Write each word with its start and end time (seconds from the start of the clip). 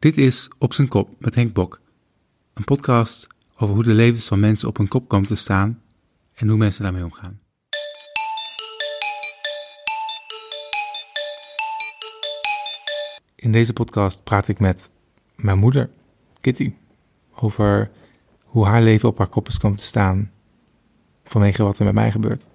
Dit 0.00 0.16
is 0.16 0.48
Op 0.58 0.74
zijn 0.74 0.88
kop 0.88 1.14
met 1.18 1.34
Henk 1.34 1.52
Bok. 1.52 1.80
Een 2.54 2.64
podcast 2.64 3.26
over 3.56 3.74
hoe 3.74 3.84
de 3.84 3.92
levens 3.92 4.26
van 4.26 4.40
mensen 4.40 4.68
op 4.68 4.76
hun 4.76 4.88
kop 4.88 5.08
komen 5.08 5.28
te 5.28 5.34
staan 5.34 5.82
en 6.34 6.48
hoe 6.48 6.56
mensen 6.56 6.82
daarmee 6.82 7.04
omgaan. 7.04 7.40
In 13.34 13.52
deze 13.52 13.72
podcast 13.72 14.24
praat 14.24 14.48
ik 14.48 14.58
met 14.58 14.90
mijn 15.36 15.58
moeder, 15.58 15.90
Kitty, 16.40 16.74
over 17.34 17.90
hoe 18.44 18.66
haar 18.66 18.82
leven 18.82 19.08
op 19.08 19.18
haar 19.18 19.28
kop 19.28 19.48
is 19.48 19.58
komen 19.58 19.78
te 19.78 19.84
staan 19.84 20.30
vanwege 21.24 21.62
wat 21.62 21.78
er 21.78 21.84
met 21.84 21.94
mij 21.94 22.10
gebeurt. 22.10 22.48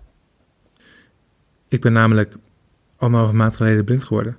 Ik 1.68 1.82
ben 1.82 1.94
namelijk 1.94 2.38
anderhalve 2.96 3.36
maand 3.36 3.56
geleden 3.56 3.86
blind 3.86 4.04
geworden. 4.04 4.38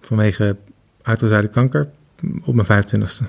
Vanwege 0.00 0.56
uitgezaaide 1.02 1.48
kanker 1.48 1.92
op 2.44 2.54
mijn 2.54 2.84
25ste. 2.84 3.24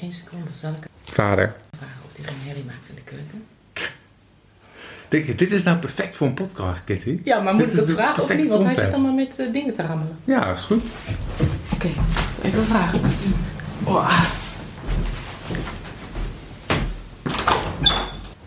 Eén 0.00 0.12
seconde, 0.12 0.52
zal 0.52 0.72
ik 0.72 0.86
Vader. 1.04 1.54
vragen 1.76 2.00
of 2.04 2.16
hij 2.16 2.24
geen 2.24 2.46
herrie 2.46 2.64
maakt 2.64 2.88
in 2.88 2.94
de 2.94 3.02
keuken? 3.02 3.44
Denk 5.08 5.26
je, 5.26 5.34
dit 5.34 5.52
is 5.52 5.62
nou 5.62 5.78
perfect 5.78 6.16
voor 6.16 6.26
een 6.26 6.34
podcast, 6.34 6.84
Kitty? 6.84 7.20
Ja, 7.24 7.40
maar 7.40 7.54
moet 7.54 7.70
Dit 7.70 7.80
ik 7.80 7.86
de 7.86 7.92
vragen 7.92 8.22
of 8.22 8.34
niet? 8.34 8.48
Want 8.48 8.62
hij 8.62 8.74
zit 8.74 8.92
allemaal 8.92 9.12
met 9.12 9.38
eh, 9.38 9.52
dingen 9.52 9.72
te 9.72 9.82
rammelen. 9.82 10.16
Ja, 10.24 10.50
is 10.50 10.64
goed. 10.64 10.84
Oké, 11.72 11.88
even 12.42 12.64
vragen. 12.64 13.00
Oh, 13.84 13.94
ah. 14.06 14.24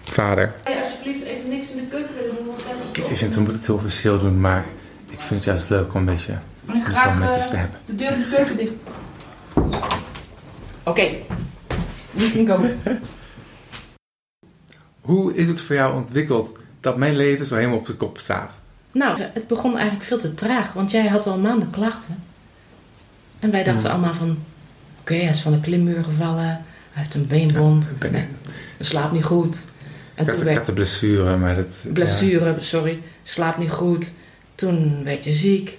Vader. 0.03 0.53
Hey, 0.63 0.81
alsjeblieft 0.83 1.25
even 1.25 1.49
niks 1.49 1.69
in 1.71 1.83
de 1.83 1.89
keuken 1.89 2.15
willen 2.15 2.35
doen. 2.35 2.53
Kitty 2.91 3.13
vindt, 3.13 3.33
we 3.35 3.39
moeten 3.41 3.57
het 3.59 3.67
heel 3.67 3.75
officieel 3.75 4.19
doen, 4.19 4.41
maar 4.41 4.65
ik 5.09 5.19
vind 5.19 5.29
het 5.29 5.43
juist 5.43 5.69
leuk 5.69 5.93
om 5.93 5.99
een 5.99 6.05
beetje 6.05 6.37
Maar 6.65 6.75
ik 6.75 6.81
iets 6.81 6.99
graag 6.99 7.19
netjes 7.19 7.43
eh, 7.43 7.49
te 7.49 7.55
hebben. 7.55 7.79
de 7.85 7.95
deur 7.95 8.11
van 8.11 8.19
de 8.21 8.35
keuken 8.35 8.57
dicht. 8.57 8.73
Oké, 10.85 11.07
you 12.11 12.31
can 12.31 12.47
go. 12.47 12.69
Hoe 15.01 15.33
is 15.35 15.47
het 15.47 15.61
voor 15.61 15.75
jou 15.75 15.95
ontwikkeld 15.95 16.57
dat 16.79 16.97
mijn 16.97 17.15
leven 17.15 17.45
zo 17.45 17.55
helemaal 17.55 17.77
op 17.77 17.85
zijn 17.85 17.97
kop 17.97 18.17
staat? 18.17 18.51
Nou, 18.91 19.21
het 19.21 19.47
begon 19.47 19.75
eigenlijk 19.75 20.05
veel 20.05 20.17
te 20.17 20.33
traag, 20.33 20.73
want 20.73 20.91
jij 20.91 21.07
had 21.07 21.27
al 21.27 21.37
maanden 21.37 21.69
klachten. 21.69 22.23
En 23.39 23.51
wij 23.51 23.63
dachten 23.63 23.91
allemaal 23.91 24.13
van, 24.13 24.37
oké, 25.01 25.13
hij 25.13 25.29
is 25.29 25.41
van 25.41 25.51
de 25.51 25.59
klimmuur 25.59 26.03
gevallen, 26.03 26.43
hij 26.45 26.63
heeft 26.91 27.13
een 27.13 27.27
beenwond, 27.27 27.89
ben- 27.99 28.13
hij 28.13 28.27
slaapt 28.79 29.11
niet 29.11 29.23
goed. 29.23 29.55
En 30.15 30.23
Ik 30.23 30.29
had, 30.29 30.39
toen 30.39 30.47
ik 30.47 30.53
werd 30.53 30.65
de 30.65 30.73
blessure, 30.73 31.37
maar 31.37 31.55
dat... 31.55 31.83
blessure, 31.93 32.55
sorry, 32.59 33.01
slaapt 33.23 33.57
niet 33.57 33.69
goed. 33.71 34.11
Toen 34.55 35.03
werd 35.03 35.23
je 35.23 35.31
ziek 35.31 35.77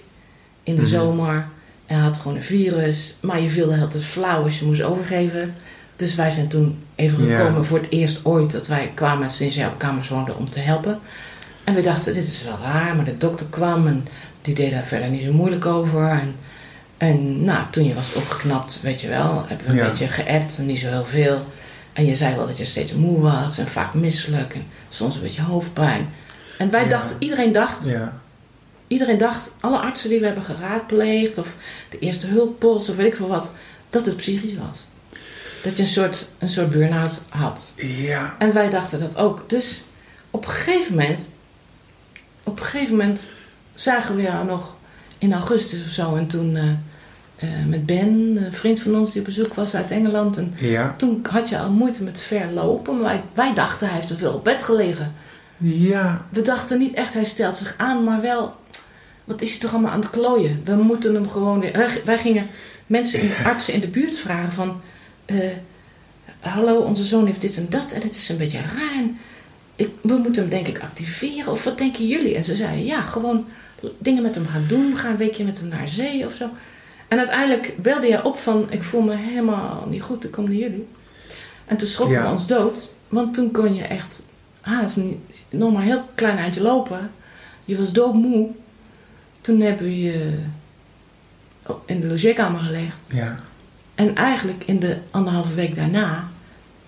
in 0.63 0.75
de 0.75 0.81
Mhm. 0.81 0.89
zomer 0.89 1.47
en 1.87 1.99
had 1.99 2.17
gewoon 2.17 2.37
een 2.37 2.43
virus. 2.43 3.15
Maar 3.19 3.41
je 3.41 3.49
viel 3.49 3.67
de 3.67 3.73
hele 3.73 3.87
tijd 3.87 4.03
flauw 4.03 4.43
als 4.43 4.59
je 4.59 4.65
moest 4.65 4.81
overgeven. 4.81 5.55
Dus 5.95 6.15
wij 6.15 6.29
zijn 6.29 6.47
toen 6.47 6.83
even 6.95 7.25
Ja. 7.25 7.37
gekomen 7.37 7.65
voor 7.65 7.77
het 7.77 7.89
eerst 7.89 8.19
ooit 8.25 8.51
dat 8.51 8.67
wij 8.67 8.91
kwamen 8.93 9.29
sinds 9.29 9.55
jij 9.55 9.67
op 9.67 9.77
kamers 9.77 10.07
woonde 10.09 10.33
om 10.35 10.49
te 10.49 10.59
helpen. 10.59 10.99
En 11.63 11.73
we 11.73 11.81
dachten, 11.81 12.13
dit 12.13 12.23
is 12.23 12.43
wel 12.43 12.57
raar, 12.63 12.95
maar 12.95 13.05
de 13.05 13.17
dokter 13.17 13.45
kwam 13.49 13.87
en 13.87 14.07
die 14.41 14.55
deed 14.55 14.71
daar 14.71 14.83
verder 14.83 15.09
niet 15.09 15.23
zo 15.23 15.31
moeilijk 15.33 15.65
over. 15.65 16.07
En, 16.09 16.35
en 16.97 17.43
nou, 17.43 17.59
toen 17.69 17.85
je 17.87 17.93
was 17.93 18.13
opgeknapt, 18.13 18.79
weet 18.81 19.01
je 19.01 19.07
wel, 19.07 19.45
hebben 19.47 19.65
we 19.65 19.71
een 19.71 19.77
Ja. 19.77 19.87
beetje 19.89 20.07
geappt, 20.07 20.57
niet 20.57 20.77
zo 20.79 20.87
heel 20.87 21.05
veel. 21.05 21.45
En 21.93 22.05
je 22.05 22.15
zei 22.15 22.35
wel 22.35 22.45
dat 22.45 22.57
je 22.57 22.65
steeds 22.65 22.93
moe 22.93 23.19
was 23.19 23.57
en 23.57 23.67
vaak 23.67 23.93
misselijk 23.93 24.53
en 24.55 24.63
soms 24.89 25.15
een 25.15 25.21
beetje 25.21 25.41
hoofdpijn. 25.41 26.07
En 26.57 26.69
wij 26.71 26.83
Ja. 26.83 26.89
dachten, 26.89 27.15
iedereen 27.19 27.51
dacht, 27.51 27.93
iedereen 28.87 29.17
dacht, 29.17 29.51
alle 29.59 29.77
artsen 29.77 30.09
die 30.09 30.19
we 30.19 30.25
hebben 30.25 30.43
geraadpleegd 30.43 31.37
of 31.37 31.55
de 31.89 31.99
eerste 31.99 32.27
hulppost 32.27 32.89
of 32.89 32.95
weet 32.95 33.07
ik 33.07 33.15
veel 33.15 33.27
wat, 33.27 33.51
dat 33.89 34.05
het 34.05 34.17
psychisch 34.17 34.55
was. 34.55 34.85
Dat 35.63 35.75
je 35.77 35.83
een 35.83 35.89
soort, 35.89 36.25
een 36.37 36.49
soort 36.49 36.71
burn-out 36.71 37.21
had. 37.29 37.73
ja. 37.75 38.35
En 38.39 38.53
wij 38.53 38.69
dachten 38.69 38.99
dat 38.99 39.17
ook. 39.17 39.49
Dus 39.49 39.83
op 40.31 40.45
een 40.45 40.51
gegeven 40.51 40.95
moment, 40.95 41.29
op 42.43 42.59
een 42.59 42.65
gegeven 42.65 42.95
moment 42.95 43.31
zagen 43.73 44.15
we 44.15 44.21
jou 44.21 44.45
nog 44.45 44.75
in 45.17 45.33
augustus 45.33 45.81
of 45.81 45.91
zo. 45.91 46.15
En 46.15 46.27
toen 46.27 46.55
eh, 46.55 46.63
eh, 47.35 47.65
met 47.67 47.85
Ben, 47.85 48.37
een 48.45 48.53
vriend 48.53 48.79
van 48.79 48.95
ons 48.95 49.11
die 49.11 49.19
op 49.21 49.27
bezoek 49.27 49.53
was 49.53 49.75
uit 49.75 49.91
Engeland. 49.91 50.37
En 50.37 50.53
Ja, 50.59 50.93
toen 50.97 51.25
had 51.29 51.49
je 51.49 51.59
al 51.59 51.69
moeite 51.69 52.03
met 52.03 52.19
verlopen. 52.19 52.93
Maar 52.95 53.03
wij, 53.03 53.23
wij 53.33 53.53
dachten, 53.53 53.87
hij 53.87 53.95
heeft 53.95 54.07
te 54.07 54.17
veel 54.17 54.33
op 54.33 54.43
bed 54.43 54.63
gelegen. 54.63 55.13
ja, 55.57 56.25
We 56.29 56.41
dachten 56.41 56.79
niet 56.79 56.93
echt, 56.93 57.13
hij 57.13 57.25
stelt 57.25 57.55
zich 57.55 57.73
aan, 57.77 58.03
maar 58.03 58.21
wel... 58.21 58.55
Wat 59.27 59.41
is 59.41 59.49
hij 59.51 59.59
toch 59.59 59.71
allemaal 59.73 59.91
aan 59.91 59.99
het 59.99 60.09
klooien? 60.09 60.61
We 60.65 60.73
moeten 60.75 61.13
hem 61.13 61.29
gewoon 61.29 61.59
weer... 61.59 61.71
Wij, 61.71 62.01
wij 62.05 62.17
gingen 62.17 62.47
mensen, 62.85 63.19
in, 63.21 63.31
artsen 63.43 63.73
in 63.73 63.79
de 63.79 63.87
buurt 63.87 64.17
vragen 64.17 64.51
van... 64.53 64.81
eh, 65.25 65.37
hallo, 66.39 66.79
onze 66.79 67.03
zoon 67.03 67.25
heeft 67.25 67.41
dit 67.41 67.57
en 67.57 67.65
dat 67.69 67.91
en 67.91 68.01
het 68.01 68.15
is 68.15 68.29
een 68.29 68.37
beetje 68.37 68.59
raar. 68.59 69.03
Ik, 69.75 69.89
we 70.01 70.13
moeten 70.13 70.41
hem 70.41 70.51
denk 70.51 70.67
ik 70.67 70.79
activeren 70.79 71.51
of 71.51 71.63
wat 71.63 71.77
denken 71.77 72.07
jullie? 72.07 72.35
En 72.35 72.43
ze 72.43 72.55
zeiden, 72.55 72.85
ja, 72.85 73.01
gewoon 73.01 73.45
dingen 73.97 74.23
met 74.23 74.35
hem 74.35 74.47
gaan 74.47 74.65
doen. 74.67 74.97
Ga 74.97 75.09
een 75.09 75.17
weekje 75.17 75.43
met 75.43 75.59
hem 75.59 75.67
naar 75.67 75.87
zee 75.87 76.25
of 76.25 76.33
zo. 76.33 76.49
En 77.07 77.17
uiteindelijk 77.17 77.73
belde 77.81 78.07
jij 78.07 78.23
op 78.23 78.37
van, 78.37 78.67
ik 78.71 78.83
voel 78.83 79.01
me 79.01 79.15
helemaal 79.15 79.87
niet 79.89 80.01
goed, 80.01 80.23
ik 80.23 80.31
kom 80.31 80.43
naar 80.43 80.53
jullie. 80.53 80.87
En 81.65 81.77
toen 81.77 81.87
schrokken 81.87 82.17
Ja. 82.17 82.23
we 82.23 82.31
ons 82.31 82.47
dood, 82.47 82.89
want 83.09 83.33
toen 83.33 83.51
kon 83.51 83.75
je 83.75 83.83
echt 83.83 84.23
haast 84.61 84.97
niet, 84.97 85.17
nog 85.49 85.71
maar 85.71 85.81
een 85.81 85.87
heel 85.87 86.03
klein 86.15 86.37
eindje 86.37 86.61
lopen. 86.61 87.11
Je 87.65 87.77
was 87.77 87.91
doodmoe. 87.93 88.47
Toen 89.47 89.61
hebben 89.61 89.85
we 89.85 90.01
je 90.03 90.29
in 91.85 91.99
de 91.99 92.07
logeerkamer 92.07 92.59
gelegd. 92.59 92.97
ja. 93.13 93.35
En 93.95 94.15
eigenlijk 94.15 94.63
in 94.65 94.79
de 94.79 94.97
anderhalve 95.11 95.53
week 95.53 95.75
daarna 95.75 96.27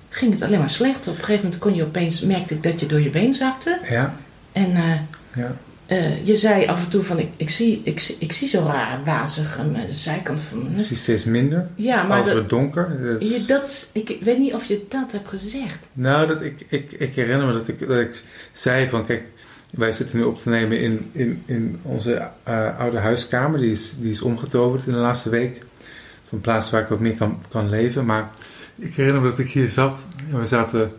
ging 0.10 0.32
het 0.34 0.42
alleen 0.42 0.60
maar 0.60 0.70
slecht. 0.70 1.08
Op 1.08 1.14
een 1.14 1.20
gegeven 1.24 1.44
moment 1.44 1.62
kon 1.62 1.76
je 1.76 1.84
opeens, 1.84 2.22
merkte 2.22 2.54
ik 2.54 2.64
dat 2.64 2.80
je 2.80 2.86
door 2.86 3.00
je 3.02 3.10
been 3.10 3.34
zakte. 3.34 3.80
Ja, 3.90 4.16
En 4.52 4.76
eh, 4.76 4.94
ja. 5.36 5.56
eh, 5.86 6.26
je 6.26 6.36
zei 6.36 6.68
af 6.68 6.84
en 6.84 6.90
toe 6.90 7.04
van, 7.04 7.20
ik, 7.20 7.28
ik, 7.38 7.50
zie, 7.50 7.82
ik, 7.84 8.00
zie- 8.00 8.16
ik 8.20 8.32
zie 8.32 8.48
zo 8.48 8.64
raar 8.66 9.04
wazig 9.06 9.58
aan 9.58 9.74
de 9.74 9.94
zijkant 9.94 10.40
van 10.42 10.64
mijn 10.64 10.74
Ik 10.74 10.80
zie 10.80 10.98
steeds 10.98 11.24
minder. 11.24 11.68
Ja, 11.76 12.04
maar 12.04 12.18
Als 12.20 12.32
het 12.34 12.50
donker. 12.50 13.02
Dat 13.12 13.22
is- 13.22 13.38
je, 13.38 13.46
dat, 13.48 13.90
ik 13.94 14.18
weet 14.22 14.38
niet 14.38 14.54
of 14.54 14.66
je 14.66 14.86
dat 14.90 15.12
hebt 15.12 15.28
gezegd. 15.30 15.88
Nou, 15.94 16.28
dat 16.28 16.42
ik, 16.42 16.66
ik, 16.68 16.92
ik 16.92 17.16
herinner 17.16 17.48
me 17.48 17.54
dat 17.54 17.68
ik, 17.68 17.88
dat 17.88 18.00
ik 18.00 18.22
zei 18.52 18.90
van, 18.90 19.06
kijk, 19.06 19.24
wij 19.70 19.92
zitten 19.92 20.18
nu 20.18 20.24
op 20.24 20.38
te 20.38 20.50
nemen 20.50 20.80
in, 20.80 21.10
in, 21.12 21.44
in 21.46 21.80
onze 21.82 22.28
eh, 22.44 22.80
oude 22.80 22.98
huiskamer. 22.98 23.60
Die 23.60 23.72
is, 23.72 23.96
die 24.00 24.12
is 24.12 24.22
omgetoverd 24.22 24.88
in 24.88 24.94
de 24.94 25.00
laatste 25.00 25.30
week. 25.30 25.58
Van 26.24 26.38
een 26.38 26.44
plaats 26.44 26.70
waar 26.70 26.82
ik 26.82 26.88
wat 26.88 27.00
meer 27.00 27.16
kan, 27.16 27.42
kan 27.50 27.70
leven. 27.70 28.06
Maar 28.06 28.30
ik 28.76 28.96
herinner 28.96 29.22
me 29.22 29.30
dat 29.30 29.40
ik 29.40 29.50
hier 29.50 29.70
zat 29.70 30.06
en 30.32 30.40
we 30.40 30.46
zaten 30.46 30.92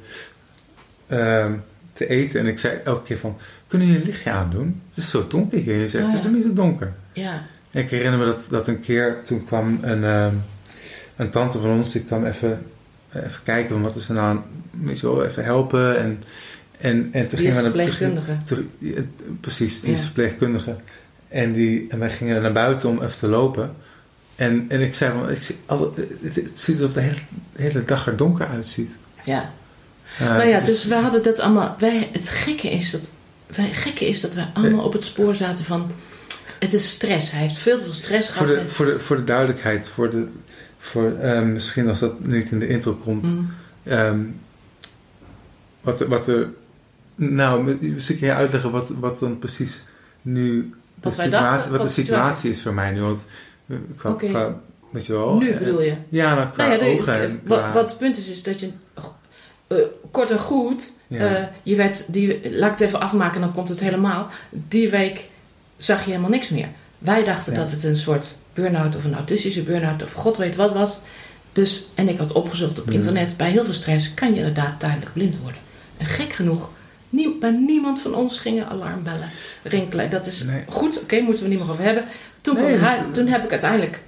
ehm, 1.06 1.53
te 1.92 2.06
eten. 2.09 2.41
En 2.41 2.47
ik 2.47 2.59
zei 2.59 2.78
elke 2.84 3.03
keer 3.03 3.19
van, 3.19 3.36
kunnen 3.66 3.86
jullie 3.86 4.03
een 4.03 4.09
lichtje 4.09 4.30
aandoen? 4.30 4.80
Het 4.88 4.98
is 4.98 5.10
zo 5.10 5.26
donker 5.26 5.59
hier. 5.59 5.76
Je 5.76 5.88
zegt, 5.88 6.04
Oh, 6.04 6.10
het 6.10 6.19
is 6.19 6.30
niet 6.30 6.44
zo 6.44 6.53
donker. 6.53 6.92
Ja, 7.12 7.47
En 7.70 7.82
ik 7.82 7.91
herinner 7.91 8.19
me 8.19 8.25
dat, 8.25 8.47
dat 8.50 8.69
een 8.69 8.80
keer, 8.80 9.22
toen 9.22 9.44
kwam 9.44 9.78
een, 9.82 10.04
ehm, 10.04 10.34
een 11.16 11.30
tante 11.30 11.59
van 11.59 11.70
ons, 11.70 11.92
die 11.92 12.04
kwam 12.04 12.25
even, 12.25 12.66
even 13.12 13.42
kijken 13.44 13.70
van 13.70 13.82
wat 13.82 13.94
is 13.94 14.09
er 14.09 14.14
nou, 14.14 14.38
weet 14.70 15.00
je 15.00 15.06
wel, 15.06 15.25
even 15.25 15.44
helpen. 15.44 15.98
En, 15.98 16.22
en, 16.80 17.08
en 17.12 17.26
toen 17.28 17.38
gingen 17.38 17.54
we 17.56 17.62
naar 17.62 17.70
verpleegkundige. 17.70 18.36
toen- 18.44 18.70
Precies, 19.41 19.80
die 19.80 19.92
is 19.92 20.02
verpleegkundige. 20.02 20.76
En, 21.28 21.52
die, 21.52 21.86
en 21.88 21.98
wij 21.98 22.10
gingen 22.10 22.42
naar 22.42 22.52
buiten 22.52 22.88
om 22.88 23.02
even 23.02 23.18
te 23.18 23.26
lopen. 23.26 23.74
En, 24.36 24.64
en 24.68 24.80
ik 24.80 24.94
zei 24.94 25.30
ik 25.32 25.42
zie, 25.42 25.56
alle, 25.66 25.91
het, 26.22 26.34
het 26.34 26.60
ziet 26.60 26.76
alsof 26.80 26.92
de 26.92 27.00
hele, 27.00 27.14
de 27.56 27.62
hele 27.62 27.84
dag 27.84 28.06
er 28.06 28.16
donker 28.16 28.46
uitziet. 28.46 28.96
Ja. 29.24 29.52
Eh, 30.18 30.26
nou 30.26 30.48
ja, 30.48 30.60
dus 30.60 30.84
we 30.84 30.94
hadden 30.94 31.22
dat 31.22 31.38
allemaal. 31.38 31.76
Wij, 31.78 32.08
het 32.12 32.28
gekke 32.28 32.70
is 32.70 32.91
dat. 32.91 33.10
Wij, 33.47 33.68
gekke 33.68 34.08
is 34.08 34.20
dat 34.20 34.34
wij 34.34 34.50
allemaal 34.54 34.84
op 34.84 34.92
het 34.92 35.04
spoor 35.04 35.34
zaten 35.34 35.64
van. 35.64 35.91
Het 36.58 36.72
is 36.74 36.91
stress. 36.91 37.30
Hij 37.30 37.41
heeft 37.41 37.56
veel 37.56 37.78
te 37.78 37.84
veel 37.84 37.92
stress 37.92 38.30
voor, 38.30 38.47
gehad. 38.47 38.62
de, 38.62 38.68
voor, 38.68 38.86
de, 38.86 39.00
voor 39.00 39.16
de 39.16 39.24
duidelijkheid, 39.24 39.88
voor 39.88 40.10
de, 40.10 40.26
voor, 40.78 41.16
ehm, 41.18 41.52
misschien 41.52 41.88
als 41.88 41.98
dat 41.98 42.24
niet 42.24 42.50
in 42.50 42.59
de 42.59 42.68
intro 42.68 42.94
komt. 42.94 43.24
Mm. 43.24 43.53
Ehm, 43.83 44.18
wat, 45.80 46.00
er- 46.00 46.09
wat 46.09 46.26
er. 46.28 46.48
Nou, 47.28 47.77
misschien 47.81 48.19
kan 48.19 48.28
je 48.28 48.34
uitleggen 48.34 48.71
wat, 48.71 48.89
wat 48.89 49.19
dan 49.19 49.39
precies 49.39 49.84
nu. 50.22 50.75
De 50.95 51.09
situatie, 51.11 51.31
dachten, 51.31 51.71
wat 51.72 51.83
de 51.83 51.89
situatie 51.89 52.51
is 52.51 52.63
voor 52.63 52.75
mij 52.75 52.91
nu. 52.91 53.01
Want 53.01 53.27
eh, 53.67 53.77
qua, 53.97 54.11
Oké. 54.11 54.27
qua 54.28 54.55
weet 54.91 55.07
je 55.07 55.13
wel. 55.13 55.37
nu 55.39 55.51
eh, 55.51 55.59
bedoel 55.59 55.83
je? 55.83 55.95
Ja, 56.09 56.34
nou, 56.34 56.49
qua 56.49 56.67
Nou 56.67 56.72
ja, 56.72 56.78
de- 56.78 56.99
ogen. 56.99 57.41
wat, 57.45 57.72
wat 57.72 57.89
het 57.89 57.99
punt 57.99 58.17
is, 58.17 58.28
is 58.31 58.43
dat 58.43 58.61
je. 58.61 58.71
eh, 59.67 59.77
kort 60.11 60.31
en 60.31 60.39
goed. 60.39 60.93
ja. 61.07 61.51
je 61.63 61.77
werd. 61.77 62.05
Die, 62.07 62.51
laat 62.51 62.72
ik 62.72 62.78
het 62.78 62.89
even 62.89 63.01
afmaken, 63.01 63.41
dan 63.41 63.53
komt 63.53 63.69
het 63.69 63.81
helemaal. 63.81 64.28
Die 64.51 64.91
week 64.91 65.28
zag 65.77 66.05
je 66.05 66.11
helemaal 66.11 66.31
niks 66.31 66.49
meer. 66.49 66.69
Wij 66.99 67.25
dachten 67.25 67.53
Ja. 67.53 67.59
dat 67.59 67.71
het 67.71 67.84
een 67.84 67.97
soort 67.97 68.34
burn-out 68.55 68.97
of 68.97 69.05
een 69.05 69.15
autistische 69.15 69.63
burn-out 69.63 70.03
of 70.03 70.13
god 70.13 70.37
weet 70.37 70.57
wat 70.57 70.72
was. 70.72 70.99
Dus, 71.53 71.87
en 71.95 72.09
ik 72.09 72.19
had 72.19 72.33
opgezocht 72.33 72.81
op 72.81 72.91
internet, 72.91 73.37
bij 73.37 73.51
heel 73.51 73.65
veel 73.65 73.72
stress 73.75 74.15
kan 74.15 74.31
je 74.31 74.37
inderdaad 74.37 74.81
tijdelijk 74.81 75.13
blind 75.13 75.39
worden. 75.39 75.61
En 75.97 76.07
gek 76.07 76.33
genoeg, 76.33 76.71
nie- 77.10 77.36
bij 77.41 77.51
niemand 77.51 78.01
van 78.01 78.15
ons 78.15 78.39
gingen 78.39 78.68
alarmbellen 78.68 79.28
rinkelen. 79.62 80.10
Dat 80.10 80.27
is 80.27 80.42
Nee. 80.45 80.62
goed, 80.68 81.01
oké, 81.03 81.21
moeten 81.21 81.42
we 81.42 81.48
niet 81.48 81.59
meer 81.59 81.71
over 81.71 81.84
hebben. 81.84 82.04
Toen, 82.41 82.54
Nee, 82.57 82.78
dat- 82.80 83.15
toen 83.15 83.27
heb 83.27 83.45
ik 83.45 83.51
uiteindelijk 83.51 84.03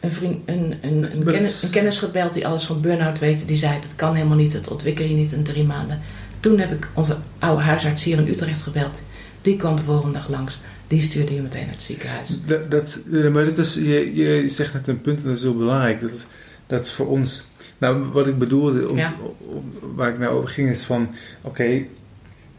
een, 0.00 0.12
vriend, 0.12 0.38
een, 0.44 0.74
een, 0.80 1.08
een, 1.14 1.24
kennis, 1.24 1.62
een 1.62 1.70
kennis 1.70 1.98
gebeld 1.98 2.34
die 2.34 2.46
alles 2.46 2.64
van 2.64 2.80
burn-out 2.80 3.18
weet. 3.18 3.48
Die 3.48 3.56
zei, 3.56 3.80
dat 3.80 3.94
kan 3.94 4.14
helemaal 4.14 4.36
niet, 4.36 4.52
dat 4.52 4.68
ontwikkel 4.68 5.04
je 5.04 5.14
niet 5.14 5.32
in 5.32 5.42
drie 5.42 5.64
maanden. 5.64 6.00
Toen 6.40 6.58
heb 6.58 6.72
ik 6.72 6.88
onze 6.94 7.16
oude 7.38 7.62
huisarts 7.62 8.04
hier 8.04 8.18
in 8.18 8.28
Utrecht 8.28 8.62
gebeld. 8.62 9.02
Die 9.42 9.56
kwam 9.56 9.76
de 9.76 9.82
volgende 9.82 10.12
dag 10.18 10.28
langs. 10.28 10.58
Die 10.86 11.00
stuurde 11.00 11.34
je 11.34 11.40
meteen 11.42 11.64
naar 11.64 11.74
het 11.74 11.82
ziekenhuis. 11.82 12.28
Dat, 12.46 12.70
dat, 12.70 13.00
eh, 13.12 13.28
maar 13.28 13.44
dat 13.44 13.58
is, 13.58 13.74
je, 13.74 14.14
je 14.14 14.48
zegt 14.48 14.72
net 14.74 14.86
een 14.86 15.00
punt 15.00 15.18
en 15.18 15.24
dat 15.24 15.36
is 15.36 15.42
heel 15.42 15.56
belangrijk. 15.56 16.00
Dat, 16.00 16.10
is- 16.10 16.26
dat 16.66 16.88
voor 16.90 17.06
ons. 17.06 17.44
Nou, 17.78 18.04
wat 18.12 18.26
ik 18.26 18.38
bedoelde, 18.38 18.88
om, 18.88 18.96
Ja. 18.96 19.14
om- 19.48 19.72
waar 19.94 20.08
ik 20.10 20.18
naar 20.18 20.28
over 20.30 20.48
ging, 20.48 20.68
is 20.68 20.82
van: 20.82 21.08
oké, 21.42 21.82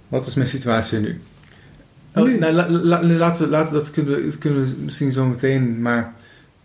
wat 0.07 0.25
is 0.27 0.35
mijn 0.35 0.47
situatie 0.47 0.99
nu? 0.99 1.21
Oh, 2.15 2.23
Nu? 2.23 2.39
nou, 2.39 2.53
la- 2.53 2.69
la- 2.69 3.03
laten 3.03 3.43
we, 3.45 3.49
laten 3.51 3.73
we, 3.73 3.79
dat, 3.79 3.91
kunnen 3.91 4.15
we, 4.15 4.23
dat 4.25 4.37
kunnen 4.37 4.63
we 4.65 4.75
misschien 4.83 5.11
zo 5.11 5.25
meteen, 5.25 5.81
maar 5.81 6.13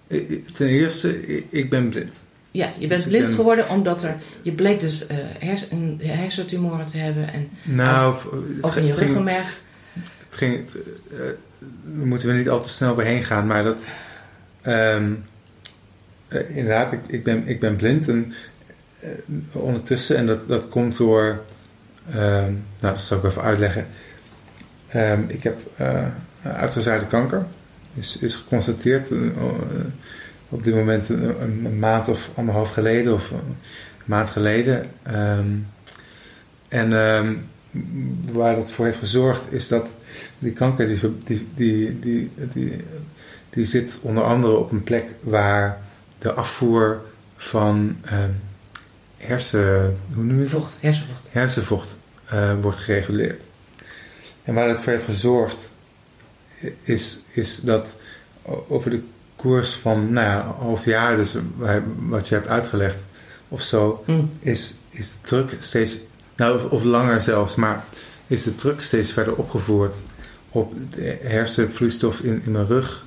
eh, 0.07 0.21
ten 0.53 0.67
eerste, 0.67 1.27
ik- 1.51 1.71
ben 1.71 1.89
blind. 1.89 2.23
Ja, 2.51 2.67
je 2.67 2.73
Dus 2.79 2.89
bent 2.89 3.03
ik 3.03 3.09
blind 3.09 3.25
ben- 3.27 3.35
geworden 3.35 3.69
omdat 3.69 4.03
er... 4.03 4.17
Je 4.43 4.53
bleek 4.53 4.81
dus 4.81 5.07
eh 5.07 5.17
hers, 5.39 5.67
een 5.71 6.01
hersentumoren 6.03 6.87
te 6.87 6.97
hebben 6.99 7.33
en, 7.33 7.49
Nou, 7.63 8.15
het 8.15 8.63
of 8.63 8.77
in 8.77 8.85
je 8.87 8.95
ruggenmerg. 8.95 9.61
Het 10.25 10.37
ging, 10.37 10.57
het, 10.57 10.77
eh, 11.13 11.19
daar 11.85 12.07
moeten 12.07 12.29
we 12.29 12.35
niet 12.35 12.49
al 12.49 12.61
te 12.63 12.69
snel 12.69 12.91
overheen 12.91 13.23
gaan, 13.23 13.47
maar 13.47 13.63
dat. 13.65 13.89
ehm, 14.63 15.13
eh, 16.29 16.57
inderdaad, 16.57 16.93
ik, 16.93 17.01
ik, 17.07 17.25
ben, 17.25 17.49
ik 17.49 17.61
ben 17.61 17.77
blind 17.77 18.09
en 18.09 18.33
eh, 19.01 19.11
ondertussen, 19.53 20.17
en 20.17 20.27
dat, 20.27 20.49
dat 20.49 20.69
komt 20.69 20.97
door. 20.97 21.41
Ehm, 22.11 22.53
nou, 22.81 22.95
dat 22.95 23.03
zal 23.03 23.19
ik 23.19 23.25
even 23.25 23.43
uitleggen. 23.43 23.87
Ehm, 24.89 25.21
ik 25.27 25.43
heb 25.43 25.59
eh 25.77 26.05
uitgezaaide 26.43 27.07
kanker, 27.07 27.47
is, 27.95 28.19
is 28.19 28.35
geconstateerd 28.35 29.11
eh, 29.11 29.19
op 30.49 30.65
dit 30.65 30.75
moment 30.75 31.09
een, 31.09 31.79
maand 31.79 32.09
of 32.09 32.31
anderhalf 32.35 32.73
geleden, 32.73 33.13
of 33.13 33.31
een 33.31 33.57
maand 34.05 34.31
geleden. 34.31 34.91
Ehm, 35.03 35.49
en 36.69 36.91
waar 38.33 38.55
dat 38.55 38.73
voor 38.73 38.85
heeft 38.85 38.99
gezorgd 38.99 39.53
is 39.53 39.69
dat 39.69 39.97
die 40.39 40.53
kanker 40.53 40.87
die, 40.87 40.99
die, 41.25 41.49
die, 41.55 41.99
die, 42.01 42.31
die, 42.53 42.85
die 43.51 43.65
zit 43.65 43.99
onder 44.03 44.25
andere 44.25 44.57
op 44.57 44.71
een 44.71 44.83
plek 44.83 45.05
waar 45.21 45.79
de 46.19 46.33
afvoer 46.33 47.01
van 47.37 47.97
hersen, 49.27 49.97
hoe 50.15 50.25
noem 50.25 50.39
je? 50.41 50.47
Vocht, 50.47 50.79
hersenvocht. 50.81 51.29
hersenvocht 51.33 51.97
eh, 52.29 52.53
wordt 52.61 52.79
gereguleerd. 52.79 53.45
En 54.43 54.55
waar 54.55 54.69
dat 54.69 54.81
voor 54.83 54.93
heeft 54.93 55.05
gezorgd 55.05 55.71
is, 56.83 57.21
is 57.33 57.61
dat 57.61 57.97
over 58.69 58.91
de 58.91 59.03
koers 59.37 59.73
van 59.73 60.13
nou 60.13 60.27
ja, 60.27 60.39
een 60.45 60.65
half 60.65 60.85
jaar, 60.85 61.17
dus 61.17 61.37
wat 61.99 62.29
je 62.29 62.35
hebt 62.35 62.47
uitgelegd 62.49 63.05
of 63.49 63.63
zo, 63.63 64.03
Hm. 64.07 64.23
is, 64.41 64.75
is 64.91 65.11
de 65.13 65.19
druk 65.27 65.57
steeds, 65.61 65.97
nou 66.37 66.57
of, 66.65 66.71
of 66.71 66.83
langer 66.85 67.21
zelfs, 67.23 67.55
maar 67.55 67.85
is 68.27 68.43
de 68.43 68.55
druk 68.55 68.81
steeds 68.81 69.13
verder 69.13 69.35
opgevoerd 69.35 69.95
op 70.51 70.73
de 70.95 71.19
hersenvloeistof 71.23 72.21
in, 72.21 72.43
in 72.45 72.53
mijn 72.53 72.67
rug 72.67 73.07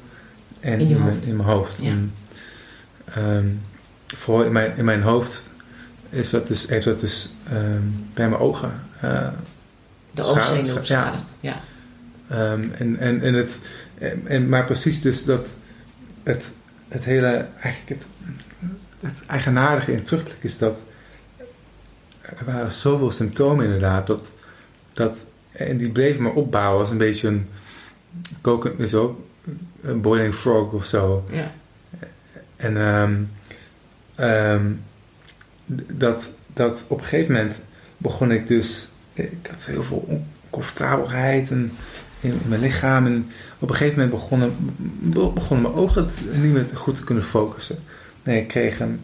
en 0.59 0.79
In 0.79 0.87
mijn, 0.87 1.01
hoofd. 1.01 1.25
in 1.25 1.35
mijn 1.35 1.49
hoofd. 1.49 1.81
Ja. 1.81 1.89
En, 1.89 2.13
ehm, 3.05 3.45
vooral 4.05 4.43
in 4.43 4.51
mijn, 4.51 4.77
in 4.77 4.85
mijn 4.85 5.01
hoofd 5.01 5.49
is 6.15 6.29
dat 6.29 6.47
dus, 6.47 6.67
heeft 6.67 6.85
dat 6.85 6.99
dus 6.99 7.33
ehm, 7.49 7.81
bij 8.13 8.29
mijn 8.29 8.41
ogen. 8.41 8.81
eh, 9.01 9.27
De 10.11 10.23
oogzenuw 10.23 10.65
ja. 10.65 10.79
beschadigd. 10.79 11.37
Ja. 11.39 11.55
ehm, 12.29 12.63
en, 12.77 12.97
en, 12.99 13.21
en 13.21 13.33
het, 13.33 13.59
en, 14.25 14.49
maar 14.49 14.65
precies 14.65 15.01
dus 15.01 15.25
dat 15.25 15.55
het, 16.23 16.53
het 16.87 17.03
hele, 17.03 17.45
eigenlijk 17.61 18.01
het, 18.01 18.05
het 18.99 19.23
eigenaardige 19.27 19.91
in 19.91 20.03
terugblik 20.03 20.43
is 20.43 20.57
dat 20.57 20.83
er 22.21 22.45
waren 22.45 22.71
zoveel 22.71 23.11
symptomen 23.11 23.65
inderdaad, 23.65 24.07
dat, 24.07 24.33
dat, 24.93 25.25
en 25.51 25.77
die 25.77 25.89
bleven 25.89 26.23
maar 26.23 26.33
opbouwen 26.33 26.79
als 26.79 26.89
een 26.89 26.97
beetje 26.97 27.27
een 27.27 27.47
kokend, 28.41 28.79
is 28.79 28.93
ook 28.93 29.19
een 29.81 30.01
boiling 30.01 30.33
frog 30.35 30.71
of 30.71 30.85
zo. 30.85 31.25
ja. 31.31 31.51
En 32.55 32.77
ehm, 32.77 33.15
ehm, 34.15 34.71
dat, 35.93 36.31
dat 36.53 36.85
op 36.87 36.97
een 36.97 37.03
gegeven 37.03 37.33
moment 37.33 37.61
begon 37.97 38.31
ik 38.31 38.47
dus, 38.47 38.89
ik 39.13 39.47
had 39.49 39.65
heel 39.65 39.83
veel 39.83 40.23
oncomfortabelheid 40.49 41.51
en 41.51 41.71
in, 42.19 42.31
in 42.31 42.41
mijn 42.47 42.61
lichaam. 42.61 43.05
En 43.05 43.29
op 43.59 43.69
een 43.69 43.75
gegeven 43.75 43.99
moment 43.99 44.15
begonnen, 44.19 44.55
be- 45.01 45.31
begonnen 45.33 45.71
mijn 45.71 45.83
ogen 45.83 46.03
het 46.03 46.19
niet 46.41 46.53
meer 46.53 46.65
goed 46.73 46.95
te 46.95 47.03
kunnen 47.03 47.23
focussen. 47.23 47.77
Nee, 48.23 48.41
ik 48.41 48.47
kreeg 48.47 48.79
een, 48.79 48.99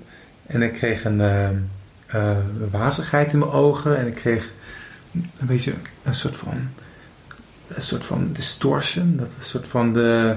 en 0.46 0.62
ik 0.62 0.74
kreeg 0.74 1.06
een 1.06 1.22
ehm, 1.22 1.56
eh, 2.08 2.38
wazigheid 2.72 3.34
in 3.34 3.40
mijn 3.40 3.52
ogen 3.52 3.98
en 3.98 4.08
ik 4.08 4.16
kreeg 4.16 4.50
een 5.13 5.48
beetje 5.48 5.74
een 6.04 6.16
soort 6.16 6.36
van, 6.36 6.54
een 7.68 7.81
soort 7.81 8.04
van 8.04 8.30
distortion. 8.34 9.18
Dat 9.18 9.28
is 9.28 9.36
een 9.36 9.42
soort 9.42 9.68
van 9.68 9.94
de, 9.94 10.36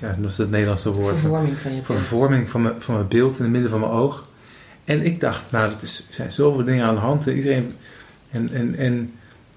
ja, 0.00 0.16
dat 0.20 0.30
is 0.30 0.38
het 0.38 0.50
Nederlandse 0.50 0.90
woord. 0.92 1.18
Vervorming 1.18 1.58
van 1.58 1.74
je 1.74 1.80
beeld. 1.80 2.50
van 2.50 2.62
mijn, 2.62 2.74
van 2.82 2.94
mijn 2.94 3.08
beeld 3.08 3.36
in 3.36 3.42
het 3.42 3.52
midden 3.52 3.70
van 3.70 3.80
mijn 3.80 3.92
oog. 3.92 4.28
En 4.84 5.04
ik 5.04 5.20
dacht, 5.20 5.50
nou, 5.50 5.70
er 5.70 5.76
is- 5.82 6.04
er 6.08 6.14
zijn 6.14 6.30
zoveel 6.30 6.64
dingen 6.64 6.84
aan 6.86 6.94
de 6.94 7.00
hand. 7.00 7.26
En 7.26 7.36
iedereen. 7.36 7.72
En, 8.30 8.50
en, 8.52 8.76
en, 8.76 9.12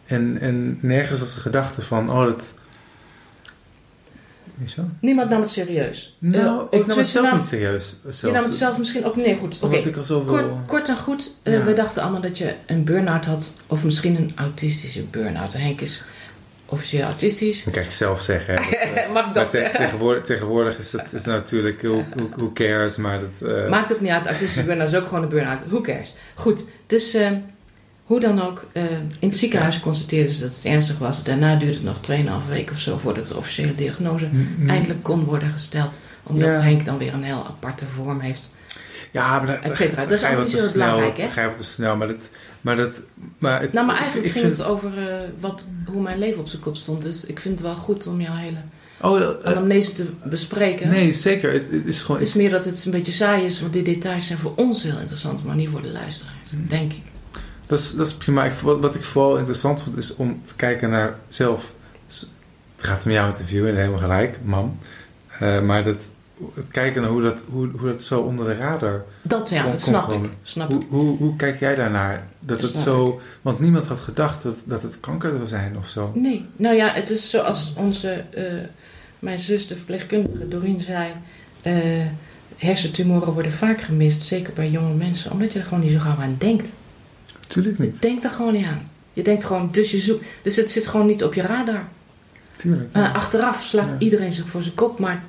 en, 0.05 0.37
en 0.41 0.77
nergens 0.81 1.19
was 1.19 1.35
de 1.35 1.41
gedachte 1.41 1.81
van, 1.81 2.09
oh, 2.11 2.25
dat. 2.25 2.53
Niemand 5.01 5.29
nam 5.29 5.41
het 5.41 5.49
serieus. 5.49 6.15
Nou, 6.19 6.67
Eh, 6.71 6.79
ik 6.79 6.85
nam 6.87 6.97
het 6.97 7.07
zelf 7.07 7.25
nam- 7.25 7.37
niet 7.37 7.47
serieus. 7.47 7.95
Zelfs. 8.03 8.21
Je 8.21 8.31
nam 8.31 8.43
het 8.43 8.53
zelf 8.53 8.77
misschien 8.77 9.05
ook... 9.05 9.15
Nee, 9.15 9.35
goed. 9.35 9.59
Oké. 9.61 10.03
Zoveel... 10.03 10.25
Kort, 10.25 10.67
kort 10.67 10.89
en 10.89 10.97
goed, 10.97 11.31
eh, 11.43 11.53
Ja. 11.53 11.63
we 11.63 11.73
dachten 11.73 12.01
allemaal 12.01 12.21
dat 12.21 12.37
je 12.37 12.55
een 12.65 12.83
burn-out 12.83 13.25
had, 13.25 13.53
of 13.67 13.83
misschien 13.83 14.15
een 14.15 14.31
autistische 14.35 15.03
burn-out. 15.03 15.53
Henk 15.53 15.81
is 15.81 16.03
officieel 16.69 17.03
autistisch. 17.05 17.63
Dat 17.63 17.73
kan 17.73 17.83
ik 17.83 17.91
zelf 17.91 18.21
zeggen. 18.21 18.55
Dat, 18.55 18.65
eh, 18.95 19.11
Mag 19.13 19.27
ik 19.27 19.33
dat 19.33 19.51
zeggen? 19.51 19.79
tegenwoordig, 19.79 20.23
tegenwoordig 20.25 20.79
is 20.79 20.91
het 20.91 21.13
is 21.13 21.23
natuurlijk, 21.23 21.81
who, 21.81 22.03
who, 22.35 22.51
cares, 22.53 22.97
maar 22.97 23.19
dat... 23.19 23.49
eh, 23.49 23.69
Maakt 23.69 23.93
ook 23.93 24.01
niet 24.01 24.11
uit, 24.11 24.25
autistische 24.25 24.63
burn-out 24.67 24.87
is 24.87 24.95
ook 24.95 25.07
gewoon 25.07 25.23
een 25.23 25.29
burn-out. 25.29 25.59
Who 25.67 25.81
cares? 25.81 26.13
Goed, 26.35 26.63
dus 26.87 27.13
eh, 27.13 27.31
hoe 28.03 28.19
dan 28.19 28.41
ook, 28.41 28.65
in 29.19 29.27
het 29.27 29.35
ziekenhuis 29.35 29.79
constateerden 29.79 30.31
ze 30.33 30.41
dat 30.41 30.55
het 30.55 30.65
ernstig 30.65 30.97
was. 30.97 31.23
Daarna 31.23 31.55
duurde 31.55 31.73
het 31.73 31.83
nog 31.83 31.99
2,5 32.43 32.49
weken 32.49 32.75
of 32.75 32.81
zo 32.81 32.97
voordat 32.97 33.27
de 33.27 33.37
officiële 33.37 33.75
diagnose 33.75 34.27
mm, 34.31 34.55
mm. 34.57 34.69
eindelijk 34.69 35.03
kon 35.03 35.23
worden 35.23 35.51
gesteld. 35.51 35.99
Omdat 36.23 36.55
Ja. 36.55 36.61
Henk 36.61 36.85
dan 36.85 36.97
weer 36.97 37.13
een 37.13 37.23
heel 37.23 37.45
aparte 37.47 37.85
vorm 37.85 38.19
heeft. 38.19 38.49
Ja, 39.17 39.39
maar 39.39 39.59
dat, 39.63 40.11
is 40.11 40.21
wat 40.21 40.37
niet 40.37 40.51
zo 40.51 40.71
belangrijk, 40.71 41.17
hè? 41.17 41.41
je 41.41 41.47
wat 41.47 41.57
te 41.57 41.63
snel, 41.63 41.95
maar 41.95 42.07
dat... 42.07 42.29
Maar 42.61 42.75
dat 42.75 43.01
maar 43.37 43.61
het, 43.61 43.73
Nou, 43.73 43.85
maar 43.85 43.97
eigenlijk 43.97 44.25
ik 44.25 44.31
ging 44.31 44.45
vind 44.45 44.57
het 44.57 44.67
over 44.67 44.97
eh, 44.97 45.29
wat, 45.39 45.65
hoe 45.85 46.01
mijn 46.01 46.19
leven 46.19 46.39
op 46.39 46.47
zijn 46.47 46.61
kop 46.61 46.75
stond. 46.75 47.01
Dus 47.01 47.25
ik 47.25 47.39
vind 47.39 47.59
het 47.59 47.67
wel 47.67 47.75
goed 47.75 48.07
om 48.07 48.21
jouw 48.21 48.35
hele 48.35 48.57
Oh, 49.01 49.21
eh, 49.21 49.29
anamnese 49.43 49.91
te 49.91 50.05
bespreken. 50.23 50.89
nee, 50.89 51.13
zeker. 51.13 51.53
Het, 51.53 51.63
het 51.71 51.85
is 51.85 52.01
gewoon... 52.01 52.17
Het 52.17 52.27
is 52.27 52.33
meer 52.33 52.49
dat 52.49 52.65
het 52.65 52.85
een 52.85 52.91
beetje 52.91 53.11
saai 53.11 53.45
is, 53.45 53.61
want 53.61 53.73
die 53.73 53.83
details 53.83 54.27
zijn 54.27 54.39
voor 54.39 54.53
ons 54.55 54.83
heel 54.83 54.99
interessant, 54.99 55.43
maar 55.43 55.55
niet 55.55 55.69
voor 55.69 55.81
de 55.81 55.91
luisteraars, 55.91 56.35
denk 56.67 56.91
ik. 56.91 57.01
Dat 57.65 57.79
is, 57.79 57.95
dat 57.95 58.07
is 58.07 58.13
prima. 58.13 58.45
Ik, 58.45 58.53
wat, 58.53 58.79
wat 58.79 58.95
ik 58.95 59.03
vooral 59.03 59.37
interessant 59.37 59.81
vond 59.81 59.97
is 59.97 60.15
om 60.15 60.41
te 60.41 60.55
kijken 60.55 60.89
naar 60.89 61.15
zelf. 61.27 61.71
Het 62.75 62.85
gaat 62.85 63.05
om 63.05 63.11
jouw 63.11 63.27
interview 63.27 63.67
en 63.67 63.75
helemaal 63.75 63.99
gelijk, 63.99 64.39
mam. 64.43 64.79
Eh, 65.39 65.61
maar 65.61 65.83
dat, 65.83 66.09
het 66.53 66.67
kijken 66.67 67.01
naar 67.01 67.11
hoe 67.11 67.21
dat, 67.21 67.43
hoe, 67.51 67.69
hoe 67.77 67.89
dat 67.91 68.03
zo 68.03 68.19
onder 68.21 68.45
de 68.45 68.53
radar. 68.55 69.03
Dat 69.21 69.49
ja, 69.49 69.63
dat 69.71 69.81
snap 69.81 70.11
ik. 70.11 70.29
Snap 70.43 70.69
Hoe, 70.71 70.81
ik. 70.81 70.87
hoe, 70.89 71.17
hoe 71.17 71.35
kijk 71.35 71.59
jij 71.59 71.75
daarnaar? 71.75 72.27
Dat 72.39 72.61
het 72.61 72.75
zo. 72.75 73.21
Want 73.41 73.59
niemand 73.59 73.87
had 73.87 73.99
gedacht 73.99 74.43
dat, 74.43 74.55
dat 74.63 74.81
het 74.81 74.99
kanker 74.99 75.31
zou 75.35 75.47
zijn 75.47 75.77
of 75.77 75.87
zo. 75.89 76.11
Nee, 76.15 76.45
nou 76.55 76.75
ja, 76.75 76.93
het 76.93 77.09
is 77.09 77.29
zoals 77.29 77.73
onze, 77.77 78.11
eh, 78.11 78.43
mijn 79.19 79.39
zus, 79.39 79.67
de 79.67 79.75
verpleegkundige 79.75 80.47
Doreen, 80.47 80.79
zei. 80.81 81.11
eh, 81.61 82.05
hersentumoren 82.57 83.33
worden 83.33 83.51
vaak 83.51 83.81
gemist, 83.81 84.21
zeker 84.21 84.53
bij 84.53 84.69
jonge 84.69 84.93
mensen, 84.93 85.31
omdat 85.31 85.53
je 85.53 85.59
er 85.59 85.65
gewoon 85.65 85.79
niet 85.83 85.91
zo 85.91 85.99
gauw 85.99 86.17
aan 86.19 86.35
denkt. 86.37 86.73
Tuurlijk 87.47 87.77
Je 87.77 87.83
niet. 87.83 88.01
denkt 88.01 88.23
er 88.23 88.31
gewoon 88.31 88.53
niet 88.53 88.65
aan. 88.65 88.89
Je 89.13 89.23
denkt 89.23 89.45
gewoon, 89.45 89.69
dus 89.71 89.91
je 89.91 89.97
zoekt. 89.99 90.25
Dus 90.41 90.55
het 90.55 90.69
zit 90.69 90.87
gewoon 90.87 91.05
niet 91.05 91.23
op 91.23 91.33
je 91.33 91.41
radar. 91.41 91.83
Tuurlijk. 92.55 92.95
Uh, 92.95 93.13
achteraf 93.13 93.63
slaat 93.63 93.89
Ja. 93.89 93.95
iedereen 93.99 94.31
zich 94.31 94.47
voor 94.47 94.63
zijn 94.63 94.75
kop, 94.75 94.99
maar 94.99 95.23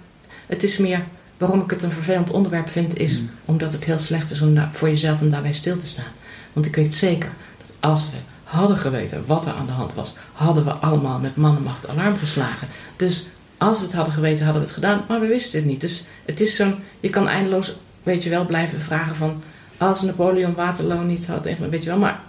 het 0.48 0.62
is 0.62 0.76
meer 0.78 1.04
waarom 1.38 1.60
ik 1.60 1.70
het 1.70 1.82
een 1.82 1.92
vervelend 1.92 2.30
onderwerp 2.30 2.68
vind, 2.68 2.96
is 2.98 3.20
Mm. 3.20 3.30
omdat 3.44 3.72
het 3.72 3.84
heel 3.84 3.98
slecht 3.98 4.30
is 4.30 4.40
om 4.40 4.68
voor 4.72 4.88
jezelf 4.88 5.20
om 5.20 5.30
daarbij 5.30 5.52
stil 5.52 5.76
te 5.76 5.86
staan. 5.86 6.12
Want 6.52 6.66
ik 6.66 6.74
weet 6.76 6.94
zeker 6.94 7.30
dat 7.66 7.76
als 7.80 8.04
we 8.10 8.16
hadden 8.44 8.76
geweten 8.78 9.26
wat 9.26 9.46
er 9.46 9.52
aan 9.52 9.66
de 9.66 9.72
hand 9.72 9.94
was, 9.94 10.14
hadden 10.32 10.64
we 10.64 10.70
allemaal 10.70 11.18
met 11.18 11.36
mannenmacht 11.36 11.88
alarm 11.88 12.16
geslagen. 12.16 12.68
Dus 12.96 13.26
als 13.56 13.78
we 13.78 13.84
het 13.84 13.94
hadden 13.94 14.14
geweten, 14.14 14.44
hadden 14.44 14.62
we 14.62 14.66
het 14.68 14.76
gedaan, 14.76 15.04
maar 15.08 15.20
we 15.20 15.26
wisten 15.26 15.58
het 15.58 15.68
niet. 15.68 15.80
Dus 15.80 16.04
het 16.24 16.40
is 16.40 16.56
zo'n, 16.56 16.74
je 17.00 17.10
kan 17.10 17.28
eindeloos, 17.28 17.74
weet 18.02 18.22
je 18.22 18.30
wel, 18.30 18.44
blijven 18.46 18.80
vragen 18.80 19.14
van, 19.16 19.42
als 19.78 20.02
Napoleon 20.02 20.54
Waterloo 20.54 21.02
niet 21.02 21.26
had, 21.26 21.44
weet 21.44 21.84
je 21.84 21.90
wel, 21.90 21.98
maar 21.98 22.20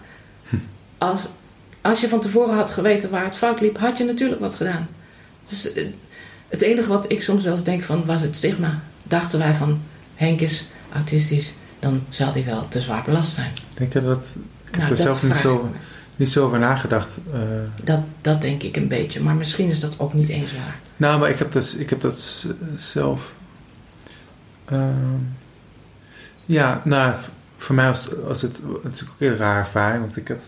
als, 0.98 1.28
als 1.82 2.02
je 2.02 2.08
van 2.10 2.20
tevoren 2.20 2.56
had 2.56 2.72
geweten 2.72 3.10
waar 3.10 3.24
het 3.24 3.36
fout 3.36 3.62
liep, 3.62 3.78
had 3.78 3.98
je 3.98 4.04
natuurlijk 4.04 4.42
wat 4.42 4.56
gedaan. 4.56 4.88
Dus 5.48 5.74
eh, 5.74 5.88
het 6.50 6.62
enige 6.62 6.88
wat 6.88 7.12
ik 7.12 7.22
soms 7.22 7.44
wel 7.44 7.53
eens 7.53 7.63
denk 7.63 7.84
van, 7.84 8.06
was 8.06 8.22
het 8.22 8.36
stigma. 8.36 8.79
Dachten 9.03 9.39
wij 9.39 9.53
van, 9.56 9.82
Henk 10.15 10.41
is 10.41 10.68
autistisch, 10.94 11.53
dan 11.79 12.01
zal 12.10 12.32
hij 12.34 12.46
wel 12.46 12.68
te 12.68 12.82
zwaar 12.82 13.03
belast 13.03 13.34
zijn. 13.34 13.51
Denk 13.74 13.94
je 13.94 14.01
dat... 14.01 14.38
Ik 14.65 14.72
Nou, 14.77 14.82
heb 14.89 14.91
er 14.98 15.03
zelf 15.03 15.24
niet 15.24 15.36
zo, 15.36 15.72
niet 16.15 16.29
zo 16.29 16.46
over 16.46 16.60
nagedacht. 16.60 17.20
eh. 17.34 17.39
Dat, 17.84 18.00
dat 18.22 18.41
denk 18.41 18.63
ik 18.63 18.75
een 18.75 18.88
beetje, 18.88 19.22
maar 19.22 19.36
misschien 19.36 19.70
is 19.70 19.79
dat 19.79 20.00
ook 20.00 20.13
niet 20.13 20.29
eens 20.29 20.53
waar. 20.53 20.75
nou, 20.98 21.20
maar 21.20 21.29
ik 21.29 21.39
heb 21.39 21.51
dat, 21.51 21.75
ik 21.79 21.89
heb 21.89 22.01
dat 22.01 22.46
zelf... 22.77 23.34
ehm, 24.65 25.15
ja, 26.46 26.82
nou, 26.86 27.15
voor 27.58 27.75
mij 27.75 27.88
was, 27.88 28.10
was 28.25 28.41
het 28.41 28.62
natuurlijk 28.84 29.12
ook 29.12 29.20
een 29.22 29.27
heel 29.27 29.36
raar 29.36 29.58
ervaring. 29.60 30.01
Want 30.01 30.18
ik 30.18 30.27
had, 30.27 30.41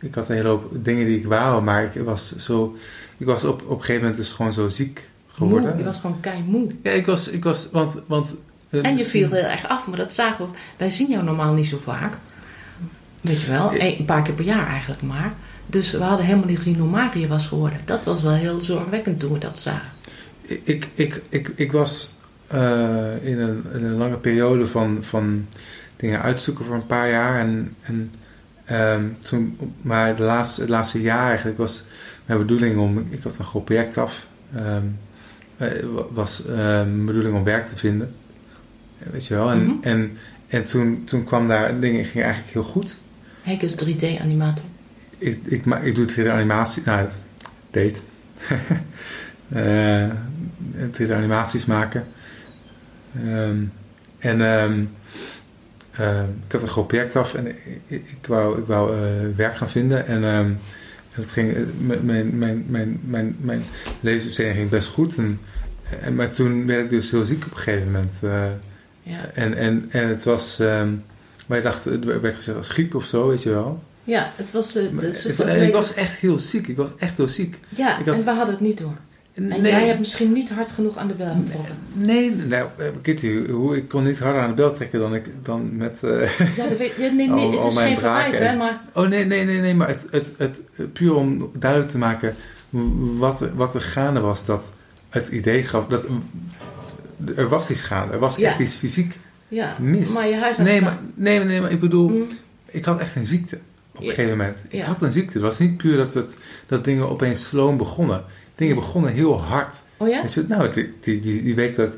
ik 0.00 0.14
had 0.14 0.28
een 0.28 0.36
hele 0.36 0.48
hoop 0.48 0.70
dingen 0.84 1.06
die 1.06 1.18
ik 1.18 1.26
wou, 1.26 1.62
maar 1.62 1.84
ik 1.84 2.02
was 2.04 2.36
zo... 2.36 2.76
Ik 3.18 3.26
was 3.26 3.44
op, 3.44 3.62
op 3.62 3.70
een 3.70 3.76
gegeven 3.78 4.00
moment 4.00 4.16
dus 4.16 4.32
gewoon 4.32 4.52
zo 4.52 4.68
ziek 4.68 5.10
geworden. 5.34 5.68
Moe, 5.68 5.78
je 5.78 5.84
was 5.84 5.98
gewoon 5.98 6.20
kei 6.20 6.42
moe. 6.46 6.70
Ja, 6.82 6.90
ik 6.90 7.06
was... 7.06 7.30
Ik 7.30 7.44
was 7.44 7.70
want, 7.70 8.00
want, 8.06 8.34
eh, 8.68 8.84
En 8.84 8.96
je 8.96 9.04
viel 9.04 9.30
heel 9.30 9.42
erg 9.42 9.68
af, 9.68 9.86
maar 9.86 9.96
dat 9.96 10.12
zagen 10.12 10.44
we. 10.44 10.50
Wij 10.76 10.90
zien 10.90 11.10
jou 11.10 11.24
normaal 11.24 11.54
niet 11.54 11.66
zo 11.66 11.78
vaak. 11.82 12.16
Weet 13.20 13.40
je 13.40 13.50
wel, 13.50 13.74
een, 13.74 13.98
een 13.98 14.04
paar 14.04 14.22
keer 14.22 14.34
per 14.34 14.44
jaar 14.44 14.66
eigenlijk 14.66 15.02
maar. 15.02 15.34
Dus 15.66 15.90
we 15.90 16.02
hadden 16.02 16.26
helemaal 16.26 16.46
niet 16.46 16.56
gezien 16.56 16.78
hoe 16.78 16.88
mager 16.88 17.20
je 17.20 17.28
was 17.28 17.46
geworden. 17.46 17.78
Dat 17.84 18.04
was 18.04 18.22
wel 18.22 18.32
heel 18.32 18.60
zorgwekkend 18.60 19.20
toen 19.20 19.32
we 19.32 19.38
dat 19.38 19.58
zagen. 19.58 19.88
Ik, 20.42 20.88
ik, 20.94 21.22
ik, 21.28 21.52
ik 21.54 21.72
was 21.72 22.18
eh, 22.46 23.26
in, 23.26 23.38
een, 23.38 23.64
in 23.74 23.84
een 23.84 23.96
lange 23.96 24.16
periode 24.16 24.66
van, 24.66 24.98
van 25.00 25.46
dingen 25.96 26.22
uitzoeken 26.22 26.64
voor 26.64 26.74
een 26.74 26.86
paar 26.86 27.10
jaar. 27.10 27.40
En, 27.40 27.76
en 27.80 28.12
ehm, 28.64 29.04
toen, 29.18 29.58
maar 29.82 30.16
de 30.16 30.22
laatste, 30.22 30.60
het 30.60 30.70
laatste 30.70 31.02
jaar 31.02 31.26
eigenlijk 31.28 31.58
was 31.58 31.84
mijn 32.26 32.38
bedoeling 32.38 32.78
om... 32.78 33.06
Ik 33.10 33.22
had 33.22 33.38
een 33.38 33.44
groot 33.44 33.64
project 33.64 33.98
af. 33.98 34.26
ehm, 34.54 34.66
eh, 34.66 34.76
was 36.10 36.46
eh, 36.46 36.56
mijn 36.56 37.04
bedoeling 37.04 37.34
om 37.34 37.44
werk 37.44 37.66
te 37.66 37.76
vinden. 37.76 38.14
Weet 38.98 39.26
je 39.26 39.34
wel. 39.34 39.50
En, 39.50 39.62
Mhm. 39.64 39.72
en, 39.82 40.16
en 40.46 40.64
toen, 40.64 41.02
toen 41.04 41.24
kwam 41.24 41.48
daar... 41.48 41.80
Dingen 41.80 42.04
gingen 42.04 42.24
eigenlijk 42.24 42.54
heel 42.54 42.62
goed. 42.62 43.00
Henk 43.42 43.60
is 43.62 43.74
3D-animator. 43.84 44.64
Ik, 45.18 45.38
ik, 45.44 45.64
ma- 45.64 45.78
ik 45.78 45.94
doe 45.94 46.06
3D-animatie. 46.12 46.82
Nou, 46.84 47.08
deed. 47.70 48.02
Eh 49.52 50.10
3D-animaties 50.92 51.64
maken. 51.66 52.04
Ehm, 53.24 53.56
en 54.18 54.40
ehm, 54.40 54.84
ehm, 55.90 56.24
ik 56.46 56.52
had 56.52 56.62
een 56.62 56.68
groot 56.68 56.86
project 56.86 57.16
af 57.16 57.34
en 57.34 57.46
ik, 57.46 57.56
ik, 57.86 58.04
ik 58.20 58.26
wou, 58.26 58.58
ik 58.58 58.66
wou 58.66 58.96
eh, 58.96 59.02
werk 59.36 59.56
gaan 59.56 59.70
vinden. 59.70 60.06
En, 60.06 60.24
en 60.24 60.58
dat 61.16 61.32
ging, 61.32 61.54
eh, 61.54 61.60
mijn, 61.78 62.04
mijn, 62.04 62.38
mijn, 62.38 62.66
mijn, 62.68 63.36
mijn, 63.40 63.64
ging 64.54 64.68
best 64.68 64.88
goed. 64.88 65.16
En, 65.16 65.40
en, 66.00 66.14
maar 66.14 66.30
toen 66.34 66.66
werd 66.66 66.84
ik 66.84 66.90
dus 66.90 67.10
heel 67.10 67.24
ziek 67.24 67.44
op 67.44 67.50
een 67.50 67.56
gegeven 67.56 67.86
moment. 67.92 68.12
eh, 68.22 68.46
Ja. 69.02 69.30
en, 69.34 69.54
en, 69.54 69.86
en 69.90 70.08
het 70.08 70.24
was... 70.24 70.60
ehm 70.60 70.92
wij 71.46 71.60
dachten, 71.60 71.92
het 71.92 72.04
werd 72.20 72.34
gezegd 72.34 72.58
als 72.58 72.68
griep 72.68 72.94
of 72.94 73.04
zo, 73.06 73.28
weet 73.28 73.42
je 73.42 73.50
wel. 73.50 73.82
ja, 74.04 74.32
het 74.36 74.50
was... 74.50 74.76
eh, 74.76 74.84
de, 74.98 75.12
soort 75.12 75.34
van 75.34 75.46
en 75.48 75.62
ik 75.62 75.72
was 75.72 75.94
echt 75.94 76.18
heel 76.18 76.38
ziek. 76.38 76.68
Ik 76.68 76.76
was 76.76 76.88
echt 76.98 77.16
heel 77.16 77.28
ziek. 77.28 77.58
Ja, 77.68 77.96
had- 78.04 78.14
en 78.18 78.24
we 78.24 78.30
hadden 78.30 78.54
het 78.54 78.60
niet 78.60 78.78
door. 78.78 78.96
En 79.34 79.62
jij 79.62 79.86
hebt 79.86 79.98
misschien 79.98 80.32
niet 80.32 80.50
hard 80.50 80.70
genoeg 80.70 80.96
aan 80.96 81.08
de 81.08 81.14
bel 81.14 81.34
getrokken. 81.34 81.74
Nee, 81.92 82.34
nou, 82.34 82.68
eh, 82.76 82.86
Kitty, 83.02 83.46
hoe, 83.50 83.76
ik 83.76 83.88
kon 83.88 84.04
niet 84.04 84.18
harder 84.18 84.42
aan 84.42 84.48
de 84.48 84.54
bel 84.54 84.72
trekken 84.72 85.00
dan, 85.00 85.14
ik, 85.14 85.24
dan 85.42 85.76
met... 85.76 86.02
eh, 86.02 86.38
Ja, 86.56 86.66
dat 86.68 86.78
weet, 86.78 86.98
nee, 86.98 87.10
nee, 87.12 87.30
Al- 87.30 87.52
het 87.52 87.64
is 87.64 87.78
geen 87.78 87.98
verwijt, 87.98 88.38
hè, 88.38 88.56
maar... 88.56 88.80
oh 88.92 89.08
nee, 89.08 89.24
nee, 89.24 89.44
nee, 89.44 89.60
nee, 89.60 89.74
maar 89.74 89.88
het, 89.88 90.06
het, 90.10 90.32
het, 90.36 90.62
puur 90.92 91.14
om 91.14 91.50
duidelijk 91.58 91.90
te 91.90 91.98
maken 91.98 92.34
wat, 93.18 93.40
er- 93.40 93.54
wat 93.56 93.74
er 93.74 93.80
gaande 93.80 94.20
was, 94.20 94.44
dat 94.46 94.72
het 95.08 95.28
idee 95.28 95.62
gaf, 95.62 95.86
dat 95.86 96.06
er 97.36 97.48
was 97.48 97.70
iets 97.70 97.80
gaande, 97.82 98.12
er 98.12 98.18
was 98.18 98.36
Ja. 98.36 98.48
echt 98.48 98.58
iets 98.58 98.74
fysiek 98.74 99.18
Ja, 99.48 99.76
mis. 99.80 100.12
maar 100.12 100.28
je 100.28 100.36
huis 100.36 100.56
Nee, 100.56 100.80
maar, 100.80 100.98
nee, 101.14 101.44
nee, 101.44 101.60
maar 101.60 101.70
ik 101.70 101.80
bedoel, 101.80 102.08
Hm, 102.08 102.32
ik 102.66 102.84
had 102.84 103.00
echt 103.00 103.16
een 103.16 103.26
ziekte 103.26 103.58
op 103.92 103.98
een 104.00 104.04
Ja. 104.06 104.12
gegeven 104.12 104.36
moment. 104.36 104.64
Ik 104.68 104.82
had 104.82 105.02
een 105.02 105.12
ziekte, 105.12 105.32
het 105.32 105.42
was 105.42 105.58
niet 105.58 105.76
puur 105.76 105.96
dat, 105.96 106.14
het, 106.14 106.36
dat 106.66 106.84
dingen 106.84 107.08
opeens 107.08 107.48
sloom 107.48 107.76
begonnen. 107.76 108.24
Dingen 108.54 108.74
begonnen 108.74 109.12
heel 109.12 109.40
hard. 109.42 109.76
Oh 109.96 110.08
ja? 110.08 110.22
Je, 110.34 110.44
nou, 110.48 110.72
die, 110.74 110.92
die, 111.00 111.20
die, 111.42 111.54
week 111.54 111.76
dat, 111.76 111.90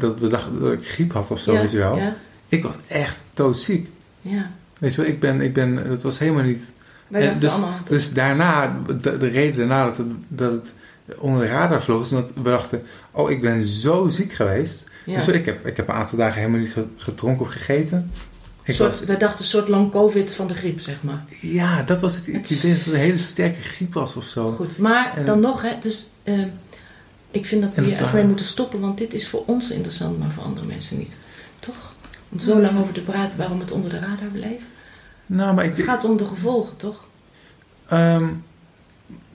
dat 0.00 0.20
we 0.20 0.28
dachten 0.28 0.60
dat 0.60 0.72
ik 0.72 0.86
griep 0.88 1.12
had 1.12 1.30
of 1.30 1.40
zo, 1.40 1.52
ja, 1.52 1.60
weet 1.60 1.70
je 1.70 1.78
wel. 1.78 1.96
Ja, 1.96 2.16
Ik 2.48 2.62
was 2.62 2.74
echt 2.88 3.16
doodziek. 3.34 3.88
ja. 4.20 4.50
Weet 4.78 4.94
je 4.94 5.00
wel, 5.02 5.10
ik 5.10 5.20
ben, 5.20 5.40
ik 5.40 5.52
ben, 5.52 5.88
dat 5.88 6.02
was 6.02 6.18
helemaal 6.18 6.44
niet... 6.44 6.72
En 7.10 7.38
dus, 7.38 7.52
dus 7.88 8.12
daarna, 8.12 8.76
de, 9.00 9.16
de 9.18 9.26
reden 9.28 9.56
daarna 9.58 9.84
dat 9.84 9.96
het, 9.96 10.06
dat 10.28 10.52
het 10.52 10.72
onder 11.18 11.40
de 11.40 11.46
radar 11.46 11.82
vloog, 11.82 12.02
is 12.02 12.10
omdat 12.12 12.32
we 12.34 12.42
dachten, 12.42 12.82
oh, 13.10 13.30
ik 13.30 13.40
ben 13.40 13.64
zo 13.64 14.08
ziek 14.08 14.32
geweest. 14.32 14.88
ja. 15.04 15.16
Dus 15.16 15.28
ik 15.28 15.44
heb, 15.46 15.66
ik 15.66 15.76
heb 15.76 15.88
een 15.88 15.94
aantal 15.94 16.18
dagen 16.18 16.38
helemaal 16.38 16.60
niet 16.60 16.72
ge- 16.72 16.86
gedronken 16.96 17.46
of 17.46 17.52
gegeten. 17.52 18.10
Soort, 18.74 19.04
wij 19.04 19.16
dachten 19.16 19.38
een 19.38 19.44
soort 19.44 19.68
long 19.68 19.90
covid 19.90 20.34
van 20.34 20.46
de 20.46 20.54
griep, 20.54 20.80
zeg 20.80 21.02
maar. 21.02 21.24
ja, 21.40 21.82
dat 21.82 22.00
was 22.00 22.14
het, 22.16 22.26
het 22.26 22.50
idee 22.50 22.70
dat 22.74 22.84
het 22.84 22.94
een 22.94 23.00
hele 23.00 23.18
sterke 23.18 23.60
griep 23.62 23.92
was 23.94 24.16
of 24.16 24.24
zo. 24.24 24.50
Goed, 24.50 24.78
maar 24.78 25.16
En- 25.16 25.24
dan 25.24 25.40
nog, 25.40 25.62
hè, 25.62 25.70
dus 25.80 26.08
eh, 26.22 26.44
ik 27.30 27.46
vind 27.46 27.62
dat 27.62 27.74
we 27.74 27.82
hier 27.82 28.00
waren- 28.00 28.26
moeten 28.26 28.46
stoppen, 28.46 28.80
want 28.80 28.98
dit 28.98 29.14
is 29.14 29.28
voor 29.28 29.42
ons 29.46 29.70
interessant, 29.70 30.18
maar 30.18 30.30
voor 30.30 30.42
andere 30.42 30.66
mensen 30.66 30.98
niet. 30.98 31.16
Toch? 31.58 31.94
Om 32.28 32.38
zo 32.40 32.60
lang 32.60 32.78
over 32.80 32.92
te 32.94 33.00
praten 33.00 33.38
waarom 33.38 33.60
het 33.60 33.70
onder 33.72 33.90
de 33.90 33.98
radar 33.98 34.30
bleef. 34.32 34.62
Nou, 35.26 35.54
maar 35.54 35.64
ik... 35.64 35.76
Het 35.76 35.84
gaat 35.86 36.04
om 36.04 36.16
de 36.16 36.26
gevolgen, 36.26 36.76
toch? 36.76 37.04
ehm, 37.88 38.28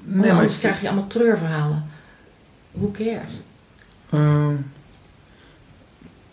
maar 0.03 0.31
anders 0.31 0.53
ik, 0.53 0.59
krijg 0.59 0.81
je 0.81 0.87
allemaal 0.87 1.07
treurverhalen. 1.07 1.85
Who 2.71 2.91
cares? 2.91 3.31
Ehm, 4.11 4.53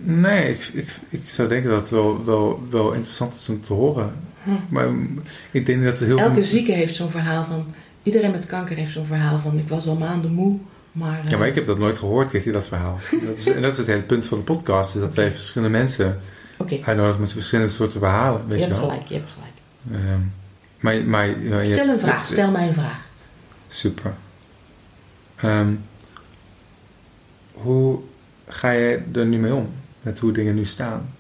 nee, 0.03 0.51
ik, 0.51 0.71
ik, 0.73 0.89
ik 1.09 1.21
zou 1.29 1.49
denken 1.49 1.71
dat 1.71 1.81
het 1.81 1.91
wel, 1.91 2.25
wel, 2.25 2.67
wel 2.71 2.93
interessant 2.93 3.35
is 3.35 3.49
om 3.49 3.61
te 3.61 3.73
horen. 3.73 4.13
Hm. 4.43 4.51
Maar 4.69 4.89
mm, 4.91 5.23
ik 5.51 5.67
denk 5.67 5.85
dat 5.85 5.99
ze 5.99 6.05
heel... 6.05 6.19
Elke 6.19 6.43
zieke 6.43 6.73
heeft 6.73 6.95
zo'n 6.95 7.11
verhaal 7.11 7.45
van... 7.45 7.67
Iedereen 8.03 8.31
met 8.31 8.47
kanker 8.47 8.77
heeft 8.77 8.93
zo'n 8.93 9.07
verhaal 9.07 9.39
van... 9.39 9.59
Ik 9.59 9.69
was 9.69 9.85
wel 9.85 9.97
maanden 9.97 10.33
moe, 10.33 10.57
maar... 10.93 11.21
eh, 11.25 11.31
Ja, 11.31 11.37
maar 11.39 11.47
ik 11.49 11.55
heb 11.55 11.67
dat 11.67 11.79
nooit 11.79 11.99
gehoord, 11.99 12.31
Kitty, 12.31 12.51
dat 12.51 12.67
verhaal. 12.67 12.99
dat, 13.27 13.37
is, 13.37 13.47
en 13.49 13.63
dat 13.63 13.73
is 13.73 13.79
het 13.79 13.87
hele 13.87 14.03
punt 14.03 14.27
van 14.27 14.39
de 14.39 14.45
podcast. 14.45 14.95
Is 14.95 15.01
dat 15.01 15.15
wij 15.15 15.31
verschillende 15.31 15.79
mensen 15.79 16.21
Oké, 16.59 16.79
uitnodigen 16.85 17.21
met 17.21 17.33
verschillende 17.33 17.71
soorten 17.73 18.01
verhalen. 18.01 18.49
Weet 18.49 18.61
je 18.61 18.67
je, 18.67 18.71
hebt 18.73 18.81
wel. 18.81 18.91
gelijk, 18.91 19.09
je 19.09 19.15
hebt 19.15 19.31
gelijk. 19.31 20.05
Ehm, 20.05 20.21
maar, 20.81 21.05
maar, 21.05 21.27
je 21.29 21.35
Stel 21.65 21.77
hebt- 21.77 21.89
een 21.89 21.93
je 21.93 21.99
vraag, 21.99 22.27
stel 22.27 22.51
mij 22.51 22.67
een 22.67 22.75
vraag. 22.75 23.01
Super. 23.69 24.15
Ehm, 25.37 25.69
hoe 27.53 27.99
ga 28.49 28.73
jij 28.75 29.05
er 29.15 29.27
nu 29.27 29.39
mee 29.39 29.55
om? 29.55 29.69
Met 30.03 30.19
hoe 30.19 30.33
dingen 30.33 30.55
nu 30.55 30.65
staan? 30.65 31.11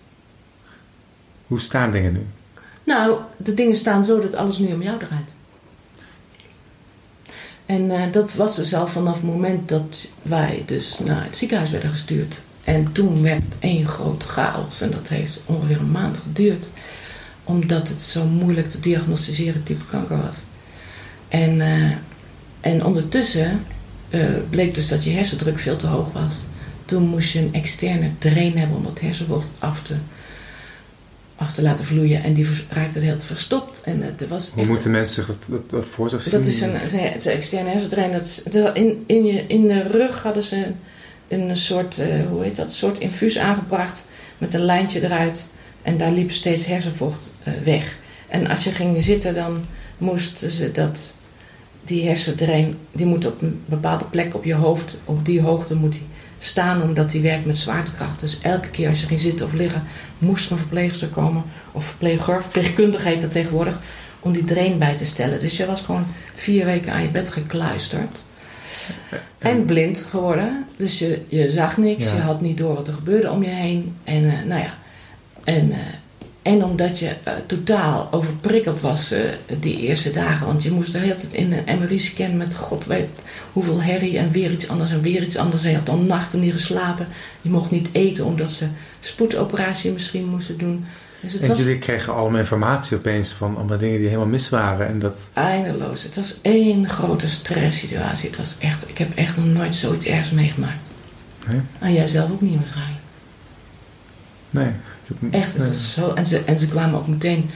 Hoe 1.46 1.60
staan 1.60 1.90
dingen 1.90 2.12
nu? 2.12 2.26
Nou, 2.84 3.18
de 3.36 3.54
dingen 3.54 3.76
staan 3.76 4.04
zo 4.04 4.20
dat 4.20 4.34
alles 4.34 4.58
nu 4.58 4.72
om 4.72 4.82
jou 4.82 4.98
draait. 4.98 5.34
En 7.66 7.90
eh, 7.90 8.12
dat 8.12 8.34
was 8.34 8.56
dus 8.56 8.74
al 8.74 8.86
vanaf 8.86 9.14
het 9.14 9.24
moment 9.24 9.68
dat 9.68 10.10
wij 10.22 10.62
dus 10.66 10.98
naar 10.98 11.24
het 11.24 11.36
ziekenhuis 11.36 11.70
werden 11.70 11.90
gestuurd. 11.90 12.40
En 12.64 12.92
toen 12.92 13.22
werd 13.22 13.44
het 13.44 13.54
één 13.58 13.88
grote 13.88 14.28
chaos. 14.28 14.80
En 14.80 14.90
dat 14.90 15.08
heeft 15.08 15.40
ongeveer 15.46 15.78
een 15.78 15.90
maand 15.90 16.18
geduurd. 16.18 16.70
Omdat 17.44 17.88
het 17.88 18.02
zo 18.02 18.24
moeilijk 18.24 18.68
te 18.68 18.80
diagnosticeren 18.80 19.62
type 19.62 19.84
kanker 19.84 20.22
was. 20.22 20.36
En, 21.28 21.60
eh, 21.60 21.90
en 22.60 22.84
ondertussen 22.84 23.66
eh, 24.10 24.24
bleek 24.50 24.74
dus 24.74 24.88
dat 24.88 25.04
je 25.04 25.10
hersendruk 25.10 25.58
veel 25.58 25.76
te 25.76 25.86
hoog 25.86 26.12
was. 26.12 26.34
Toen 26.92 27.08
moest 27.08 27.32
je 27.32 27.38
een 27.38 27.54
externe 27.54 28.10
drain 28.18 28.58
hebben 28.58 28.76
om 28.76 28.84
dat 28.84 29.00
hersenvocht 29.00 29.50
af 29.58 29.82
te 29.82 29.94
af 31.36 31.52
te 31.52 31.62
laten 31.62 31.84
vloeien. 31.84 32.22
En 32.22 32.32
die 32.32 32.46
raakte 32.68 33.00
tijd 33.00 33.24
verstopt. 33.24 33.80
En 33.80 34.02
het 34.02 34.28
was 34.28 34.50
Hoe 34.54 34.66
moeten 34.66 34.90
mensen 34.90 35.26
dat, 35.26 35.46
dat, 35.48 35.70
dat 35.70 35.84
voor 35.88 36.08
zich 36.08 36.22
zien? 36.22 36.32
dat 36.32 36.46
is 36.46 36.60
een, 36.60 36.74
een, 36.74 37.20
externe 37.24 37.70
hersendrain. 37.70 38.12
Dat, 38.12 38.76
in, 38.76 39.04
in, 39.06 39.24
je, 39.24 39.44
in 39.46 39.68
de 39.68 39.82
rug 39.82 40.22
hadden 40.22 40.42
ze 40.42 40.72
een, 41.28 41.48
een 41.48 41.56
soort, 41.56 41.98
eh, 41.98 42.26
hoe 42.30 42.42
heet 42.42 42.56
dat, 42.56 42.66
een 42.66 42.74
soort 42.74 42.98
infuus 42.98 43.38
aangebracht 43.38 44.06
met 44.38 44.54
een 44.54 44.64
lijntje 44.64 45.04
eruit. 45.04 45.46
En 45.82 45.96
daar 45.96 46.12
liep 46.12 46.30
steeds 46.30 46.66
hersenvocht 46.66 47.30
eh, 47.42 47.52
weg. 47.64 47.96
En 48.28 48.46
als 48.48 48.64
je 48.64 48.70
ging 48.70 49.02
zitten, 49.02 49.34
dan 49.34 49.64
moesten 49.98 50.50
ze 50.50 50.70
dat, 50.70 51.14
die 51.84 52.06
hersendrain, 52.06 52.76
die 52.92 53.06
moet 53.06 53.26
op 53.26 53.42
een 53.42 53.62
bepaalde 53.66 54.04
plek 54.04 54.34
op 54.34 54.44
je 54.44 54.54
hoofd, 54.54 54.98
op 55.04 55.24
die 55.24 55.40
hoogte 55.40 55.74
moet 55.74 55.92
die 55.92 56.06
staan, 56.44 56.82
omdat 56.82 57.10
die 57.10 57.20
werkt 57.20 57.46
met 57.46 57.58
zwaartekracht. 57.58 58.20
Dus 58.20 58.38
elke 58.40 58.70
keer 58.70 58.88
als 58.88 59.00
je 59.00 59.06
ging 59.06 59.20
zitten 59.20 59.46
of 59.46 59.52
liggen, 59.52 59.82
moest 60.18 60.46
er 60.46 60.52
een 60.52 60.58
verpleegster 60.58 61.08
komen, 61.08 61.42
of 61.72 61.84
verpleger, 61.84 62.42
verpleegkundige 62.42 63.08
heet 63.08 63.20
dat 63.20 63.30
tegenwoordig, 63.30 63.80
om 64.20 64.32
die 64.32 64.44
drain 64.44 64.78
bij 64.78 64.96
te 64.96 65.06
stellen. 65.06 65.40
Dus 65.40 65.56
je 65.56 65.66
was 65.66 65.80
gewoon 65.80 66.06
vier 66.34 66.64
weken 66.64 66.92
aan 66.92 67.02
je 67.02 67.08
bed 67.08 67.28
gekluisterd. 67.28 68.24
En 69.38 69.64
blind 69.64 70.06
geworden. 70.10 70.66
Dus 70.76 70.98
je, 70.98 71.22
je 71.28 71.50
zag 71.50 71.76
niks. 71.76 72.04
Ja. 72.10 72.14
Je 72.16 72.20
had 72.20 72.40
niet 72.40 72.58
door 72.58 72.74
wat 72.74 72.88
er 72.88 72.94
gebeurde 72.94 73.30
om 73.30 73.42
je 73.42 73.48
heen. 73.48 73.96
En 74.04 74.24
eh, 74.24 74.44
nou 74.46 74.60
ja. 74.60 74.74
En, 75.44 75.72
eh, 75.72 75.78
En 76.42 76.64
omdat 76.64 76.98
je 76.98 77.16
eh, 77.22 77.32
totaal 77.46 78.08
overprikkeld 78.10 78.80
was 78.80 79.10
eh, 79.10 79.20
die 79.60 79.76
eerste 79.76 80.10
dagen. 80.10 80.46
Want 80.46 80.62
je 80.62 80.70
moest 80.70 80.92
de 80.92 80.98
hele 80.98 81.14
tijd 81.14 81.32
in 81.32 81.52
een 81.52 81.78
MRI-scan 81.78 82.36
met 82.36 82.54
god 82.54 82.86
weet 82.86 83.08
hoeveel 83.52 83.82
herrie 83.82 84.18
en 84.18 84.30
weer 84.30 84.50
iets 84.50 84.68
anders 84.68 84.90
en 84.90 85.02
weer 85.02 85.22
iets 85.22 85.36
anders. 85.36 85.64
En 85.64 85.70
je 85.70 85.76
had 85.76 85.86
dan 85.86 86.06
nachten 86.06 86.40
niet 86.40 86.52
geslapen. 86.52 87.06
Je 87.40 87.50
mocht 87.50 87.70
niet 87.70 87.88
eten 87.92 88.24
omdat 88.24 88.50
ze 88.50 88.66
spoedoperatie 89.00 89.92
misschien 89.92 90.26
moesten 90.26 90.58
doen. 90.58 90.84
Dus 91.20 91.32
het 91.32 91.42
en 91.42 91.48
was 91.48 91.58
jullie 91.58 91.78
kregen 91.78 92.14
allemaal 92.14 92.40
informatie 92.40 92.96
opeens 92.96 93.30
van 93.30 93.56
allemaal 93.56 93.78
dingen 93.78 93.98
die 93.98 94.06
helemaal 94.06 94.26
mis 94.26 94.48
waren. 94.48 94.86
En 94.86 94.98
dat, 94.98 95.28
eindeloos. 95.32 96.02
Het 96.02 96.16
was 96.16 96.36
één 96.40 96.88
grote 96.88 97.28
stresssituatie. 97.28 98.28
Het 98.28 98.38
was 98.38 98.56
echt, 98.58 98.88
ik 98.88 98.98
heb 98.98 99.14
echt 99.14 99.36
nog 99.36 99.46
nooit 99.46 99.74
zoiets 99.74 100.06
ergs 100.06 100.30
meegemaakt. 100.30 100.88
Nee? 101.48 101.60
En 101.78 101.92
jij 101.92 102.06
zelf 102.06 102.30
ook 102.30 102.40
niet 102.40 102.58
waarschijnlijk. 102.58 103.00
nee. 104.50 104.72
Echt, 105.30 105.54
het 105.54 105.66
was 105.66 105.92
zo. 105.92 106.12
En 106.12 106.26
ze, 106.26 106.42
en 106.44 106.58
ze 106.58 106.68
kwamen 106.68 106.98
ook 106.98 107.06
meteen. 107.06 107.50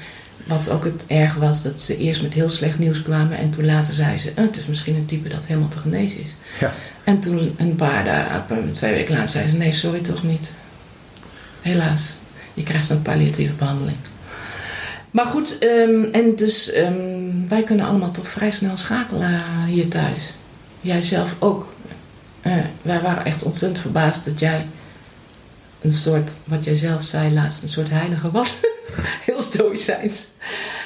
Wat 0.47 0.71
ook 0.71 0.85
het 0.85 1.03
erg 1.07 1.35
was, 1.35 1.63
dat 1.63 1.81
ze 1.81 1.97
eerst 1.97 2.23
met 2.23 2.35
heel 2.35 2.49
slecht 2.49 2.79
nieuws 2.79 3.03
kwamen. 3.03 3.39
En 3.39 3.51
toen 3.51 3.65
later 3.65 3.93
zei 3.93 4.19
ze: 4.19 4.33
"Eh, 4.35 4.45
Het 4.45 4.57
is 4.57 4.67
misschien 4.67 4.95
een 4.95 5.07
type 5.07 5.29
dat 5.29 5.47
helemaal 5.47 5.69
te 5.69 5.79
genezen 5.79 6.21
is. 6.21 6.35
Ja. 6.61 6.73
En 7.05 7.21
toen, 7.21 7.55
een 7.57 7.75
paar 7.77 8.05
dagen, 8.05 8.73
twee 8.73 8.93
weken 8.93 9.15
later, 9.15 9.29
zei 9.29 9.49
ze: 9.49 9.57
Nee, 9.57 9.73
sorry 9.73 10.01
toch 10.01 10.23
niet. 10.23 10.51
Helaas, 11.61 12.17
je 12.55 12.63
krijgt 12.63 12.91
een 12.91 13.03
palliatieve 13.03 13.53
behandeling. 13.53 13.97
Maar 15.11 15.27
goed, 15.27 15.59
ehm, 15.59 16.05
en 16.13 16.37
dus 16.37 16.73
ehm, 16.73 16.95
wij 17.49 17.63
kunnen 17.63 17.87
allemaal 17.87 18.11
toch 18.11 18.29
vrij 18.29 18.51
snel 18.51 18.77
schakelen 18.77 19.43
hier 19.67 19.89
thuis. 19.89 20.35
Jij 20.81 21.01
zelf 21.01 21.37
ook. 21.39 21.75
Eh, 22.41 22.53
wij 22.83 23.01
waren 23.01 23.25
echt 23.25 23.43
ontzettend 23.43 23.81
verbaasd 23.81 24.25
dat 24.25 24.41
jij 24.41 24.67
een 25.81 25.93
soort, 25.93 26.31
wat 26.45 26.65
jij 26.65 26.75
zelf 26.75 27.03
zei 27.03 27.33
laatst, 27.33 27.63
een 27.63 27.69
soort 27.69 27.91
heilige 27.91 28.31
was. 28.31 28.57
Heel 29.27 29.41
stoïcijns. 29.41 30.29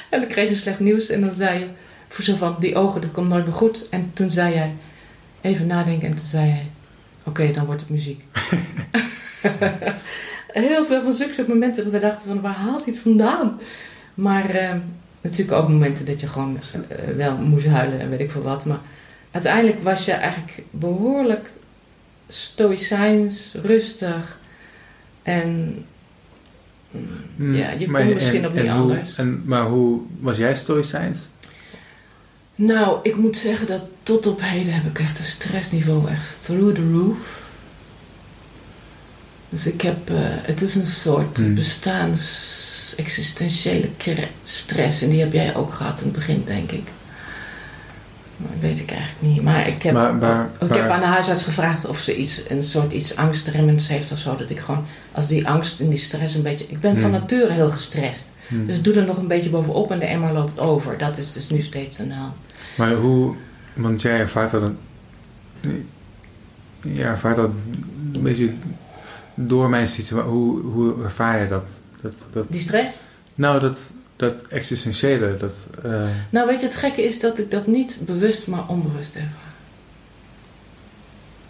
En 0.09 0.19
dan 0.19 0.29
kreeg 0.29 0.49
je 0.49 0.55
slecht 0.55 0.79
nieuws 0.79 1.09
en 1.09 1.21
dan 1.21 1.33
zei 1.33 1.59
je, 1.59 1.67
voor 2.07 2.23
zo 2.23 2.35
van, 2.35 2.55
die 2.59 2.75
ogen, 2.75 3.01
dat 3.01 3.11
komt 3.11 3.29
nooit 3.29 3.45
meer 3.45 3.53
goed. 3.53 3.89
En 3.89 4.11
toen 4.13 4.29
zei 4.29 4.53
jij, 4.53 4.73
even 5.41 5.67
nadenken 5.67 6.07
en 6.07 6.15
toen 6.15 6.25
zei 6.25 6.49
hij, 6.49 6.65
oké, 7.23 7.51
dan 7.51 7.65
wordt 7.65 7.81
het 7.81 7.89
muziek. 7.89 8.23
Heel 10.47 10.85
veel 10.85 11.03
van 11.03 11.13
zulke 11.13 11.33
soort 11.33 11.47
momenten 11.47 11.83
dat 11.83 11.91
we 11.91 11.99
dachten 11.99 12.27
van, 12.27 12.41
waar 12.41 12.53
haalt 12.53 12.83
hij 12.83 12.93
het 12.93 13.01
vandaan? 13.01 13.59
Maar 14.13 14.49
eh, 14.49 14.75
natuurlijk 15.21 15.57
ook 15.57 15.69
momenten 15.69 16.05
dat 16.05 16.19
je 16.19 16.27
gewoon 16.27 16.57
eh, 16.57 17.15
wel 17.15 17.37
moest 17.37 17.65
huilen 17.65 17.99
en 17.99 18.09
weet 18.09 18.19
ik 18.19 18.31
veel 18.31 18.41
wat. 18.41 18.65
Maar 18.65 18.79
uiteindelijk 19.31 19.83
was 19.83 20.05
je 20.05 20.11
eigenlijk 20.11 20.63
behoorlijk 20.71 21.49
stoïcijns, 22.27 23.53
rustig. 23.61 24.39
En 25.23 25.85
Mm, 27.35 27.55
ja, 27.55 27.71
je 27.71 27.89
maar- 27.89 28.03
kon 28.05 28.13
misschien 28.13 28.41
en- 28.43 28.47
ook 28.47 28.53
niet 28.53 28.63
en 28.63 28.71
hoe- 28.71 28.81
anders. 28.81 29.15
En, 29.17 29.41
maar 29.45 29.65
hoe 29.65 29.99
was 30.19 30.37
jij 30.37 30.55
stoïcijns? 30.55 31.19
Nou, 32.55 32.99
ik 33.03 33.15
moet 33.15 33.37
zeggen 33.37 33.67
dat 33.67 33.81
tot 34.03 34.27
op 34.27 34.39
heden 34.43 34.73
heb 34.73 34.85
ik 34.85 34.99
echt 34.99 35.19
een 35.19 35.25
stressniveau 35.25 36.09
echt 36.09 36.43
through 36.45 36.75
the 36.75 36.91
roof. 36.91 37.49
Dus 39.49 39.67
ik 39.67 39.81
heb, 39.81 40.09
eh, 40.09 40.15
het 40.21 40.61
is 40.61 40.75
een 40.75 40.85
soort 40.87 41.37
Hmm. 41.37 41.55
bestaans-existentiële 41.55 43.89
stress. 44.43 45.01
En 45.01 45.09
die 45.09 45.19
heb 45.19 45.33
jij 45.33 45.55
ook 45.55 45.73
gehad 45.73 45.99
in 45.99 46.05
het 46.05 46.13
begin, 46.15 46.43
denk 46.45 46.71
ik. 46.71 46.87
Weet 48.59 48.79
ik 48.79 48.91
eigenlijk 48.91 49.21
niet. 49.33 49.43
Maar 49.43 49.67
ik 49.67 49.83
heb, 49.83 49.93
Maar- 49.93 50.15
maar- 50.15 50.49
ik 50.59 50.73
heb 50.73 50.89
aan 50.89 50.99
de 50.99 51.05
huisarts 51.05 51.43
gevraagd 51.43 51.87
of 51.87 51.99
ze 51.99 52.15
iets, 52.15 52.43
een 52.49 52.63
soort 52.63 52.93
iets 52.93 53.15
angstremmends 53.15 53.87
heeft 53.87 54.11
of 54.11 54.17
zo. 54.17 54.35
Dat 54.35 54.49
ik 54.49 54.59
gewoon, 54.59 54.85
als 55.11 55.27
die 55.27 55.47
angst 55.47 55.79
en 55.79 55.89
die 55.89 55.97
stress 55.97 56.35
een 56.35 56.41
beetje... 56.41 56.65
Ik 56.67 56.79
ben 56.79 56.97
van 56.97 57.09
Hmm. 57.09 57.19
nature 57.19 57.51
heel 57.51 57.71
gestrest. 57.71 58.25
Hm. 58.47 58.65
Dus 58.65 58.81
doe 58.81 58.93
er 58.93 59.05
nog 59.05 59.17
een 59.17 59.27
beetje 59.27 59.49
bovenop 59.49 59.91
en 59.91 59.99
de 59.99 60.05
emmer 60.05 60.33
loopt 60.33 60.59
over. 60.59 60.97
Dat 60.97 61.17
is 61.17 61.31
dus 61.33 61.49
nu 61.49 61.61
steeds 61.61 61.97
de 61.97 62.13
hand. 62.13 62.33
Maar 62.77 62.93
hoe, 62.93 63.35
want 63.73 64.01
jij 64.01 64.19
ervaart 64.19 64.51
dat, 64.51 64.61
een, 65.61 65.87
jij 66.81 67.05
ervaart 67.05 67.35
dat 67.35 67.49
een 68.13 68.21
beetje 68.21 68.49
door 69.35 69.69
mijn 69.69 69.87
situatie. 69.87 70.31
Hoe, 70.31 70.61
hoe 70.61 71.03
ervaar 71.03 71.41
je 71.41 71.47
dat? 71.47 71.67
dat, 72.01 72.27
dat 72.33 72.49
Die 72.51 72.59
stress? 72.59 73.01
nou, 73.35 73.59
dat, 73.59 73.91
dat 74.21 74.47
existentiële, 74.47 75.35
dat... 75.35 75.67
eh, 75.83 76.03
Nou, 76.29 76.47
weet 76.47 76.61
je, 76.61 76.67
het 76.67 76.75
gekke 76.75 77.03
is 77.03 77.19
dat 77.19 77.39
ik 77.39 77.51
dat 77.51 77.67
niet 77.67 77.97
bewust, 78.05 78.47
maar 78.47 78.67
onbewust 78.67 79.13
heb. 79.13 79.27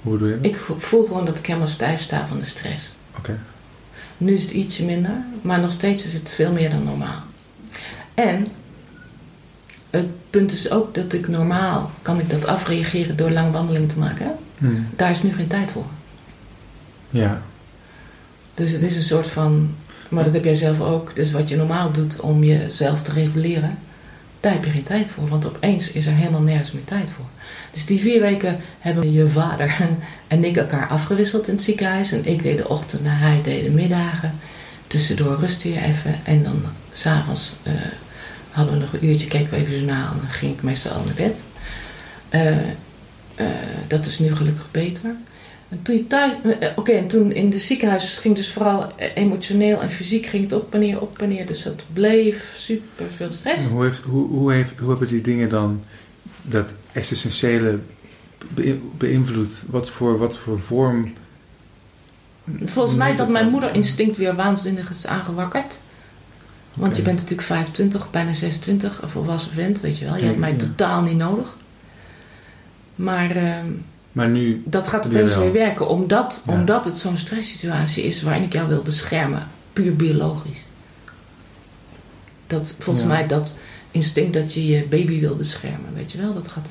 hoe 0.02 0.18
doe 0.18 0.30
je 0.30 0.36
dat? 0.42 0.46
Ik 0.46 0.56
vo- 0.56 0.80
voel 0.80 1.04
gewoon 1.06 1.26
dat 1.26 1.38
ik 1.38 1.46
helemaal 1.46 1.68
stijf 1.68 2.02
sta 2.02 2.28
van 2.28 2.40
de 2.40 2.46
stress. 2.46 2.92
Oké. 3.18 3.40
Nu 4.18 4.34
is 4.34 4.42
het 4.44 4.52
ietsje 4.52 4.86
minder, 4.86 5.12
maar 5.42 5.60
nog 5.60 5.72
steeds 5.72 6.06
is 6.06 6.14
het 6.14 6.30
veel 6.30 6.52
meer 6.52 6.70
dan 6.70 6.84
normaal. 6.84 7.22
En 8.14 8.46
het 9.90 10.08
punt 10.30 10.52
is 10.52 10.70
ook 10.72 10.94
dat 10.94 11.14
ik 11.14 11.28
normaal 11.28 11.92
kan 12.02 12.20
ik 12.20 12.30
dat 12.30 12.46
afreageren 12.46 13.16
door 13.18 13.32
lang 13.32 13.52
wandeling 13.52 13.90
te 13.90 14.00
maken. 14.00 14.26
hè? 14.26 14.32
Hm. 14.68 14.82
Daar 14.96 15.12
is 15.12 15.24
nu 15.24 15.34
geen 15.34 15.48
tijd 15.48 15.72
voor. 15.72 15.86
Ja. 17.10 17.42
Dus 18.54 18.72
het 18.72 18.82
is 18.82 18.96
een 18.96 19.04
soort 19.04 19.28
van, 19.28 19.76
maar 20.12 20.24
dat 20.24 20.34
heb 20.34 20.44
jij 20.44 20.54
zelf 20.54 20.80
ook. 20.80 21.16
Dus 21.16 21.32
wat 21.32 21.50
je 21.50 21.56
normaal 21.56 21.92
doet 21.92 22.20
om 22.20 22.44
jezelf 22.44 23.02
te 23.02 23.14
reguleren, 23.14 23.78
daar 24.40 24.52
heb 24.52 24.66
je 24.66 24.72
geen 24.72 24.84
tijd 24.84 25.08
voor. 25.10 25.28
Want 25.28 25.46
opeens 25.46 25.92
is 25.92 26.06
er 26.06 26.14
helemaal 26.14 26.42
nergens 26.42 26.72
meer 26.72 26.84
tijd 26.84 27.10
voor. 27.10 27.26
Dus 27.72 27.86
die 27.86 28.00
vier 28.00 28.22
weken 28.22 28.58
hebben 28.80 29.12
je 29.12 29.28
vader 29.28 29.76
en 30.28 30.44
ik 30.44 30.58
elkaar 30.58 30.88
afgewisseld 30.88 31.48
in 31.48 31.54
het 31.54 31.64
ziekenhuis. 31.64 32.12
En 32.12 32.26
ik 32.26 32.42
deed 32.42 32.58
de 32.58 32.68
ochtenden, 32.68 33.18
hij 33.18 33.42
deed 33.42 33.64
de 33.64 33.70
middagen. 33.70 34.40
Tussendoor 34.88 35.40
rustte 35.40 35.74
je 35.74 35.82
even. 35.82 36.16
En 36.24 36.44
dan 36.44 36.62
s'avonds 36.92 37.54
uh, 37.64 37.74
hadden 38.50 38.74
we 38.74 38.80
nog 38.80 38.94
een 38.94 39.06
uurtje, 39.06 39.28
keken 39.28 39.50
we 39.50 39.56
even 39.56 39.74
journaal. 39.74 40.12
En 40.12 40.18
dan 40.22 40.32
ging 40.32 40.54
ik 40.54 40.64
meestal 40.64 40.92
al 40.92 41.04
naar 41.06 41.16
bed. 41.16 41.46
Uh, 42.32 42.52
uh, 42.52 43.48
dat 43.88 44.06
is 44.06 44.20
nu 44.20 44.36
gelukkig 44.36 44.72
beter. 44.72 45.16
En 45.72 45.82
toen 45.82 45.96
je 45.96 46.08
thuis, 46.08 46.34
oké, 46.76 46.92
en 46.92 47.08
toen 47.08 47.32
in 47.32 47.52
het 47.52 47.62
ziekenhuis 47.62 48.18
ging 48.18 48.36
dus 48.36 48.52
vooral 48.52 48.92
emotioneel 49.16 49.82
en 49.82 49.90
fysiek 49.90 50.26
ging 50.26 50.44
het 50.44 50.54
op 50.54 50.74
en 50.74 50.80
neer, 50.80 51.02
op 51.02 51.22
en 51.22 51.30
neer. 51.30 51.46
Dus 51.46 51.64
het 51.64 51.84
bleef 51.94 52.54
super 52.58 53.10
veel 53.16 53.32
stress. 53.32 53.64
Hoe, 53.66 53.84
heeft, 53.84 54.02
hoe, 54.02 54.28
hoe, 54.28 54.54
heeft, 54.54 54.80
hoe 54.80 54.90
hebben 54.90 55.08
die 55.08 55.22
dingen 55.22 55.50
dan 55.50 55.84
dat 56.42 56.76
existentiële 56.92 57.80
beïnvloed? 58.98 59.64
Wat 59.70 59.90
voor, 59.90 60.18
wat 60.18 60.38
voor 60.38 60.60
vorm? 60.60 61.14
Volgens 62.64 62.96
mij 62.96 63.16
dat 63.16 63.30
mijn 63.30 63.50
moederinstinct 63.50 64.18
weer 64.18 64.36
waanzinnig 64.36 64.90
is 64.90 65.08
aangewakkerd. 65.08 65.80
Want 66.74 66.88
okay. 66.88 66.98
je 66.98 67.02
bent 67.02 67.18
natuurlijk 67.18 67.48
25, 67.48 68.12
bijna 68.12 68.34
26, 68.34 69.02
een 69.02 69.10
volwassen 69.10 69.52
vent, 69.52 69.80
weet 69.80 69.98
je 69.98 70.06
wel. 70.06 70.16
Je 70.16 70.26
hebt 70.26 70.38
mij 70.38 70.52
ja. 70.52 70.58
totaal 70.58 71.02
niet 71.02 71.18
nodig. 71.18 71.58
Maar... 72.96 73.38
Uh, 73.38 73.56
maar 74.12 74.30
nu, 74.30 74.64
dat 74.66 74.88
gaat 74.88 75.08
opeens 75.08 75.36
weer 75.36 75.54
werken, 75.54 75.88
omdat, 75.88 76.42
ja. 76.46 76.54
omdat 76.54 76.86
het 76.86 76.98
zo'n 76.98 77.18
stresssituatie 77.18 78.04
is 78.04 78.22
waarin 78.22 78.44
ik 78.44 78.54
jou 78.54 78.68
wil 78.68 78.82
beschermen, 78.82 79.48
puur 79.74 79.96
biologisch. 79.96 80.66
Dat, 82.48 82.76
volgens 82.80 83.06
ja. 83.06 83.12
mij 83.12 83.28
dat 83.28 83.56
instinct 83.92 84.34
dat 84.34 84.54
je 84.54 84.68
je 84.68 84.84
baby 84.84 85.20
wil 85.20 85.36
beschermen, 85.36 85.94
weet 85.94 86.12
je 86.12 86.18
wel, 86.18 86.34
dat 86.34 86.48
gaat. 86.48 86.70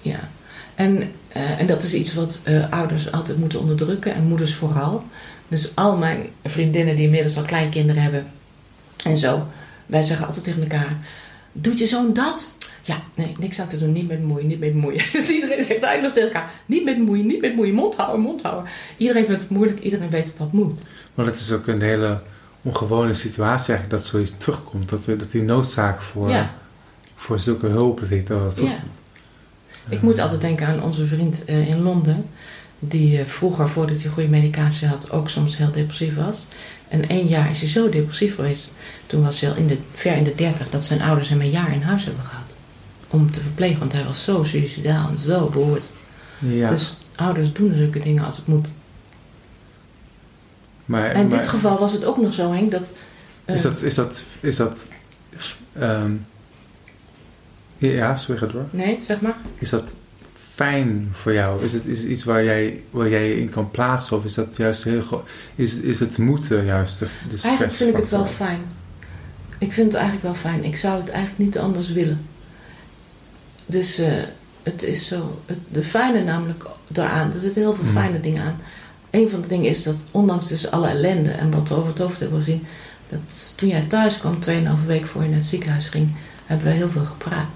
Ja. 0.00 0.30
En, 0.74 0.96
uh, 1.36 1.60
en 1.60 1.66
dat 1.66 1.82
is 1.82 1.94
iets 1.94 2.14
wat 2.14 2.40
uh, 2.44 2.72
ouders 2.72 3.12
altijd 3.12 3.38
moeten 3.38 3.60
onderdrukken 3.60 4.14
en 4.14 4.22
moeders 4.22 4.54
vooral. 4.54 5.04
Dus 5.48 5.74
al 5.74 5.96
mijn 5.96 6.26
vriendinnen 6.44 6.96
die 6.96 7.04
inmiddels 7.04 7.36
al 7.36 7.42
kleinkinderen 7.42 8.02
hebben 8.02 8.26
en 9.04 9.16
zo, 9.16 9.46
wij 9.86 10.02
zeggen 10.02 10.26
altijd 10.26 10.44
tegen 10.44 10.62
elkaar: 10.62 10.98
Doet 11.52 11.78
je 11.78 11.86
zoon 11.86 12.12
dat? 12.12 12.56
Ja, 12.88 13.02
nee, 13.14 13.36
niks 13.38 13.60
aan 13.60 13.66
te 13.66 13.78
doen. 13.78 13.92
Niet 13.92 14.08
met 14.08 14.20
bemoeien, 14.20 14.46
niet 14.46 14.60
met 14.60 14.72
bemoeien. 14.72 15.02
Dus 15.12 15.28
iedereen 15.28 15.62
zegt 15.62 15.82
eindeloos 15.82 16.12
tegen 16.12 16.28
elkaar: 16.28 16.50
niet 16.66 16.84
met 16.84 16.96
bemoeien, 16.96 17.26
niet 17.26 17.40
met 17.40 17.50
bemoeien. 17.50 17.74
Mond 17.74 17.96
houden, 17.96 18.20
mond 18.20 18.42
houden. 18.42 18.64
Iedereen 18.96 19.26
vindt 19.26 19.40
het 19.40 19.50
moeilijk, 19.50 19.80
iedereen 19.80 20.10
weet 20.10 20.24
dat 20.24 20.36
dat 20.38 20.52
moet. 20.52 20.80
Maar 21.14 21.26
het 21.26 21.40
is 21.40 21.52
ook 21.52 21.66
een 21.66 21.80
hele 21.80 22.20
ongewone 22.62 23.14
situatie 23.14 23.74
eigenlijk 23.74 24.02
dat 24.02 24.10
zoiets 24.10 24.32
terugkomt. 24.36 24.88
Dat, 24.88 25.04
dat 25.04 25.30
die 25.30 25.42
noodzaak 25.42 26.02
voor, 26.02 26.30
ja. 26.30 26.54
voor 27.14 27.38
zulke 27.38 27.66
hulp 27.66 28.00
dat 28.00 28.26
dat 28.26 28.54
terugkomt. 28.54 29.00
Ja. 29.88 29.96
Ik 29.96 30.02
moet 30.02 30.18
altijd 30.18 30.40
denken 30.40 30.66
aan 30.66 30.82
onze 30.82 31.06
vriend 31.06 31.42
uh, 31.46 31.68
in 31.68 31.82
Londen. 31.82 32.24
Die 32.78 33.18
uh, 33.18 33.24
vroeger, 33.24 33.68
voordat 33.68 34.02
hij 34.02 34.10
goede 34.10 34.28
medicatie 34.28 34.88
had, 34.88 35.10
ook 35.10 35.28
soms 35.28 35.56
heel 35.56 35.70
depressief 35.70 36.16
was. 36.16 36.46
En 36.88 37.08
één 37.08 37.26
jaar 37.26 37.50
is 37.50 37.60
hij 37.60 37.68
zo 37.68 37.88
depressief 37.88 38.34
geweest. 38.34 38.72
Toen 39.06 39.22
was 39.22 39.40
hij 39.40 39.50
al 39.50 39.56
in 39.56 39.66
de, 39.66 39.78
ver 39.94 40.16
in 40.16 40.24
de 40.24 40.34
dertig 40.34 40.70
dat 40.70 40.84
zijn 40.84 41.02
ouders 41.02 41.28
hem 41.28 41.40
een 41.40 41.50
jaar 41.50 41.72
in 41.72 41.82
huis 41.82 42.04
hebben 42.04 42.24
gehad 42.24 42.47
om 43.10 43.30
te 43.30 43.40
verplegen, 43.40 43.78
want 43.78 43.92
hij 43.92 44.04
was 44.04 44.24
zo 44.24 44.42
suicidaal 44.42 45.08
en 45.08 45.18
zo 45.18 45.48
behoord. 45.50 45.84
Ja. 46.38 46.68
Dus 46.68 46.96
ouders 47.16 47.52
doen 47.52 47.74
zulke 47.74 47.98
dingen 47.98 48.24
als 48.24 48.36
het 48.36 48.46
moet. 48.46 48.68
Maar, 50.84 51.10
en 51.10 51.20
in 51.20 51.28
maar, 51.28 51.38
dit 51.38 51.48
geval 51.48 51.78
was 51.78 51.92
het 51.92 52.04
ook 52.04 52.20
nog 52.20 52.32
zo, 52.32 52.52
Henk, 52.52 52.70
dat... 52.70 52.92
Uh, 53.46 53.54
is 53.54 53.62
dat... 53.62 53.82
Is 53.82 53.94
dat, 53.94 54.24
is 54.40 54.56
dat 54.56 54.88
um, 55.80 56.26
ja, 57.78 58.16
sorry, 58.16 58.40
ga 58.40 58.46
door. 58.46 58.66
Nee, 58.70 58.98
zeg 59.02 59.20
maar. 59.20 59.36
Is 59.58 59.70
dat 59.70 59.94
fijn 60.54 61.08
voor 61.12 61.32
jou? 61.32 61.64
Is 61.64 61.72
het, 61.72 61.84
is 61.84 61.98
het 61.98 62.08
iets 62.08 62.24
waar 62.24 62.44
jij, 62.44 62.82
waar 62.90 63.08
jij 63.08 63.32
in 63.32 63.48
kan 63.48 63.70
plaatsen? 63.70 64.16
Of 64.16 64.24
is 64.24 64.34
dat 64.34 64.56
juist 64.56 64.84
heel... 64.84 65.24
Is, 65.54 65.80
is 65.80 66.00
het 66.00 66.18
moeten 66.18 66.64
juist 66.64 66.98
de, 66.98 67.04
de 67.04 67.36
stress? 67.36 67.44
Eigenlijk 67.44 67.72
vind 67.72 67.90
ik 67.90 67.96
het 67.96 68.08
wel 68.08 68.26
fijn. 68.26 68.60
Ik 69.58 69.72
vind 69.72 69.86
het 69.86 69.94
eigenlijk 69.94 70.24
wel 70.24 70.34
fijn. 70.34 70.64
Ik 70.64 70.76
zou 70.76 71.00
het 71.00 71.08
eigenlijk 71.08 71.38
niet 71.38 71.58
anders 71.58 71.92
willen. 71.92 72.26
Dus 73.68 73.98
eh, 73.98 74.12
het 74.62 74.82
is 74.82 75.06
zo. 75.06 75.40
Het, 75.46 75.58
de 75.68 75.82
fijne 75.82 76.24
namelijk 76.24 76.64
daaraan. 76.88 77.32
Er 77.32 77.40
zitten 77.40 77.62
heel 77.62 77.74
veel 77.74 77.84
Mhm. 77.84 77.92
fijne 77.92 78.20
dingen 78.20 78.42
aan. 78.42 78.60
Een 79.10 79.28
van 79.28 79.40
de 79.40 79.48
dingen 79.48 79.70
is 79.70 79.82
dat, 79.82 80.04
ondanks 80.10 80.48
dus 80.48 80.70
alle 80.70 80.88
ellende 80.88 81.30
en 81.30 81.50
wat 81.50 81.68
we 81.68 81.74
over 81.74 81.88
het 81.88 81.98
hoofd 81.98 82.20
hebben 82.20 82.38
gezien. 82.38 82.66
Dat 83.08 83.52
toen 83.56 83.68
jij 83.68 83.82
thuis 83.82 84.18
kwam, 84.18 84.40
2,5 84.40 84.86
week 84.86 85.06
voor 85.06 85.22
je 85.22 85.28
naar 85.28 85.38
het 85.38 85.46
ziekenhuis 85.46 85.88
ging, 85.88 86.14
hebben 86.46 86.66
we 86.66 86.72
heel 86.72 86.88
veel 86.88 87.04
gepraat. 87.04 87.46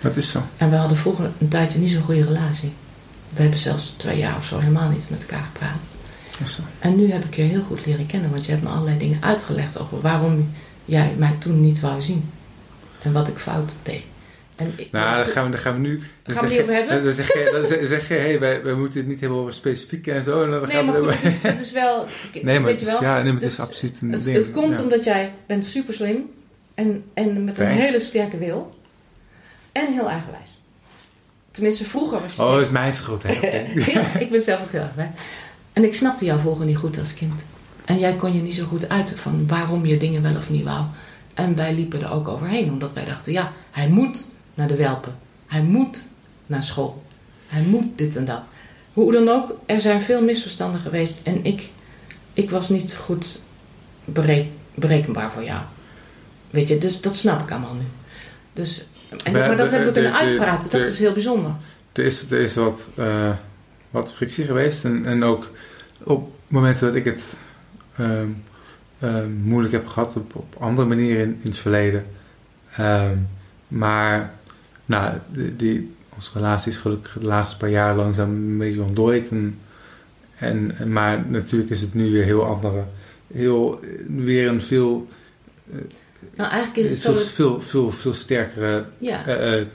Dat 0.00 0.16
is 0.16 0.30
zo. 0.30 0.42
En 0.56 0.70
we 0.70 0.76
hadden 0.76 0.96
vroeger 0.96 1.30
een 1.38 1.48
tijdje 1.48 1.78
niet 1.78 1.90
zo'n 1.90 2.02
goede 2.02 2.24
relatie. 2.24 2.72
We 3.34 3.40
hebben 3.42 3.58
zelfs 3.58 3.90
twee 3.90 4.18
jaar 4.18 4.36
of 4.36 4.44
zo 4.44 4.58
helemaal 4.58 4.88
niet 4.90 5.10
met 5.10 5.22
elkaar 5.22 5.44
gepraat. 5.52 5.76
Dat 6.38 6.48
is 6.48 6.54
zo. 6.54 6.62
En 6.78 6.96
nu 6.96 7.12
heb 7.12 7.24
ik 7.24 7.36
je 7.36 7.42
heel 7.42 7.62
goed 7.62 7.86
leren 7.86 8.06
kennen, 8.06 8.30
want 8.30 8.44
je 8.44 8.50
hebt 8.50 8.62
me 8.64 8.68
allerlei 8.70 8.98
dingen 8.98 9.22
uitgelegd 9.22 9.80
over 9.80 10.00
waarom 10.00 10.50
jij 10.84 11.14
mij 11.18 11.34
toen 11.38 11.60
niet 11.60 11.80
wou 11.80 12.00
zien. 12.00 12.30
En 13.02 13.12
wat 13.12 13.28
ik 13.28 13.38
fout 13.38 13.74
deed. 13.82 14.02
En 14.62 14.72
ik, 14.76 14.92
Nou, 14.92 15.16
daar 15.16 15.26
gaan 15.26 15.44
we, 15.44 15.50
daar 15.50 15.60
gaan 15.60 15.74
we 15.74 15.80
nu... 15.80 16.00
dan 16.22 16.36
Gaan 16.36 16.44
we 16.44 16.50
niet 16.50 16.60
over 16.60 16.74
hebben? 16.74 17.04
Dan 17.04 17.12
zeg 17.12 17.32
je, 17.32 17.50
dan 17.52 17.66
zeg, 17.66 17.88
zeg 17.88 18.08
je 18.08 18.14
hey, 18.14 18.40
wij, 18.40 18.62
wij 18.62 18.74
moeten 18.74 18.98
het 18.98 19.08
niet 19.08 19.20
hebben 19.20 19.38
over 19.38 19.52
specifiek 19.52 20.06
en 20.06 20.24
zo. 20.24 20.44
En 20.44 20.50
dan 20.50 20.60
nee, 20.60 20.70
gaan 20.70 20.84
maar 20.84 20.94
we 20.94 21.00
goed, 21.00 21.22
het 21.22 21.32
is, 21.32 21.42
het 21.42 21.60
is 21.60 21.72
wel... 21.72 22.06
Nee, 22.42 22.58
maar 22.58 22.62
weet 22.62 22.80
het 22.80 22.88
is, 22.88 22.98
wel, 22.98 23.02
ja, 23.02 23.14
nee, 23.14 23.32
maar 23.32 23.42
het 23.42 23.50
is 23.50 23.60
absoluut 23.60 24.00
een 24.00 24.12
Het, 24.12 24.24
ding. 24.24 24.36
het 24.36 24.50
komt 24.50 24.76
ja. 24.76 24.82
omdat 24.82 25.04
jij 25.04 25.32
bent 25.46 25.64
super 25.64 25.94
slim 25.94 26.30
en, 26.74 27.04
en 27.14 27.44
met 27.44 27.58
een 27.58 27.66
hele 27.66 28.00
sterke 28.00 28.38
wil. 28.38 28.74
En 29.72 29.92
heel 29.92 30.08
eigenwijs. 30.08 30.58
Tenminste, 31.50 31.84
vroeger 31.84 32.20
was 32.20 32.34
je... 32.34 32.42
Oh, 32.42 32.52
dat 32.52 32.60
is 32.60 32.70
mijn 32.70 32.92
schuld, 32.92 33.22
hè? 33.22 33.32
Ja, 33.92 34.18
ik 34.18 34.30
ben 34.30 34.42
zelf 34.42 34.62
ook 34.62 34.72
heel 34.72 34.80
erg 34.96 35.10
En 35.72 35.84
ik 35.84 35.94
snapte 35.94 36.24
jou 36.24 36.40
vroeger 36.40 36.66
niet 36.66 36.76
goed 36.76 36.98
als 36.98 37.14
kind. 37.14 37.44
En 37.84 37.98
jij 37.98 38.14
kon 38.14 38.34
je 38.34 38.42
niet 38.42 38.54
zo 38.54 38.64
goed 38.64 38.88
uit 38.88 39.12
van 39.16 39.46
waarom 39.46 39.86
je 39.86 39.96
dingen 39.96 40.22
wel 40.22 40.36
of 40.36 40.50
niet 40.50 40.64
wou. 40.64 40.84
En 41.34 41.56
wij 41.56 41.74
liepen 41.74 42.02
er 42.02 42.12
ook 42.12 42.28
overheen, 42.28 42.70
omdat 42.70 42.92
wij 42.92 43.04
dachten: 43.04 43.32
ja, 43.32 43.52
hij 43.70 43.88
moet 43.88 44.28
naar 44.54 44.68
de 44.68 44.76
welpen. 44.76 45.14
Hij 45.46 45.62
moet 45.62 46.04
naar 46.46 46.62
school. 46.62 47.02
Hij 47.46 47.62
moet 47.62 47.98
dit 47.98 48.16
en 48.16 48.24
dat. 48.24 48.42
Hoe 48.92 49.12
dan 49.12 49.28
ook, 49.28 49.58
er 49.66 49.80
zijn 49.80 50.00
veel 50.00 50.22
misverstanden 50.22 50.80
geweest. 50.80 51.20
En 51.24 51.44
ik, 51.44 51.68
ik 52.32 52.50
was 52.50 52.68
niet 52.68 52.94
goed 52.94 53.40
berek- 54.04 54.50
berekenbaar 54.74 55.30
voor 55.30 55.44
jou. 55.44 55.60
Weet 56.50 56.68
je, 56.68 56.78
dus 56.78 57.00
dat 57.00 57.16
snap 57.16 57.40
ik 57.42 57.50
allemaal 57.50 57.74
nu. 57.74 57.84
Dus, 58.52 58.84
en, 59.24 59.32
maar 59.32 59.32
dat 59.32 59.32
hebben- 59.32 59.68
hebben 59.70 59.86
we 59.86 59.92
kunnen 59.92 60.12
de- 60.12 60.18
de- 60.18 60.24
uitpraten, 60.26 60.70
dat 60.70 60.86
is 60.86 60.98
heel 60.98 61.12
bijzonder. 61.12 61.50
Er 61.92 62.04
is, 62.04 62.30
er 62.30 62.40
is 62.40 62.54
wat, 62.54 62.88
eh, 62.96 63.30
wat 63.90 64.14
frictie 64.14 64.44
geweest. 64.44 64.84
En, 64.84 65.06
en 65.06 65.24
ook 65.24 65.50
op 66.02 66.30
momenten 66.48 66.86
dat 66.86 66.94
ik 66.94 67.04
het 67.04 67.36
ehm, 67.96 68.26
ehm, 68.98 69.32
moeilijk 69.32 69.72
heb 69.72 69.86
gehad 69.86 70.16
op, 70.16 70.34
op 70.34 70.54
andere 70.60 70.88
manieren 70.88 71.22
in, 71.22 71.40
in 71.42 71.50
het 71.50 71.58
verleden. 71.58 72.06
Ehm, 72.76 73.16
maar 73.68 74.34
nou, 74.86 75.18
die, 75.28 75.56
die, 75.56 75.94
onze 76.14 76.30
relatie 76.34 76.72
is 76.72 76.78
gelukkig 76.78 77.16
de 77.20 77.26
laatste 77.26 77.56
paar 77.56 77.70
jaar 77.70 77.96
langzaam 77.96 78.30
een 78.30 78.58
beetje 78.58 78.82
ontdooid. 78.82 79.30
En, 80.38 80.74
maar 80.92 81.24
natuurlijk 81.28 81.70
is 81.70 81.80
het 81.80 81.94
nu 81.94 82.10
weer 82.10 82.24
heel 82.24 82.44
andere. 82.44 82.84
Heel, 83.34 83.80
weer 84.08 84.48
een 84.48 84.62
veel, 84.62 85.08
Nou, 86.36 86.50
eigenlijk 86.50 86.76
is 86.76 86.90
het 86.90 86.98
zo. 86.98 87.10
veel, 87.14 87.18
dat- 87.24 87.32
veel, 87.32 87.60
veel, 87.60 87.92
veel 87.92 88.14
sterkere 88.14 88.84
ja, 88.98 89.26
eh, 89.26 89.60
eh, 89.60 89.66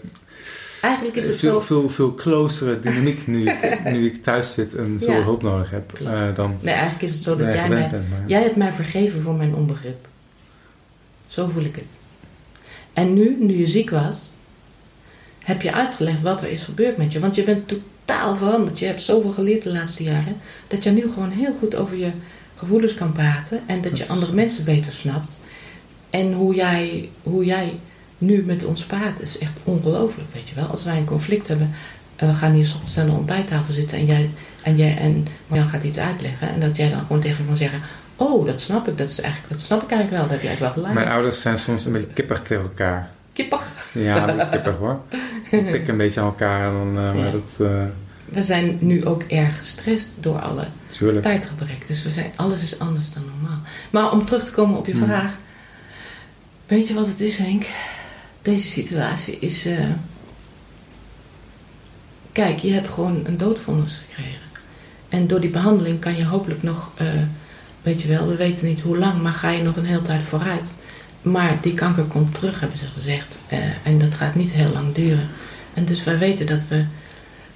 eigenlijk 0.81 1.15
is 1.15 1.25
het 1.27 1.39
veel, 1.39 1.51
zo. 1.53 1.59
veel, 1.61 1.89
veel 1.89 2.13
closere 2.15 2.79
dynamiek 2.79 3.27
nu 3.27 3.49
ik, 3.49 3.79
nu 3.93 4.05
ik 4.05 4.23
thuis 4.23 4.53
zit 4.53 4.75
en 4.75 4.97
zo 5.01 5.11
Ja. 5.11 5.23
hulp 5.23 5.41
nodig 5.41 5.69
heb 5.69 5.93
eh, 5.93 6.35
dan 6.35 6.57
Nee, 6.61 6.73
eigenlijk 6.73 7.03
is 7.03 7.13
het 7.13 7.23
zo 7.23 7.35
dat 7.35 7.53
jij 7.53 7.69
mij, 7.69 7.89
ben. 7.89 8.07
Maar, 8.09 8.23
jij 8.27 8.41
hebt 8.41 8.55
mij 8.55 8.71
vergeven 8.73 9.21
voor 9.21 9.33
mijn 9.35 9.55
onbegrip. 9.55 10.07
Zo 11.27 11.47
voel 11.47 11.63
ik 11.63 11.75
het. 11.75 11.97
En 12.93 13.13
nu, 13.13 13.37
nu 13.39 13.57
je 13.57 13.67
ziek 13.67 13.89
was, 13.89 14.31
heb 15.47 15.61
je 15.61 15.73
uitgelegd 15.73 16.21
wat 16.21 16.41
er 16.41 16.49
is 16.49 16.63
gebeurd 16.63 16.97
met 16.97 17.11
je. 17.13 17.19
Want 17.19 17.35
je 17.35 17.43
bent 17.43 17.67
totaal 17.67 18.35
veranderd. 18.35 18.79
Je 18.79 18.85
hebt 18.85 19.01
zoveel 19.01 19.31
geleerd 19.31 19.63
de 19.63 19.71
laatste 19.71 20.03
jaren. 20.03 20.35
Dat 20.67 20.83
je 20.83 20.89
nu 20.89 21.09
gewoon 21.09 21.29
heel 21.31 21.53
goed 21.53 21.75
over 21.75 21.97
je 21.97 22.11
gevoelens 22.55 22.93
kan 22.93 23.11
praten. 23.11 23.59
En 23.67 23.81
dat 23.81 23.89
Dat 23.89 23.97
je 23.97 24.03
is- 24.03 24.09
andere 24.09 24.33
mensen 24.33 24.63
beter 24.65 24.91
snapt. 24.91 25.39
En 26.09 26.33
hoe 26.33 26.55
jij, 26.55 27.09
hoe 27.23 27.45
jij 27.45 27.79
nu 28.17 28.43
met 28.45 28.65
ons 28.65 28.83
praat 28.83 29.19
is 29.21 29.37
echt 29.37 29.51
ongelooflijk, 29.63 30.27
weet 30.33 30.49
je 30.49 30.55
wel. 30.55 30.65
Als 30.65 30.83
wij 30.83 30.97
een 30.97 31.05
conflict 31.05 31.47
hebben 31.47 31.71
en 32.15 32.27
we 32.27 32.33
gaan 32.33 32.51
hier 32.53 32.65
's 32.65 32.73
ochtends 32.73 32.97
aan 32.99 33.05
de 33.05 33.11
ontbijttafel 33.11 33.73
zitten 33.73 33.97
en 33.97 34.05
jij 34.05 34.29
en, 34.63 34.75
jij, 34.77 34.97
en 34.97 35.27
Marjan 35.47 35.69
gaat 35.69 35.83
iets 35.83 35.97
uitleggen. 35.97 36.49
En 36.49 36.59
dat 36.59 36.75
jij 36.75 36.89
dan 36.89 36.99
gewoon 36.99 37.21
tegen 37.21 37.41
me 37.41 37.47
kan 37.47 37.57
zeggen, 37.57 37.79
oh, 38.15 38.45
dat 38.45 38.61
snap 38.61 38.87
ik, 38.87 38.97
dat, 38.97 39.09
is 39.09 39.19
eigenlijk, 39.21 39.51
dat 39.53 39.61
snap 39.61 39.83
ik 39.83 39.89
eigenlijk 39.91 40.11
wel, 40.11 40.21
daar 40.21 40.31
heb 40.31 40.41
je 40.41 40.47
eigenlijk 40.47 40.75
wel 40.75 40.83
gelijk. 40.83 41.03
mijn 41.05 41.15
ouders 41.15 41.41
zijn 41.41 41.57
soms 41.57 41.85
een 41.85 41.91
beetje 41.91 42.13
kippig 42.13 42.41
tegen 42.41 42.63
elkaar. 42.63 43.09
Kippig. 43.37 43.85
Ja, 43.93 44.29
een 44.29 44.49
kippig 44.49 44.77
hoor. 44.77 44.99
Die 45.51 45.63
pikken 45.63 45.89
een 45.89 45.97
beetje 45.97 46.19
aan 46.19 46.25
elkaar 46.25 46.67
en 46.67 46.73
dan, 46.73 46.97
eh, 47.07 47.13
maar 47.15 47.31
dat, 47.31 47.57
eh 47.59 47.85
We 48.25 48.43
zijn 48.43 48.77
nu 48.81 49.05
ook 49.05 49.23
erg 49.23 49.57
gestrest 49.57 50.15
door 50.19 50.39
alle 50.39 50.67
tuurlijk. 50.87 51.21
tijdgebrek. 51.25 51.87
Dus 51.87 52.03
we 52.03 52.09
zijn, 52.09 52.31
alles 52.35 52.61
is 52.61 52.79
anders 52.79 53.13
dan 53.13 53.23
normaal. 53.25 53.59
Maar 53.89 54.11
om 54.11 54.25
terug 54.25 54.43
te 54.43 54.51
komen 54.51 54.77
op 54.77 54.85
je 54.85 54.91
Hmm. 54.91 55.05
vraag. 55.07 55.31
Weet 56.67 56.87
je 56.87 56.93
wat 56.93 57.07
het 57.07 57.19
is, 57.21 57.37
Henk? 57.37 57.65
Deze 58.41 58.67
situatie 58.67 59.37
is... 59.39 59.65
eh, 59.65 59.77
Kijk, 62.31 62.59
je 62.59 62.71
hebt 62.73 62.93
gewoon 62.93 63.21
een 63.25 63.37
doodvonnis 63.37 64.01
gekregen. 64.07 64.39
En 65.09 65.27
door 65.27 65.39
die 65.39 65.49
behandeling 65.49 65.99
kan 65.99 66.15
je 66.15 66.25
hopelijk 66.25 66.63
nog... 66.63 66.91
weet 67.81 68.01
je 68.01 68.07
wel, 68.07 68.27
we 68.27 68.35
weten 68.35 68.67
niet 68.67 68.81
hoe 68.81 68.97
lang, 68.97 69.21
maar 69.21 69.31
ga 69.33 69.49
je 69.49 69.63
nog 69.63 69.75
een 69.75 69.85
hele 69.85 70.01
tijd 70.01 70.23
vooruit. 70.23 70.75
Maar 71.31 71.57
die 71.61 71.73
kanker 71.73 72.03
komt 72.03 72.33
terug, 72.33 72.59
hebben 72.59 72.77
ze 72.77 72.85
gezegd. 72.85 73.39
Eh, 73.47 73.59
en 73.83 73.97
dat 73.97 74.15
gaat 74.15 74.35
niet 74.35 74.53
heel 74.53 74.71
lang 74.71 74.93
duren. 74.93 75.29
En 75.73 75.85
dus 75.85 76.03
wij 76.03 76.17
weten 76.17 76.45
dat 76.45 76.67
we 76.67 76.85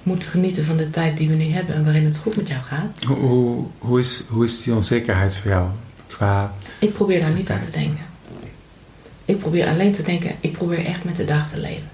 moeten 0.02 0.28
genieten 0.28 0.64
van 0.64 0.76
de 0.76 0.90
tijd 0.90 1.16
die 1.16 1.28
we 1.28 1.34
nu 1.34 1.44
hebben... 1.44 1.74
en 1.74 1.84
waarin 1.84 2.04
het 2.04 2.18
goed 2.18 2.36
met 2.36 2.48
jou 2.48 2.60
gaat. 2.62 3.04
Hoe, 3.06 3.16
hoe, 3.16 3.64
hoe, 3.78 4.00
is, 4.00 4.22
hoe 4.28 4.44
is 4.44 4.62
die 4.62 4.74
onzekerheid 4.74 5.36
voor 5.36 5.50
jou? 5.50 5.68
Qua, 6.06 6.52
Ik 6.78 6.92
probeer 6.92 7.20
daar 7.20 7.32
niet 7.32 7.50
aan 7.50 7.60
te 7.60 7.70
denken. 7.70 8.04
Ik 9.24 9.38
probeer 9.38 9.66
alleen 9.66 9.92
te 9.92 10.02
denken, 10.02 10.34
ik 10.40 10.52
probeer 10.52 10.84
echt 10.84 11.04
met 11.04 11.16
de 11.16 11.24
dag 11.24 11.48
te 11.48 11.58
leven. 11.58 11.88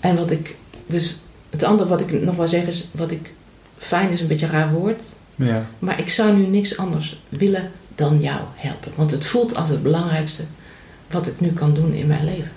En 0.00 0.16
wat 0.16 0.30
ik, 0.30 0.56
dus 0.86 1.16
het 1.50 1.62
andere 1.62 1.88
wat 1.88 2.00
ik 2.00 2.22
nog 2.22 2.36
wil 2.36 2.48
zeggen 2.48 2.68
is, 2.68 2.86
wat 2.90 3.10
ik, 3.10 3.32
fijn 3.78 4.10
is 4.10 4.20
een 4.20 4.26
beetje 4.26 4.46
een 4.46 4.52
raar 4.52 4.72
woord, 4.72 5.02
ja, 5.34 5.66
maar 5.78 5.98
ik 5.98 6.08
zou 6.08 6.36
nu 6.36 6.46
niks 6.46 6.76
anders 6.76 7.20
willen 7.28 7.70
dan 7.96 8.20
jou 8.20 8.40
helpen. 8.54 8.92
Want 8.94 9.10
het 9.10 9.26
voelt 9.26 9.56
als 9.56 9.68
het 9.68 9.82
belangrijkste 9.82 10.42
wat 11.10 11.26
ik 11.26 11.40
nu 11.40 11.52
kan 11.52 11.74
doen 11.74 11.92
in 11.92 12.06
mijn 12.06 12.24
leven. 12.24 12.52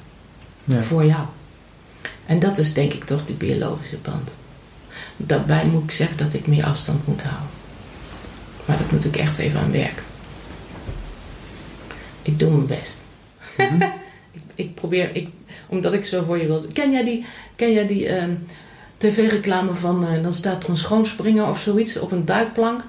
ja. 0.64 0.82
Voor 0.82 1.06
jou. 1.06 1.26
En 2.26 2.40
dat 2.40 2.58
is 2.58 2.74
denk 2.74 2.94
ik 2.94 3.04
toch 3.04 3.26
die 3.26 3.36
biologische 3.36 3.98
band. 3.98 4.30
Daarbij 5.18 5.66
moet 5.66 5.84
ik 5.84 5.92
zeggen 5.92 6.18
dat 6.18 6.34
ik 6.34 6.48
meer 6.48 6.66
afstand 6.66 7.08
moet 7.08 7.22
houden. 7.22 7.50
Maar 8.66 8.78
daar 8.78 8.88
moet 8.92 9.06
ik 9.06 9.16
echt 9.16 9.38
even 9.38 9.60
aan 9.60 9.72
werken. 9.72 10.04
Ik 12.22 12.40
doe 12.40 12.52
mijn 12.52 12.66
best. 12.66 12.92
Mhm. 13.58 13.82
ik, 14.32 14.42
ik 14.56 14.76
probeer, 14.76 15.16
ik, 15.16 15.28
omdat 15.68 15.94
ik 15.94 16.06
zo 16.06 16.24
voor 16.24 16.38
je 16.38 16.48
wil. 16.48 16.66
Ken 16.74 16.92
jij 16.92 17.04
die, 17.04 17.26
ken 17.56 17.74
jij 17.74 17.88
die 17.88 18.08
ehm, 18.08 18.34
tv-reclame 18.98 19.74
van. 19.74 20.08
eh, 20.08 20.24
dan 20.24 20.34
staat 20.34 20.64
er 20.64 20.70
een 20.70 20.78
schoonspringer 20.78 21.48
of 21.50 21.60
zoiets 21.62 21.98
op 22.00 22.12
een 22.12 22.26
duikplank. 22.26 22.84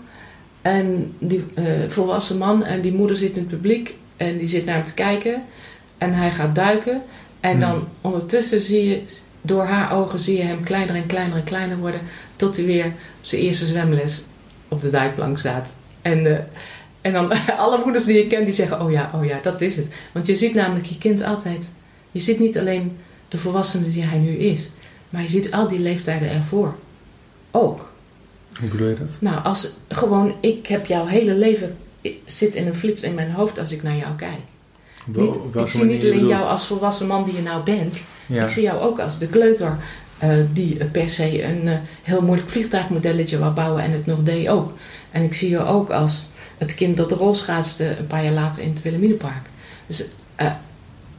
En 0.62 1.14
die 1.18 1.44
eh, 1.55 1.64
volwassen 1.88 2.38
man 2.38 2.64
en 2.64 2.81
die 2.81 2.92
moeder 2.92 3.16
zit 3.16 3.33
in 3.33 3.38
het 3.38 3.49
publiek. 3.49 3.94
En 4.16 4.37
die 4.38 4.46
zit 4.49 4.64
naar 4.64 4.75
hem 4.75 4.85
te 4.85 4.94
kijken. 4.94 5.42
En 5.99 6.14
hij 6.14 6.31
gaat 6.33 6.55
duiken. 6.55 7.03
En 7.40 7.51
Hmm. 7.51 7.61
dan 7.61 7.88
ondertussen 8.01 8.61
zie 8.61 8.88
je, 8.88 9.03
door 9.40 9.64
haar 9.64 9.92
ogen 9.92 10.18
zie 10.18 10.37
je 10.37 10.42
hem 10.42 10.62
kleiner 10.64 10.94
en 10.94 11.07
kleiner 11.07 11.37
en 11.37 11.44
kleiner 11.44 11.77
worden. 11.77 12.01
Tot 12.37 12.57
hij 12.57 12.64
weer 12.64 12.85
op 12.87 12.92
zijn 13.20 13.42
eerste 13.42 13.66
zwemles 13.66 14.20
op 14.68 14.81
de 14.81 14.90
duikplank 14.90 15.38
staat. 15.38 15.77
En, 16.03 16.27
eh, 16.27 16.38
en 17.01 17.12
dan 17.12 17.33
alle 17.59 17.81
moeders 17.85 18.05
die 18.05 18.16
je 18.16 18.27
kent, 18.27 18.44
die 18.44 18.55
zeggen, 18.55 18.83
oh 18.83 18.90
ja, 18.90 19.11
oh 19.14 19.25
ja, 19.25 19.38
dat 19.42 19.61
is 19.61 19.77
het. 19.77 19.88
Want 20.12 20.27
je 20.27 20.37
ziet 20.37 20.55
namelijk 20.55 20.87
je 20.87 20.99
kind 20.99 21.23
altijd. 21.25 21.70
Je 22.11 22.20
ziet 22.20 22.38
niet 22.38 22.59
alleen 22.59 22.96
de 23.29 23.38
volwassene 23.38 23.88
die 23.88 24.03
hij 24.05 24.18
nu 24.18 24.31
is. 24.37 24.70
Maar 25.11 25.23
je 25.23 25.29
ziet 25.29 25.51
al 25.51 25.68
die 25.68 25.79
leeftijden 25.79 26.31
ervoor. 26.31 26.75
Ook. 27.51 27.92
Hoe 28.61 28.68
bedoel 28.68 28.88
je 28.88 28.94
dat? 28.94 29.09
Nou, 29.18 29.44
als 29.44 29.70
gewoon, 29.94 30.35
ik 30.40 30.66
heb 30.66 30.87
jouw 30.87 31.07
hele 31.07 31.35
leven 31.35 31.76
zit 32.24 32.55
in 32.55 32.66
een 32.66 32.74
flits 32.74 33.03
in 33.03 33.14
mijn 33.14 33.31
hoofd 33.31 33.59
als 33.59 33.72
ik 33.72 33.83
naar 33.83 33.96
jou 33.96 34.14
kijk. 34.16 34.40
Niet, 35.05 35.38
ik 35.55 35.66
zie 35.66 35.85
niet 35.85 36.03
alleen 36.03 36.26
jou 36.26 36.44
als 36.44 36.66
volwassen 36.66 37.07
man 37.07 37.24
die 37.24 37.35
je 37.35 37.42
nou 37.42 37.64
bent. 37.64 37.96
Ja. 38.26 38.42
Ik 38.42 38.48
zie 38.48 38.62
jou 38.62 38.81
ook 38.81 39.00
als 39.00 39.18
de 39.18 39.26
kleuter 39.26 39.76
eh, 40.18 40.31
die 40.53 40.79
eh, 40.79 40.90
per 40.90 41.09
se 41.09 41.44
een 41.44 41.68
eh, 41.68 41.79
heel 42.03 42.22
moeilijk 42.22 42.48
vliegtuigmodelletje 42.48 43.38
wou 43.38 43.53
bouwen 43.53 43.83
en 43.83 43.90
het 43.90 44.07
nog 44.07 44.22
deed 44.22 44.48
ook. 44.48 44.72
En 45.11 45.22
ik 45.22 45.35
zie 45.35 45.50
je 45.50 45.64
ook 45.64 45.90
als 45.90 46.26
het 46.59 46.74
kind 46.74 46.96
dat 46.96 47.09
de 47.09 47.14
rol 47.14 47.35
schaatste 47.35 47.96
een 47.98 48.07
paar 48.07 48.24
jaar 48.24 48.33
later 48.33 48.62
in 48.62 48.68
het 48.68 48.83
Wilhelminapark. 48.83 49.48
Dus 49.87 50.05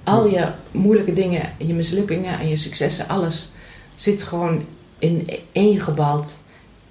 al 0.03 0.27
je 0.27 0.47
moeilijke 0.71 1.13
dingen, 1.13 1.53
je 1.57 1.73
mislukkingen 1.73 2.39
en 2.39 2.47
je 2.47 2.55
successen, 2.55 3.07
alles 3.07 3.49
zit 3.93 4.23
gewoon 4.23 4.65
in 4.99 5.29
één 5.51 5.81
gebald 5.81 6.38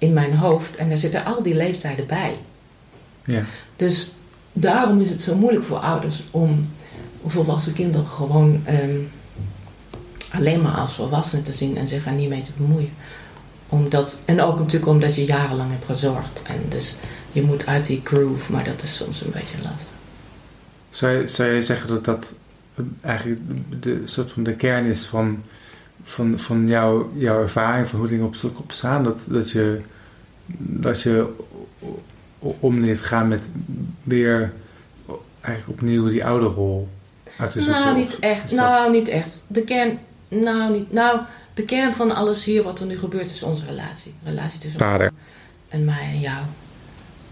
in 0.01 0.13
mijn 0.13 0.35
hoofd. 0.35 0.75
En 0.75 0.89
daar 0.89 0.97
zitten 0.97 1.25
al 1.25 1.43
die 1.43 1.55
leeftijden 1.55 2.07
bij. 2.07 2.37
Ja. 3.25 3.43
Dus 3.75 4.11
daarom 4.53 5.01
is 5.01 5.09
het 5.09 5.21
zo 5.21 5.35
moeilijk 5.35 5.65
voor 5.65 5.77
ouders 5.77 6.23
om 6.31 6.69
volwassen 7.25 7.73
kinderen 7.73 8.07
gewoon 8.07 8.61
ehm, 8.65 8.97
alleen 10.31 10.61
maar 10.61 10.71
als 10.73 10.93
volwassenen 10.93 11.43
te 11.43 11.51
zien 11.51 11.77
en 11.77 11.87
zich 11.87 12.05
er 12.05 12.11
niet 12.11 12.29
mee 12.29 12.41
te 12.41 12.51
bemoeien. 12.57 12.93
Omdat, 13.69 14.17
en 14.25 14.41
ook 14.41 14.57
natuurlijk 14.57 14.91
omdat 14.91 15.15
je 15.15 15.25
jarenlang 15.25 15.71
hebt 15.71 15.85
gezorgd. 15.85 16.41
En 16.43 16.61
dus 16.69 16.95
je 17.31 17.41
moet 17.41 17.67
uit 17.67 17.85
die 17.85 18.01
groove, 18.03 18.51
maar 18.51 18.63
dat 18.63 18.81
is 18.81 18.95
soms 18.95 19.21
een 19.21 19.31
beetje 19.31 19.57
lastig. 19.57 19.93
Zou 20.89 21.17
je, 21.17 21.27
zou 21.27 21.49
je 21.49 21.61
zeggen 21.61 21.87
dat 21.87 22.05
dat 22.05 22.33
eigenlijk 23.01 23.41
de, 23.47 23.79
de 23.79 24.01
soort 24.07 24.31
van 24.31 24.43
de 24.43 24.55
kern 24.55 24.85
is 24.85 25.05
van, 25.05 25.43
van, 26.03 26.39
van 26.39 26.67
jouw, 26.67 27.11
jouw 27.15 27.41
ervaring, 27.41 27.87
van 27.87 27.99
hoe 27.99 28.07
dingen 28.07 28.25
op 28.25 28.35
stuk 28.35 28.59
op 28.59 28.71
staan? 28.71 29.03
Dat, 29.03 29.25
dat 29.29 29.51
je, 29.51 29.79
dat 30.57 31.01
je 31.01 31.33
om 32.39 32.79
leert 32.79 32.99
gaan 33.01 33.27
met 33.27 33.49
weer 34.03 34.53
eigenlijk 35.41 35.79
opnieuw 35.81 36.09
die 36.09 36.25
oude 36.25 36.45
rol 36.45 36.87
uit 37.37 37.51
te 37.51 37.61
zoeken? 37.61 37.81
Nou, 37.81 37.97
niet 37.97 38.19
echt. 38.19 38.49
dat- 38.49 38.59
Nou, 38.59 38.91
niet 38.91 39.07
echt. 39.07 39.45
De 39.47 39.61
kern, 39.63 39.99
nou, 40.27 40.71
niet, 40.73 40.91
nou, 40.91 41.19
de 41.53 41.63
kern 41.63 41.93
van 41.93 42.15
alles 42.15 42.45
hier 42.45 42.63
wat 42.63 42.79
er 42.79 42.85
nu 42.85 42.97
gebeurt 42.97 43.29
is 43.29 43.43
onze 43.43 43.65
relatie. 43.65 44.13
Relatie 44.23 44.59
tussen 44.59 44.79
Vader. 44.79 45.11
en 45.67 45.85
mij 45.85 46.03
en 46.11 46.19
jou. 46.19 46.37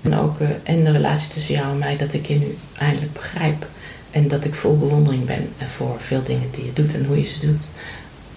En 0.01 0.15
ook 0.15 0.39
eh, 0.39 0.49
en 0.63 0.84
de 0.84 0.91
relatie 0.91 1.29
tussen 1.29 1.53
jou 1.53 1.71
en 1.71 1.77
mij, 1.77 1.97
dat 1.97 2.13
ik 2.13 2.25
je 2.25 2.36
nu 2.36 2.58
eindelijk 2.77 3.13
begrijp. 3.13 3.67
En 4.12 4.27
dat 4.27 4.45
ik 4.45 4.53
vol 4.53 4.77
bewondering 4.77 5.25
ben 5.25 5.47
voor 5.67 5.95
veel 5.99 6.23
dingen 6.23 6.51
die 6.51 6.65
je 6.65 6.73
doet 6.73 6.93
en 6.93 7.05
hoe 7.05 7.17
je 7.17 7.25
ze 7.25 7.39
doet. 7.47 7.67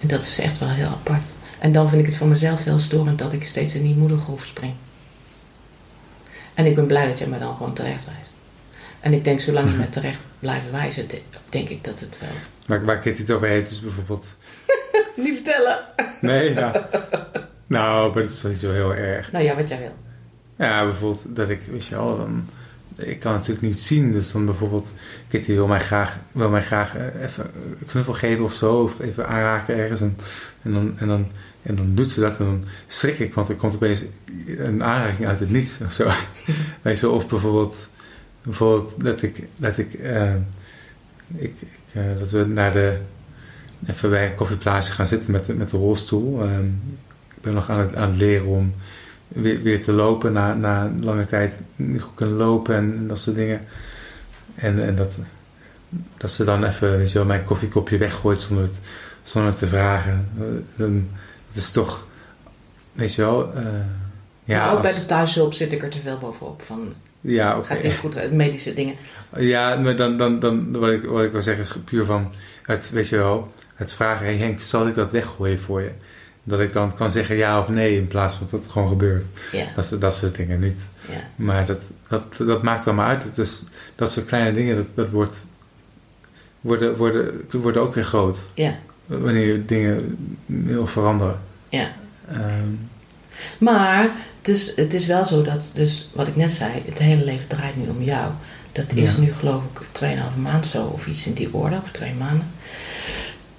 En 0.03 0.09
dat 0.09 0.21
is 0.21 0.39
echt 0.39 0.59
wel 0.59 0.69
heel 0.69 0.87
apart. 0.87 1.23
En 1.59 1.71
dan 1.71 1.89
vind 1.89 2.01
ik 2.01 2.07
het 2.07 2.17
voor 2.17 2.27
mezelf 2.27 2.63
heel 2.63 2.77
storend 2.79 3.19
dat 3.19 3.33
ik 3.33 3.43
steeds 3.43 3.75
in 3.75 3.83
die 3.83 3.95
moedergolf 3.95 4.45
spring. 4.45 4.73
En 6.53 6.65
ik 6.65 6.75
ben 6.75 6.87
blij 6.87 7.07
dat 7.07 7.19
je 7.19 7.27
me 7.27 7.39
dan 7.39 7.55
gewoon 7.55 7.73
terecht 7.73 8.05
wijst. 8.05 8.31
En 8.99 9.13
ik 9.13 9.23
denk, 9.23 9.39
zolang 9.39 9.71
je 9.71 9.77
me 9.77 9.89
terecht 9.89 10.17
blijft 10.39 10.71
wijzen, 10.71 11.07
de- 11.07 11.21
denk 11.49 11.69
ik 11.69 11.83
dat 11.83 11.99
het 11.99 12.17
wel... 12.19 12.29
Waar, 12.67 12.85
waar 12.85 12.99
Kitty 12.99 13.21
het 13.21 13.31
over 13.31 13.47
heeft, 13.47 13.71
is 13.71 13.79
bijvoorbeeld... 13.81 14.35
Niet 15.15 15.33
vertellen! 15.33 15.79
Nee, 16.21 16.53
nou... 16.53 16.71
nou, 17.67 18.13
maar 18.13 18.21
dat 18.23 18.31
is 18.31 18.43
niet 18.43 18.57
zo 18.57 18.71
heel 18.71 18.93
erg. 18.93 19.31
Nou 19.31 19.43
ja, 19.43 19.55
wat 19.55 19.69
jij 19.69 19.79
wil. 19.79 19.95
Ja, 20.57 20.85
bijvoorbeeld 20.85 21.35
dat 21.35 21.49
ik, 21.49 21.61
weet 21.71 21.85
je 21.85 21.95
wel, 21.95 22.17
dan, 22.17 22.49
ik 22.95 23.19
kan 23.19 23.31
het 23.31 23.39
natuurlijk 23.39 23.67
niet 23.67 23.81
zien. 23.81 24.11
Dus 24.11 24.31
dan 24.31 24.45
bijvoorbeeld, 24.45 24.93
Kitty 25.27 25.53
wil 25.53 25.67
mij 25.67 25.79
graag, 25.79 26.17
wil 26.31 26.49
mij 26.49 26.63
graag 26.63 26.95
eh, 26.95 27.23
even 27.23 27.45
een 27.79 27.85
knuffel 27.85 28.13
geven 28.13 28.43
of 28.43 28.53
zo. 28.53 28.83
Of 28.83 28.99
even 28.99 29.27
aanraken 29.27 29.75
ergens. 29.75 30.01
En, 30.01 30.17
dan, 30.61 30.93
en, 30.97 31.07
dan, 31.07 31.27
en 31.61 31.75
dan 31.75 31.95
doet 31.95 32.09
ze 32.09 32.19
dat 32.19 32.37
en 32.37 32.45
dan 32.45 32.63
schrik 32.87 33.19
ik. 33.19 33.33
Want 33.33 33.49
er 33.49 33.55
komt 33.55 33.75
opeens 33.75 34.03
een 34.57 34.83
aanraking 34.83 35.27
uit 35.27 35.39
het 35.39 35.51
niets 35.51 35.79
of 35.85 35.93
zo. 35.93 36.07
of 37.15 37.27
bijvoorbeeld, 37.27 37.89
bijvoorbeeld 38.41 39.03
dat 39.03 39.21
ik, 39.21 39.47
dat 39.57 39.77
ik, 39.77 39.93
eh, 39.93 40.33
ik, 41.35 41.53
ik 41.59 41.79
eh, 41.93 42.03
dat 42.19 42.31
we 42.31 42.45
naar 42.45 42.73
de, 42.73 42.97
even 43.87 44.09
bij 44.09 44.25
een 44.25 44.35
koffieplaatsje 44.35 44.93
gaan 44.93 45.07
zitten 45.07 45.31
met, 45.31 45.57
met 45.57 45.69
de 45.69 45.77
rolstoel. 45.77 46.41
Ehm, 46.41 46.65
ik 47.35 47.41
ben 47.41 47.53
nog 47.53 47.69
aan 47.69 47.79
het, 47.79 47.95
aan 47.95 48.09
het 48.09 48.17
leren 48.17 48.47
om 48.47 48.73
weer, 49.33 49.61
weer 49.61 49.83
te 49.83 49.91
lopen 49.91 50.33
na, 50.33 50.53
na 50.53 50.85
een 50.85 51.03
lange 51.03 51.25
tijd 51.25 51.59
niet 51.75 52.01
goed 52.01 52.15
kunnen 52.15 52.35
lopen 52.35 52.75
en, 52.75 52.93
en 52.97 53.07
dat 53.07 53.19
soort 53.19 53.35
dingen. 53.35 53.61
En, 54.55 54.83
en 54.83 54.95
dat, 54.95 55.19
dat 56.17 56.31
ze 56.31 56.43
dan 56.43 56.63
even 56.63 56.97
weet 56.97 57.11
je 57.11 57.17
wel, 57.17 57.27
mijn 57.27 57.43
koffiekopje 57.43 57.97
weggooit 57.97 58.41
zonder 58.41 58.65
het, 58.65 58.79
zonder 59.23 59.51
het 59.51 59.59
te 59.59 59.67
vragen. 59.67 60.29
Dan, 60.75 61.09
het 61.47 61.55
is 61.57 61.71
toch, 61.71 62.07
weet 62.91 63.13
je 63.13 63.21
wel, 63.21 63.53
eh, 63.55 63.63
ja, 64.43 64.65
maar 64.65 64.75
ook 64.75 64.81
bij 64.81 64.93
de 64.93 65.05
thuishulp 65.05 65.53
zit 65.53 65.73
ik 65.73 65.83
er 65.83 65.89
te 65.89 65.99
veel 65.99 66.17
bovenop. 66.17 66.61
Van, 66.61 66.93
ja, 67.21 67.57
oké. 67.57 67.65
gaat 67.65 67.81
dit 67.81 67.97
goed, 67.97 68.31
medische 68.31 68.73
dingen. 68.73 68.95
Ja, 69.37 69.75
maar 69.75 69.95
dan, 69.95 70.17
dan, 70.17 70.39
dan 70.39 70.79
wat, 70.79 70.89
ik, 70.89 71.05
wat 71.05 71.23
ik 71.23 71.31
wil 71.31 71.41
zeggen 71.41 71.63
is 71.63 71.71
puur 71.85 72.05
van 72.05 72.31
het, 72.63 72.89
weet 72.89 73.09
je 73.09 73.17
wel, 73.17 73.53
het 73.75 73.93
vragen, 73.93 74.25
hey 74.25 74.37
Henk, 74.37 74.61
zal 74.61 74.87
ik 74.87 74.95
dat 74.95 75.11
weggooien 75.11 75.59
voor 75.59 75.81
je? 75.81 75.91
Dat 76.43 76.59
ik 76.59 76.73
dan 76.73 76.93
kan 76.95 77.11
zeggen 77.11 77.35
ja 77.35 77.59
of 77.59 77.67
nee 77.69 77.95
in 77.97 78.07
plaats 78.07 78.35
van 78.35 78.47
dat 78.51 78.59
het 78.61 78.71
gewoon 78.71 78.87
gebeurt. 78.87 79.25
Ja, 79.51 79.65
Dat, 79.75 79.85
soort- 79.85 80.01
dat 80.01 80.15
soort 80.15 80.35
dingen 80.35 80.59
niet. 80.59 80.89
ja. 81.09 81.19
Maar 81.35 81.65
dat, 81.65 81.91
dat, 82.07 82.23
dat 82.37 82.63
maakt 82.63 82.87
allemaal 82.87 83.05
uit. 83.07 83.37
Is, 83.37 83.63
dat 83.95 84.11
soort 84.11 84.25
kleine 84.25 84.51
dingen, 84.51 84.75
dat, 84.75 84.87
dat 84.95 85.09
wordt, 85.09 85.45
worden, 86.61 86.95
worden, 86.97 87.45
worden 87.51 87.81
ook 87.81 87.95
weer 87.95 88.03
groot. 88.05 88.39
Ja. 88.53 88.75
Wanneer 89.05 89.45
je 89.47 89.65
dingen 89.65 90.17
wil 90.45 90.87
veranderen. 90.87 91.39
ja. 91.69 91.87
Ehm, 92.27 92.67
Maar 93.57 94.09
dus, 94.41 94.73
het 94.75 94.93
is 94.93 95.05
wel 95.07 95.25
zo 95.25 95.41
dat, 95.41 95.71
dus 95.73 96.09
wat 96.13 96.27
ik 96.27 96.35
net 96.35 96.51
zei, 96.51 96.71
het 96.85 96.99
hele 96.99 97.23
leven 97.23 97.47
draait 97.47 97.75
nu 97.77 97.89
om 97.89 98.01
jou. 98.03 98.31
Dat 98.71 98.91
is 98.93 99.11
Ja. 99.15 99.19
nu 99.19 99.33
geloof 99.33 99.63
ik 99.63 99.87
2,5 99.91 100.37
maand 100.41 100.65
zo, 100.65 100.83
of 100.85 101.07
iets 101.07 101.27
in 101.27 101.33
die 101.33 101.53
orde, 101.53 101.75
of 101.83 101.91
twee 101.91 102.13
maanden. 102.13 102.47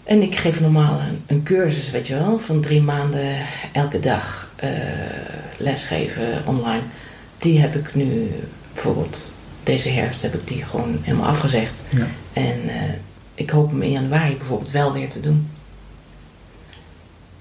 En 0.04 0.22
ik 0.22 0.36
geef 0.36 0.60
normaal 0.60 1.00
een, 1.00 1.22
een 1.26 1.42
cursus, 1.42 1.90
weet 1.90 2.06
je 2.06 2.14
wel, 2.14 2.38
van 2.38 2.60
drie 2.60 2.82
maanden 2.82 3.36
elke 3.72 4.00
dag 4.00 4.50
eh, 4.56 4.70
lesgeven 5.56 6.42
online. 6.46 6.82
Die 7.38 7.60
heb 7.60 7.74
ik 7.74 7.94
nu, 7.94 8.30
bijvoorbeeld 8.72 9.32
deze 9.62 9.88
herfst 9.88 10.22
heb 10.22 10.34
ik 10.34 10.48
die 10.48 10.64
gewoon 10.64 10.98
helemaal 11.02 11.26
afgezegd. 11.26 11.82
ja. 11.90 12.06
En 12.32 12.68
eh, 12.68 12.94
ik 13.34 13.50
hoop 13.50 13.70
hem 13.70 13.82
in 13.82 13.90
januari 13.90 14.36
bijvoorbeeld 14.36 14.70
wel 14.70 14.92
weer 14.92 15.08
te 15.08 15.20
doen. 15.20 15.50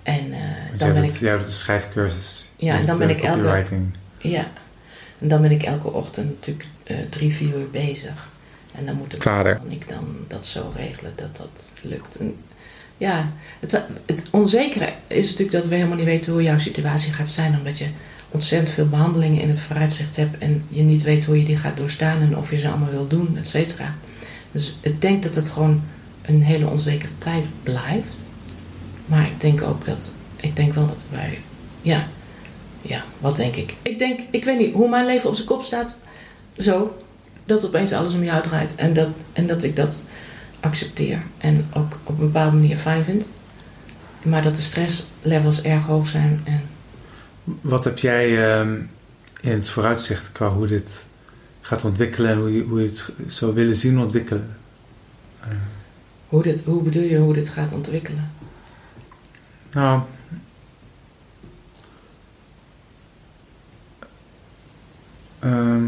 En 0.04 0.30
Want 0.70 0.80
dan 0.80 0.94
ben 0.94 1.02
doet, 1.02 1.22
ik 1.22 1.32
doet 1.32 1.42
een 1.42 1.52
schrijfcursus. 1.52 2.52
Ja, 2.56 2.78
en 2.78 2.86
dan 2.86 2.98
ben 2.98 3.10
ik 3.10 3.22
elke-. 3.22 3.66
Ja, 4.18 4.48
en 5.20 5.28
dan 5.28 5.42
ben 5.42 5.52
ik 5.52 5.64
elke 5.64 5.92
ochtend 5.92 6.30
natuurlijk 6.30 6.68
drie, 7.10 7.34
vier 7.34 7.58
uur 7.58 7.70
bezig. 7.70 8.32
En 8.72 8.86
dan 8.86 8.96
moet 8.96 9.14
ik, 9.14 9.20
kan 9.20 9.72
ik 9.72 9.90
dan 9.90 10.16
dat 10.28 10.46
zo 10.46 10.72
regelen 10.76 11.14
dat 11.16 11.38
dat 11.38 11.72
lukt. 11.82 12.16
En 12.16 12.36
ja, 12.98 13.32
het, 13.60 13.82
het 14.06 14.24
onzekere 14.30 14.94
is 15.08 15.26
natuurlijk 15.26 15.52
dat 15.52 15.66
we 15.66 15.76
helemaal 15.76 15.98
niet 15.98 16.06
weten 16.06 16.32
hoe 16.32 16.44
jouw 16.44 16.58
situatie 16.58 17.14
gaat 17.14 17.30
zijn. 17.30 17.58
Omdat 17.58 17.78
je 17.78 17.88
ontzettend 18.30 18.74
veel 18.74 18.90
behandelingen 18.90 19.42
in 19.42 19.50
het 19.50 19.60
vooruitzicht 19.60 20.16
hebt. 20.16 20.38
En 20.38 20.66
je 20.70 20.82
niet 20.82 21.04
weet 21.04 21.26
hoe 21.26 21.40
je 21.40 21.46
die 21.46 21.58
gaat 21.58 21.78
doorstaan 21.78 22.22
en 22.22 22.38
of 22.38 22.50
je 22.50 22.58
ze 22.58 22.68
allemaal 22.68 22.92
wil 22.92 23.08
doen, 23.08 23.38
et 23.38 23.48
cetera. 23.48 23.96
Dus 24.52 24.76
ik 24.82 25.02
denk 25.02 25.24
dat 25.24 25.36
het 25.36 25.50
gewoon 25.50 25.82
een 26.22 26.44
hele 26.44 26.68
onzekere 26.68 27.12
tijd 27.18 27.46
blijft. 27.64 28.16
Maar 29.06 29.26
ik 29.26 29.42
denk 29.42 29.62
ook 29.62 29.86
dat, 29.86 30.12
ik 30.36 30.56
denk 30.56 30.74
wel 30.74 30.88
dat 30.88 31.04
wij, 31.10 31.40
ja, 31.82 32.08
ja, 32.82 33.04
wat 33.20 33.36
denk 33.36 33.56
ik? 33.56 33.74
Ik 33.82 34.00
denk, 34.00 34.20
ik 34.32 34.44
weet 34.44 34.60
niet, 34.60 34.74
hoe 34.74 34.90
mijn 34.90 35.06
leven 35.06 35.30
op 35.30 35.36
zijn 35.36 35.48
kop 35.48 35.62
staat. 35.62 36.00
Zo, 36.58 36.98
dat 37.46 37.66
opeens 37.66 37.94
alles 37.94 38.14
om 38.14 38.24
jou 38.24 38.44
draait. 38.44 38.76
En 38.76 38.94
dat, 38.94 39.08
en 39.34 39.48
dat 39.48 39.64
ik 39.64 39.76
dat 39.76 40.02
accepteer. 40.64 41.22
En 41.38 41.66
ook 41.74 42.00
op 42.04 42.20
een 42.20 42.26
bepaalde 42.26 42.56
manier 42.56 42.78
fijn 42.78 43.04
vind. 43.04 43.30
Maar 44.24 44.42
dat 44.42 44.56
de 44.56 44.62
stresslevels 44.62 45.62
erg 45.62 45.86
hoog 45.86 46.08
zijn. 46.08 46.42
En 46.44 46.62
Wat 47.62 47.84
heb 47.84 47.98
jij 47.98 48.52
ehm, 48.52 48.74
in 49.42 49.52
het 49.52 49.70
vooruitzicht 49.70 50.32
qua 50.32 50.50
hoe 50.50 50.68
dit 50.68 51.06
gaat 51.62 51.84
ontwikkelen 51.84 52.32
en 52.32 52.38
hoe 52.38 52.56
je, 52.56 52.64
hoe 52.64 52.82
je 52.82 52.88
het 52.88 53.10
zou 53.28 53.54
willen 53.54 53.76
zien 53.76 54.00
ontwikkelen? 54.00 54.56
Eh, 55.40 55.48
hoe, 56.28 56.44
dit, 56.44 56.64
hoe 56.64 56.84
bedoel 56.84 57.04
je 57.04 57.18
hoe 57.18 57.34
dit 57.34 57.50
gaat 57.50 57.72
ontwikkelen? 57.72 58.32
nou, 59.72 60.02
ehm, 65.40 65.86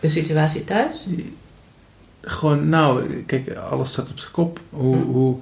De 0.00 0.08
situatie 0.08 0.64
thuis? 0.64 1.06
Gewoon, 2.24 2.68
nou, 2.68 3.14
kijk, 3.26 3.54
alles 3.56 3.90
staat 3.92 4.10
op 4.10 4.18
zijn 4.18 4.32
kop. 4.32 4.60
Hoe, 4.70 4.96
Hm. 4.96 5.02
hoe, 5.02 5.36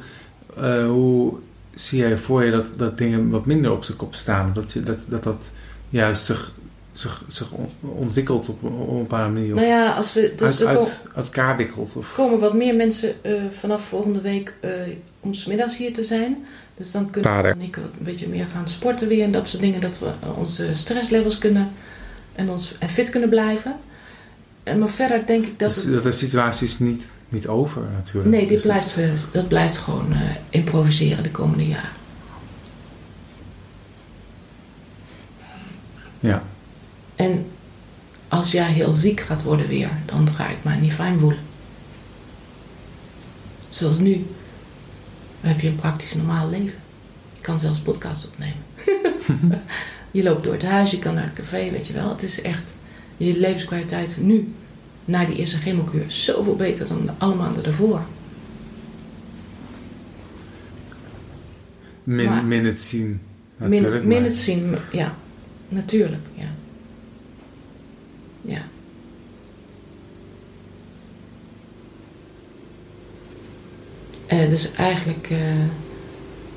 eh, 0.57 0.87
hoe 0.87 1.33
zie 1.75 1.99
jij 1.99 2.17
voor 2.17 2.45
je 2.45 2.51
dat, 2.51 2.67
dat 2.77 2.99
dingen 2.99 3.31
wat 3.31 3.47
minder 3.47 3.73
op 3.73 3.85
zijn 3.85 3.97
kop 3.99 4.15
staan? 4.15 4.51
Dat 4.55 4.73
je, 4.73 4.83
dat, 4.83 4.99
dat, 5.09 5.23
dat 5.23 5.51
juist 5.89 6.25
zich, 6.25 6.53
zich, 6.93 7.23
zich 7.29 7.51
on- 7.53 7.69
ontwikkelt 7.81 8.49
op, 8.49 8.63
op 8.65 8.89
een 8.91 8.99
bepaalde 8.99 9.33
manier? 9.33 9.55
Of 9.55 9.61
Nou 9.61 9.73
ja, 9.73 9.93
als 9.93 10.13
we. 10.13 10.33
Dus 10.37 10.49
uit, 10.49 10.61
er 10.61 10.67
uit, 10.67 11.05
uit 11.15 11.25
elkaar 11.27 11.57
wikkelt? 11.57 11.97
Of, 11.97 12.15
komen 12.15 12.39
wat 12.39 12.55
meer 12.55 12.75
mensen 12.75 13.25
eh, 13.25 13.43
vanaf 13.51 13.83
volgende 13.85 14.21
week 14.21 14.55
eh 14.61 14.71
om 15.21 15.35
's 15.35 15.45
middags 15.47 15.77
hier 15.77 15.93
te 15.93 16.03
zijn. 16.05 16.45
Dus 16.77 16.91
dan 16.93 17.11
kunnen 17.11 17.43
we 17.43 17.49
en 17.49 17.61
ik 17.61 17.77
wat 17.77 17.85
een 17.99 18.05
beetje 18.05 18.29
meer 18.29 18.47
gaan 18.53 18.69
sporten 18.69 19.09
weer 19.09 19.25
en 19.25 19.33
dat 19.33 19.49
soort 19.49 19.63
dingen. 19.63 19.81
Dat 19.81 19.99
we 19.99 20.07
onze 20.37 20.67
stresslevels 20.75 21.39
kunnen 21.39 21.71
en, 22.35 22.51
ons, 22.51 22.75
en 22.79 22.89
fit 22.89 23.11
kunnen 23.11 23.29
blijven. 23.29 23.77
En 24.63 24.79
maar 24.79 24.89
verder 24.91 25.27
denk 25.27 25.47
ik 25.47 25.59
dat 25.59 25.75
dus 25.75 25.85
het... 25.85 26.03
de 26.03 26.13
situatie 26.13 26.67
is 26.67 26.79
niet, 26.79 27.11
niet 27.29 27.49
over 27.49 27.83
natuurlijk. 27.93 28.35
Nee, 28.35 28.41
dit 28.41 28.49
Dus 28.49 28.63
blijft, 28.63 28.95
het- 28.95 29.05
eh, 29.05 29.33
dat 29.33 29.49
blijft 29.49 29.79
gewoon 29.79 30.13
eh, 30.13 30.21
improviseren 30.49 31.23
de 31.23 31.31
komende 31.31 31.67
jaren. 31.69 31.91
Ja. 36.21 36.43
En 37.17 37.47
als 38.29 38.51
jij 38.53 38.73
heel 38.73 38.93
ziek 38.93 39.21
gaat 39.21 39.43
worden 39.43 39.69
weer, 39.69 39.91
dan 40.05 40.29
ga 40.33 40.49
ik 40.49 40.57
me 40.65 40.75
niet 40.75 40.93
fijn 40.93 41.19
voelen. 41.19 41.39
Zoals 43.71 43.99
nu 43.99 44.27
heb 45.41 45.61
je 45.61 45.69
een 45.69 45.75
praktisch 45.77 46.15
normaal 46.15 46.49
leven. 46.51 46.79
Je 47.35 47.41
kan 47.41 47.59
zelfs 47.61 47.79
podcast 47.81 48.27
opnemen. 48.27 48.63
je 50.11 50.23
loopt 50.23 50.45
door 50.45 50.53
het 50.53 50.63
huis, 50.63 50.91
je 50.91 50.99
kan 50.99 51.15
naar 51.15 51.25
het 51.25 51.35
café, 51.35 51.71
weet 51.71 51.87
je 51.87 51.93
wel. 51.93 52.09
Het 52.09 52.23
is 52.23 52.43
echt 52.43 52.75
je 53.27 53.39
levenskwaliteit 53.39 54.17
nu 54.21 54.49
na 55.05 55.25
die 55.25 55.37
eerste 55.37 55.57
chemokuur 55.59 56.05
zoveel 56.07 56.57
beter 56.57 56.87
dan 56.87 57.11
alle 57.19 57.35
maanden 57.35 57.63
daarvoor. 57.63 58.01
Min, 62.05 62.27
Maar- 62.27 62.45
min 62.45 62.65
het 62.65 62.81
zien. 62.81 63.21
Min, 63.57 63.85
het- 63.85 64.05
min 64.05 64.23
het 64.25 64.35
zien, 64.35 64.75
ja, 64.93 65.15
natuurlijk, 65.69 66.27
ja. 66.35 66.49
Ja. 68.43 68.63
Eh, 74.27 74.49
dus 74.49 74.73
eigenlijk 74.73 75.29
eh, 75.31 75.39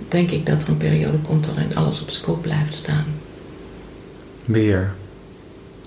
denk 0.08 0.32
ik 0.32 0.46
dat 0.46 0.64
er 0.64 0.70
een 0.70 0.78
periode 0.78 1.18
komt 1.18 1.46
waarin 1.46 1.76
alles 1.76 2.02
op 2.02 2.10
zijn 2.10 2.24
kop 2.26 2.42
blijft 2.42 2.74
staan. 2.74 3.06
Weer. 4.46 4.94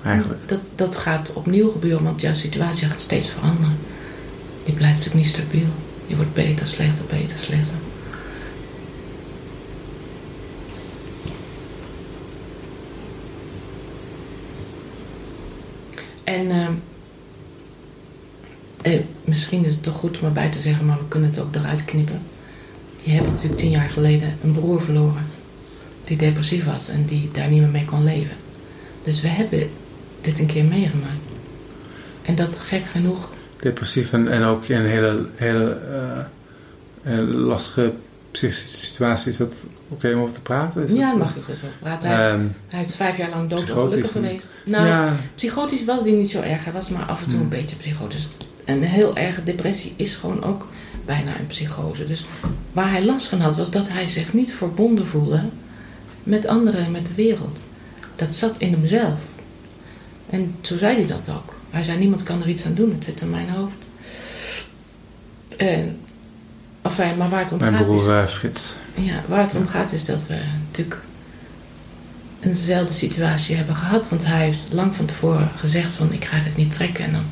Eigenlijk. 0.04 0.48
Dat, 0.48 0.60
dat 0.74 0.96
gaat 0.96 1.32
opnieuw 1.32 1.70
gebeuren, 1.70 2.04
want 2.04 2.20
jouw 2.20 2.34
situatie 2.34 2.88
gaat 2.88 3.00
steeds 3.00 3.28
veranderen. 3.28 3.76
Die 4.64 4.74
blijft 4.74 4.96
natuurlijk 4.96 5.24
niet 5.24 5.34
stabiel. 5.34 5.68
Je 6.06 6.16
wordt 6.16 6.34
beter, 6.34 6.66
slechter, 6.66 7.04
beter, 7.04 7.36
slechter. 7.36 7.74
En 16.24 16.50
ehm, 16.50 16.72
eh, 18.82 19.00
misschien 19.24 19.64
is 19.64 19.72
het 19.74 19.82
toch 19.82 19.96
goed 19.96 20.18
om 20.18 20.26
erbij 20.26 20.48
te 20.48 20.60
zeggen, 20.60 20.86
maar 20.86 20.98
we 20.98 21.08
kunnen 21.08 21.30
het 21.30 21.40
ook 21.40 21.54
eruit 21.54 21.84
knippen. 21.84 22.20
Je 23.02 23.10
hebt 23.10 23.26
natuurlijk 23.26 23.60
tien 23.60 23.70
jaar 23.70 23.90
geleden 23.90 24.38
een 24.42 24.52
broer 24.52 24.82
verloren 24.82 25.26
die 26.04 26.16
depressief 26.16 26.64
was 26.64 26.88
en 26.88 27.04
die 27.04 27.30
daar 27.32 27.48
niet 27.48 27.60
meer 27.60 27.70
mee 27.70 27.84
kon 27.84 28.04
leven. 28.04 28.36
Dus 29.04 29.20
we 29.20 29.28
hebben 29.28 29.70
dit 30.28 30.38
een 30.38 30.46
keer 30.46 30.64
meegemaakt. 30.64 31.26
En 32.22 32.34
dat 32.34 32.58
gek 32.58 32.84
genoeg, 32.86 33.28
Depressief 33.60 34.12
en, 34.12 34.28
en 34.30 34.42
ook 34.42 34.64
in 34.64 34.76
een 34.76 34.86
hele, 34.86 35.26
hele 35.34 35.78
eh, 37.02 37.18
eh, 37.18 37.28
lastige 37.28 37.92
psychische 38.30 38.76
situatie. 38.76 39.30
Is 39.30 39.36
dat 39.36 39.66
oké 39.88 40.12
om 40.14 40.20
over 40.20 40.34
te 40.34 40.42
praten? 40.42 40.84
Is 40.84 40.92
ja, 40.92 41.06
dat, 41.08 41.18
mag 41.18 41.34
je 41.34 41.40
dus 41.46 41.54
over 41.56 41.68
praten. 41.80 42.08
Hij, 42.10 42.30
Ehm, 42.30 42.46
hij 42.68 42.80
is 42.80 42.94
vijf 42.94 43.16
jaar 43.16 43.30
lang 43.30 43.48
doodongelukkig 43.50 44.14
en- 44.14 44.22
geweest. 44.22 44.56
Nou, 44.64 44.86
ja, 44.86 45.16
psychotisch 45.34 45.84
was 45.84 46.02
die 46.02 46.12
niet 46.12 46.30
zo 46.30 46.40
erg. 46.40 46.64
Hij 46.64 46.72
was 46.72 46.88
maar 46.88 47.02
af 47.04 47.18
en 47.20 47.24
toe 47.28 47.34
Hmm. 47.34 47.42
een 47.42 47.48
beetje 47.48 47.76
psychotisch. 47.76 48.28
Een 48.64 48.82
heel 48.82 49.16
erge 49.16 49.44
depressie 49.44 49.92
is 49.96 50.14
gewoon 50.14 50.44
ook 50.44 50.68
bijna 51.04 51.38
een 51.38 51.46
psychose. 51.46 52.04
Dus 52.04 52.26
waar 52.72 52.90
hij 52.90 53.04
last 53.04 53.26
van 53.26 53.40
had, 53.40 53.56
was 53.56 53.70
dat 53.70 53.88
hij 53.88 54.06
zich 54.08 54.32
niet 54.32 54.52
verbonden 54.52 55.06
voelde 55.06 55.40
met 56.22 56.46
anderen 56.46 56.84
en 56.84 56.90
met 56.90 57.06
de 57.06 57.14
wereld. 57.14 57.60
Dat 58.16 58.34
zat 58.34 58.56
in 58.58 58.72
hemzelf. 58.72 59.18
En 60.30 60.54
zo 60.60 60.76
zei 60.76 60.96
hij 60.96 61.06
dat 61.06 61.28
ook. 61.30 61.54
Hij 61.70 61.82
zei, 61.82 61.98
niemand 61.98 62.22
kan 62.22 62.42
er 62.42 62.48
iets 62.48 62.64
aan 62.64 62.74
doen. 62.74 62.92
Het 62.92 63.04
zit 63.04 63.20
in 63.20 63.30
mijn 63.30 63.48
hoofd. 63.48 63.84
En, 65.56 65.98
enfin, 66.82 67.16
maar 67.16 67.28
waar 67.28 67.42
het 67.42 67.52
om 67.52 67.58
mijn 67.58 67.76
gaat 67.76 67.90
is... 67.90 68.02
broer 68.02 68.18
eh, 68.18 68.26
Frits. 68.26 68.74
Ja, 68.94 69.22
waar 69.26 69.42
het 69.42 69.54
om 69.54 69.66
gaat 69.66 69.92
is 69.92 70.04
dat 70.04 70.26
we 70.26 70.40
natuurlijk 70.66 71.00
eenzelfde 72.40 72.94
situatie 72.94 73.56
hebben 73.56 73.74
gehad. 73.74 74.08
Want 74.08 74.26
hij 74.26 74.44
heeft 74.44 74.72
lang 74.72 74.96
van 74.96 75.06
tevoren 75.06 75.50
gezegd 75.56 75.90
van 75.90 76.12
ik 76.12 76.24
ga 76.24 76.42
dit 76.44 76.56
niet 76.56 76.72
trekken 76.72 77.04
en 77.04 77.12
dan, 77.12 77.24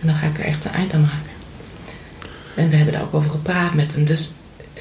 en 0.00 0.06
dan 0.06 0.16
ga 0.16 0.26
ik 0.26 0.38
er 0.38 0.44
echt 0.44 0.64
een 0.64 0.72
eind 0.72 0.94
aan 0.94 1.00
maken. 1.00 1.36
En 2.54 2.68
we 2.68 2.76
hebben 2.76 2.94
daar 2.94 3.02
ook 3.02 3.14
over 3.14 3.30
gepraat 3.30 3.74
met 3.74 3.94
hem. 3.94 4.04
Dus 4.04 4.30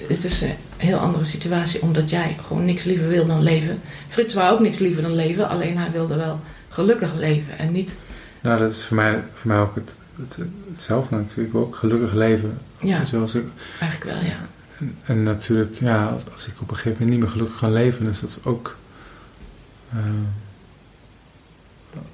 het 0.07 0.23
is 0.23 0.41
een 0.41 0.55
heel 0.77 0.97
andere 0.97 1.23
situatie 1.23 1.81
omdat 1.81 2.09
jij 2.09 2.37
gewoon 2.41 2.65
niks 2.65 2.83
liever 2.83 3.07
wil 3.07 3.25
dan 3.25 3.41
leven. 3.43 3.81
Frits 4.07 4.33
wou 4.33 4.53
ook 4.53 4.59
niks 4.59 4.77
liever 4.77 5.01
dan 5.01 5.15
leven, 5.15 5.49
alleen 5.49 5.77
hij 5.77 5.91
wilde 5.91 6.15
wel 6.15 6.39
gelukkig 6.77 7.13
leven 7.13 7.57
en 7.57 7.71
niet... 7.71 7.97
Nou, 8.41 8.59
dat 8.59 8.71
is 8.71 8.85
voor 8.85 8.95
mij, 8.95 9.23
voor 9.33 9.47
mij 9.51 9.59
ook 9.59 9.75
het, 9.75 9.95
het, 10.15 10.37
hetzelfde 10.69 11.15
natuurlijk. 11.15 11.55
Ook 11.55 11.75
gelukkig 11.75 12.13
leven. 12.13 12.57
Ja, 12.81 13.05
Zoals 13.05 13.35
ik, 13.35 13.45
eigenlijk 13.79 14.11
wel, 14.11 14.29
ja. 14.29 14.37
en, 14.79 14.97
en 15.05 15.23
natuurlijk, 15.23 15.79
ja, 15.79 16.05
als, 16.05 16.23
als 16.31 16.47
ik 16.47 16.53
op 16.61 16.69
een 16.69 16.75
gegeven 16.75 16.91
moment 16.91 17.09
niet 17.09 17.19
meer 17.19 17.29
gelukkig 17.29 17.59
kan 17.59 17.73
leven, 17.73 18.03
dan 18.03 18.13
is 18.13 18.19
dat 18.19 18.39
ook... 18.43 18.77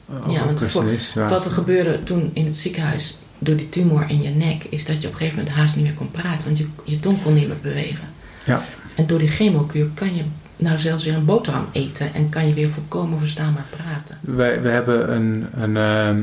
ook 0.10 0.32
Ja, 0.32 0.46
want 0.46 0.60
voor-. 0.60 1.30
Wat 1.30 1.46
er 1.46 1.52
gebeurde 1.52 2.04
toen 2.04 2.32
in 2.34 2.46
het 2.46 2.56
ziekenhuis 2.56 3.18
door 3.38 3.56
die 3.56 3.70
tumor 3.70 4.10
in 4.10 4.22
je 4.22 4.30
nek, 4.30 4.64
is 4.64 4.86
dat 4.86 5.02
je 5.02 5.08
op 5.08 5.14
een 5.14 5.20
gegeven 5.20 5.40
moment 5.40 5.56
haast 5.56 5.76
niet 5.76 5.86
meer 5.86 5.94
kon 5.94 6.12
praten, 6.12 6.46
want 6.46 6.58
je, 6.58 6.68
je 6.84 6.96
tong 6.96 7.24
kon 7.24 7.34
niet 7.34 7.48
meer 7.48 7.62
bewegen. 7.62 8.08
Ja. 8.46 8.62
En 8.96 9.08
door 9.08 9.20
die 9.20 9.28
chemokuur 9.28 9.88
kan 9.94 10.16
je 10.16 10.24
nou 10.58 10.78
zelfs 10.78 11.04
weer 11.06 11.16
een 11.16 11.26
boterham 11.26 11.66
eten 11.72 12.14
en 12.14 12.30
kan 12.30 12.48
je 12.48 12.54
weer 12.54 12.70
volkomen 12.70 13.20
verstaanbaar 13.20 13.66
praten. 13.70 14.18
Wij, 14.22 14.62
we 14.62 14.70
hebben 14.70 15.14
een, 15.16 15.46
een, 15.56 15.78
ehm, 15.78 16.22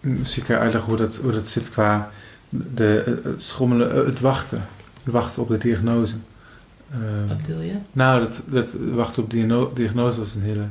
misschien 0.00 0.44
kan 0.44 0.54
je 0.56 0.60
uitleggen 0.62 0.90
hoe 0.90 0.98
dat, 1.00 1.16
hoe 1.22 1.32
dat 1.32 1.48
zit 1.48 1.70
qua 1.70 2.10
de, 2.48 3.20
het 3.24 3.42
schommelen, 3.42 3.90
eh, 3.92 4.06
het 4.06 4.20
wachten. 4.20 4.62
Het 5.04 5.12
wachten 5.12 5.42
op 5.42 5.48
de 5.48 5.58
diagnose. 5.58 6.14
Ehm, 6.90 7.26
Wat 7.28 7.36
bedoel 7.42 7.60
je? 7.60 7.74
nou, 7.92 8.20
dat, 8.20 8.42
dat 8.46 8.74
wachten 8.92 9.22
op 9.22 9.30
diagno- 9.30 9.70
diagnose 9.74 10.18
was 10.18 10.34
een 10.34 10.42
hele 10.42 10.64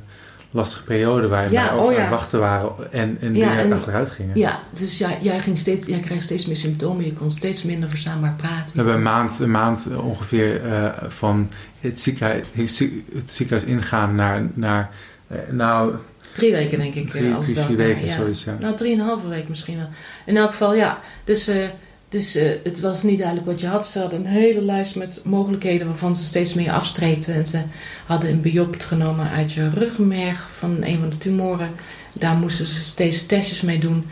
lastige 0.51 0.83
periode 0.83 1.27
waar 1.27 1.51
Ja, 1.51 1.63
wij 1.63 1.73
ook 1.73 1.79
oh 1.81 1.87
aan 1.87 1.93
ja. 1.95 2.01
het 2.01 2.09
wachten 2.09 2.39
waren 2.39 2.71
en, 2.91 3.17
en 3.21 3.35
Ja, 3.35 3.49
dingen 3.49 3.63
en- 3.63 3.73
achteruit 3.73 4.09
gingen. 4.09 4.37
Ja, 4.37 4.59
dus 4.73 4.97
jij, 4.97 5.17
jij, 5.21 5.39
ging 5.39 5.57
steeds, 5.57 5.87
jij 5.87 5.99
kreeg 5.99 6.21
steeds 6.21 6.45
meer 6.45 6.55
symptomen, 6.55 7.05
je 7.05 7.13
kon 7.13 7.31
steeds 7.31 7.63
minder 7.63 7.89
verstaanbaar 7.89 8.33
praten. 8.37 8.71
We 8.71 8.75
hebben 8.77 8.93
een 8.95 9.01
maand, 9.01 9.39
een 9.39 9.51
maand 9.51 9.85
ongeveer 9.97 10.65
eh, 10.65 10.89
van 11.07 11.49
het 11.81 12.01
ziekenhuis, 12.01 12.45
het 12.53 12.71
zie- 12.71 13.05
het 13.15 13.29
ziekenhuis 13.29 13.69
ingaan 13.69 14.15
naar, 14.15 14.47
naar 14.53 14.89
eh, 15.27 15.37
nou, 15.51 15.95
Drie 16.31 16.51
weken 16.51 16.77
denk 16.77 16.93
ik. 16.95 17.05
eh, 17.05 17.11
drie, 17.11 17.33
als 17.33 17.45
drie, 17.45 17.57
vier 17.57 17.75
weken, 17.77 18.05
ja. 18.05 18.15
zoiets. 18.15 18.43
Ja. 18.43 18.57
Nou, 18.59 18.75
drieënhalve 18.75 19.27
week 19.27 19.47
misschien 19.49 19.77
wel. 19.77 19.87
In 20.25 20.37
elk 20.37 20.49
geval, 20.51 20.75
ja. 20.75 20.99
Dus, 21.23 21.47
eh, 21.47 21.67
dus 22.09 22.33
het 22.63 22.79
was 22.79 23.03
niet 23.03 23.17
duidelijk 23.17 23.47
wat 23.47 23.61
je 23.61 23.67
had. 23.67 23.87
Ze 23.87 23.99
hadden 23.99 24.19
een 24.19 24.25
hele 24.25 24.61
lijst 24.61 24.95
met 24.95 25.19
mogelijkheden 25.23 25.87
waarvan 25.87 26.15
ze 26.15 26.23
steeds 26.23 26.53
meer 26.53 26.71
afstreepten. 26.71 27.33
En 27.33 27.47
ze 27.47 27.61
hadden 28.05 28.29
een 28.29 28.41
biopt 28.41 28.83
genomen 28.83 29.29
uit 29.29 29.51
je 29.51 29.69
ruggenmerg 29.69 30.49
van 30.57 30.77
een 30.83 30.99
van 30.99 31.09
de 31.09 31.17
tumoren. 31.17 31.69
Daar 32.13 32.35
moesten 32.35 32.65
ze 32.65 32.83
steeds 32.83 33.25
testjes 33.25 33.61
mee 33.61 33.79
doen. 33.79 34.05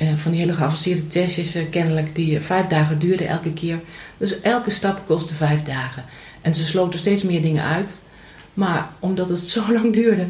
Eh, 0.00 0.14
van 0.16 0.30
die 0.30 0.40
hele 0.40 0.54
geavanceerde 0.54 1.06
testjes 1.06 1.54
eh, 1.54 1.70
kennelijk 1.70 2.14
die 2.14 2.36
eh, 2.36 2.42
vijf 2.42 2.66
dagen 2.66 2.98
duurden 2.98 3.28
elke 3.28 3.52
keer. 3.52 3.80
Dus 4.16 4.40
elke 4.40 4.70
stap 4.70 5.06
kostte 5.06 5.34
vijf 5.34 5.62
dagen. 5.62 6.04
En 6.40 6.54
ze 6.54 6.66
sloten 6.66 6.98
steeds 6.98 7.22
meer 7.22 7.42
dingen 7.42 7.64
uit. 7.64 8.00
Maar 8.54 8.88
omdat 8.98 9.28
het 9.28 9.38
zo 9.58 9.72
lang 9.72 9.92
duurde, 9.92 10.26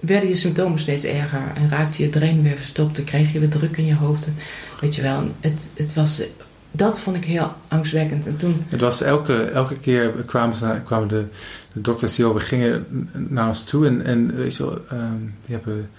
werden 0.00 0.28
je 0.28 0.34
symptomen 0.34 0.78
steeds 0.78 1.04
erger. 1.04 1.42
En 1.54 1.68
raakte 1.68 2.02
je 2.02 2.08
drain 2.08 2.42
weer 2.42 2.56
verstopt. 2.56 2.96
Dan 2.96 3.04
kreeg 3.04 3.32
je 3.32 3.38
weer 3.38 3.48
druk 3.48 3.76
in 3.76 3.86
je 3.86 3.94
hoofd. 3.94 4.28
Weet 4.80 4.94
je 4.94 5.02
wel, 5.02 5.28
het, 5.40 5.70
het 5.74 5.94
was, 5.94 6.22
dat 6.70 7.00
vond 7.00 7.16
ik 7.16 7.24
heel 7.24 7.52
angstwekkend. 7.68 8.26
En 8.26 8.36
toen, 8.36 8.64
Het 8.68 8.80
was 8.80 9.02
elke, 9.02 9.44
elke 9.44 9.78
keer 9.78 10.10
kwamen, 10.10 10.82
kwamen 10.84 11.08
de, 11.08 11.26
de 11.72 11.80
dokters 11.80 12.14
die 12.14 12.24
over 12.24 12.40
gingen 12.40 12.86
naar 13.12 13.48
ons 13.48 13.64
toe 13.64 13.86
en, 13.86 14.04
en 14.04 14.36
weet 14.36 14.56
je 14.56 14.64
wel, 14.64 14.78
ehm, 14.88 15.18
die 15.40 15.54
hebben 15.54 15.90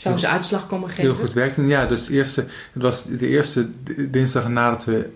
zou 0.00 0.16
ze 0.18 0.28
uitslag 0.28 0.66
komen 0.66 0.88
geven. 0.88 1.02
heel 1.02 1.14
goed 1.14 1.32
werkt. 1.32 1.56
En 1.56 1.66
ja, 1.66 1.86
dus 1.86 2.04
de 2.04 2.12
eerste, 2.12 2.44
het 2.72 2.82
was 2.82 3.04
de 3.04 3.28
eerste 3.28 3.68
dinsdag 3.96 4.48
nadat 4.48 4.84
we, 4.84 5.08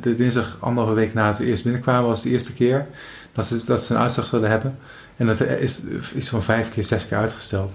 de 0.00 0.14
dinsdag 0.14 0.56
anderhalve 0.60 1.00
week 1.00 1.14
nadat 1.14 1.38
we 1.38 1.44
eerst 1.44 1.62
binnenkwamen, 1.62 2.08
was 2.08 2.22
de 2.22 2.30
eerste 2.30 2.52
keer 2.52 2.86
dat 3.32 3.46
ze, 3.46 3.62
dat 3.66 3.84
ze 3.84 3.94
een 3.94 4.00
uitslag 4.00 4.26
zouden 4.26 4.50
hebben. 4.50 4.78
En 5.16 5.26
dat 5.26 5.40
is 5.40 5.82
iets 6.16 6.28
van 6.28 6.42
vijf 6.42 6.70
keer, 6.70 6.84
zes 6.84 7.08
keer 7.08 7.18
uitgesteld, 7.18 7.72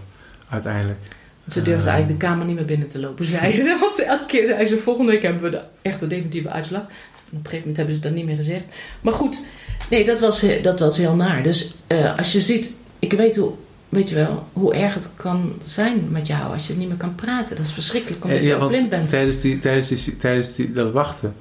uiteindelijk. 0.49 0.99
Ze 1.47 1.61
durfde 1.61 1.85
Eh, 1.85 1.91
eigenlijk 1.91 2.19
de 2.19 2.27
kamer 2.27 2.45
niet 2.45 2.55
meer 2.55 2.65
binnen 2.65 2.87
te 2.87 2.99
lopen, 2.99 3.25
zei 3.25 3.53
ze. 3.53 3.77
Want 3.81 4.03
elke 4.03 4.25
keer 4.25 4.47
zei 4.47 4.65
ze, 4.65 4.77
volgende 4.77 5.11
week 5.11 5.21
hebben 5.21 5.41
we 5.41 5.49
de 5.49 5.61
echte 5.81 6.07
definitieve 6.07 6.49
uitslag. 6.49 6.81
Op 6.81 6.89
een 7.31 7.37
gegeven 7.37 7.59
moment 7.59 7.77
hebben 7.77 7.95
ze 7.95 8.01
dat 8.01 8.13
niet 8.13 8.25
meer 8.25 8.35
gezegd. 8.35 8.65
Maar 9.01 9.13
goed, 9.13 9.41
nee, 9.89 10.05
dat 10.05 10.19
was, 10.19 10.43
eh, 10.43 10.63
dat 10.63 10.79
was 10.79 10.97
heel 10.97 11.15
naar. 11.15 11.43
Dus 11.43 11.75
eh, 11.87 12.17
als 12.17 12.31
je 12.31 12.39
ziet, 12.39 12.73
ik 12.99 13.13
weet 13.13 13.35
hoe, 13.35 13.53
weet 13.91 14.09
je 14.09 14.15
wel, 14.15 14.47
hoe 14.53 14.73
erg 14.73 14.93
het 14.93 15.09
kan 15.15 15.53
zijn 15.63 16.07
met 16.11 16.27
jou 16.27 16.53
als 16.53 16.67
je 16.67 16.73
niet 16.73 16.87
meer 16.87 16.97
kan 16.97 17.15
praten. 17.15 17.55
Dat 17.55 17.65
is 17.65 17.71
verschrikkelijk, 17.71 18.23
omdat 18.23 18.39
je 18.39 18.45
ja, 18.45 18.67
blind 18.67 18.89
bent. 18.89 19.09
Tijdens, 19.09 19.41
die, 19.41 19.57
tijdens, 19.59 19.87
die, 19.87 20.17
tijdens 20.17 20.55
die, 20.55 20.71
dat 20.71 20.91
wachten 20.91 21.35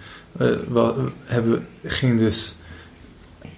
wel, 0.68 1.10
hebben, 1.24 1.66
ging 1.84 2.18
dus, 2.18 2.54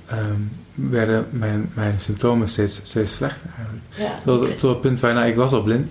ehm, 0.06 0.40
werden 0.74 1.26
mijn, 1.30 1.70
mijn 1.74 2.00
symptomen 2.00 2.48
steeds, 2.48 2.80
steeds 2.82 3.12
slechter 3.12 3.50
eigenlijk. 3.56 3.86
Ja, 3.96 4.20
Tot, 4.24 4.58
tot 4.58 4.70
het 4.70 4.80
punt 4.80 5.00
waar 5.00 5.14
nou, 5.14 5.28
ik 5.28 5.36
was 5.36 5.52
al 5.52 5.62
blind. 5.62 5.90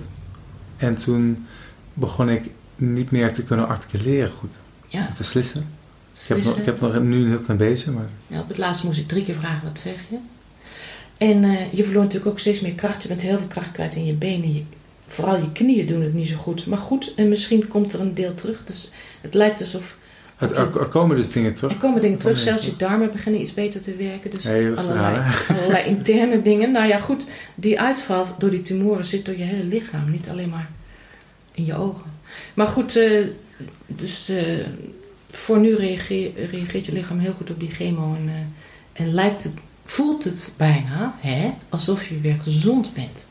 En 0.78 0.96
toen 0.96 1.46
begon 1.94 2.30
ik 2.30 2.50
niet 2.76 3.12
meer 3.12 3.32
te 3.32 3.44
kunnen 3.44 3.68
articuleren 3.68 4.32
goed. 4.32 4.62
ja. 4.88 5.12
Te 5.16 5.24
slissen. 5.24 5.62
Ik 5.62 6.28
heb, 6.28 6.38
nog, 6.38 6.44
slissen. 6.44 6.60
ik 6.60 6.66
heb 6.66 6.82
nog 6.82 7.02
nu 7.02 7.24
een 7.24 7.30
heel 7.30 7.40
klein 7.40 7.58
beetje, 7.58 7.92
maar... 7.92 8.10
Ja, 8.28 8.40
op 8.40 8.48
het 8.48 8.58
laatst 8.58 8.84
moest 8.84 9.00
ik 9.00 9.08
drie 9.08 9.24
keer 9.24 9.36
vragen, 9.36 9.68
wat 9.68 9.80
zeg 9.80 9.96
je? 10.10 10.18
En 11.22 11.44
eh, 11.44 11.74
je 11.74 11.84
verloor 11.84 12.04
natuurlijk 12.04 12.32
ook 12.32 12.40
steeds 12.40 12.62
meer 12.62 12.74
kracht. 12.74 13.02
Je 13.02 13.08
bent 13.08 13.22
heel 13.22 13.38
veel 13.38 13.48
kracht 13.48 13.72
kwijt 13.72 13.96
in 13.96 14.06
je 14.06 14.14
benen. 14.14 14.54
Je, 14.54 14.64
vooral 15.08 15.36
je 15.36 15.52
knieën 15.52 15.86
doen 15.86 16.02
het 16.02 16.14
niet 16.14 16.28
zo 16.28 16.36
goed. 16.36 16.66
Maar 16.66 16.78
goed, 16.78 17.14
en 17.16 17.30
misschien 17.30 17.68
komt 17.68 17.94
er 17.94 18.00
een 18.00 18.14
deel 18.14 18.34
terug. 18.34 18.64
Dus 18.64 18.92
het 19.22 19.34
lijkt 19.34 19.60
alsof... 19.60 19.98
Het, 20.36 20.52
er, 20.52 20.80
er 20.80 20.88
komen 20.88 21.16
dus 21.16 21.32
dingen 21.32 21.54
terug. 21.54 21.72
Er 21.72 21.78
komen 21.78 22.02
dingen 22.02 22.18
terug. 22.18 22.40
Zelfs 22.40 22.66
je 22.66 22.76
darmen 22.76 23.12
beginnen 23.12 23.42
iets 23.42 23.54
beter 23.54 23.82
te 23.82 23.96
werken. 23.96 24.30
Dus 24.30 24.46
allerlei, 24.46 25.16
raar, 25.16 25.46
allerlei 25.58 25.86
interne 25.86 26.42
dingen. 26.42 26.72
Nou 26.72 26.88
ja, 26.88 27.00
goed. 27.00 27.26
Die 27.56 27.80
uitval 27.82 28.26
door 28.38 28.50
die 28.50 28.62
tumoren 28.62 29.06
zit 29.06 29.26
door 29.26 29.38
je 29.38 29.44
hele 29.44 29.64
lichaam. 29.64 30.12
Niet 30.12 30.30
alleen 30.30 30.50
maar 30.50 30.70
in 31.52 31.66
je 31.66 31.76
ogen. 31.76 32.12
Maar 32.54 32.68
goed, 32.68 32.96
eh, 32.96 33.26
dus 33.88 34.30
eh, 34.30 34.66
voor 35.32 35.60
nu 35.60 35.76
reageer- 35.76 36.32
reageert 36.52 36.86
je 36.86 36.94
lichaam 36.94 37.20
heel 37.20 37.34
goed 37.34 37.50
op 37.50 37.60
die 37.60 37.72
chemo. 37.72 38.16
En, 38.16 38.54
en 38.94 39.14
lijkt 39.14 39.44
het, 39.44 39.54
voelt 39.92 40.24
het 40.24 40.54
bijna 40.58 41.16
hè, 41.20 41.52
alsof 41.70 42.08
je 42.08 42.20
weer 42.20 42.40
gezond 42.40 42.94
bent. 42.94 43.26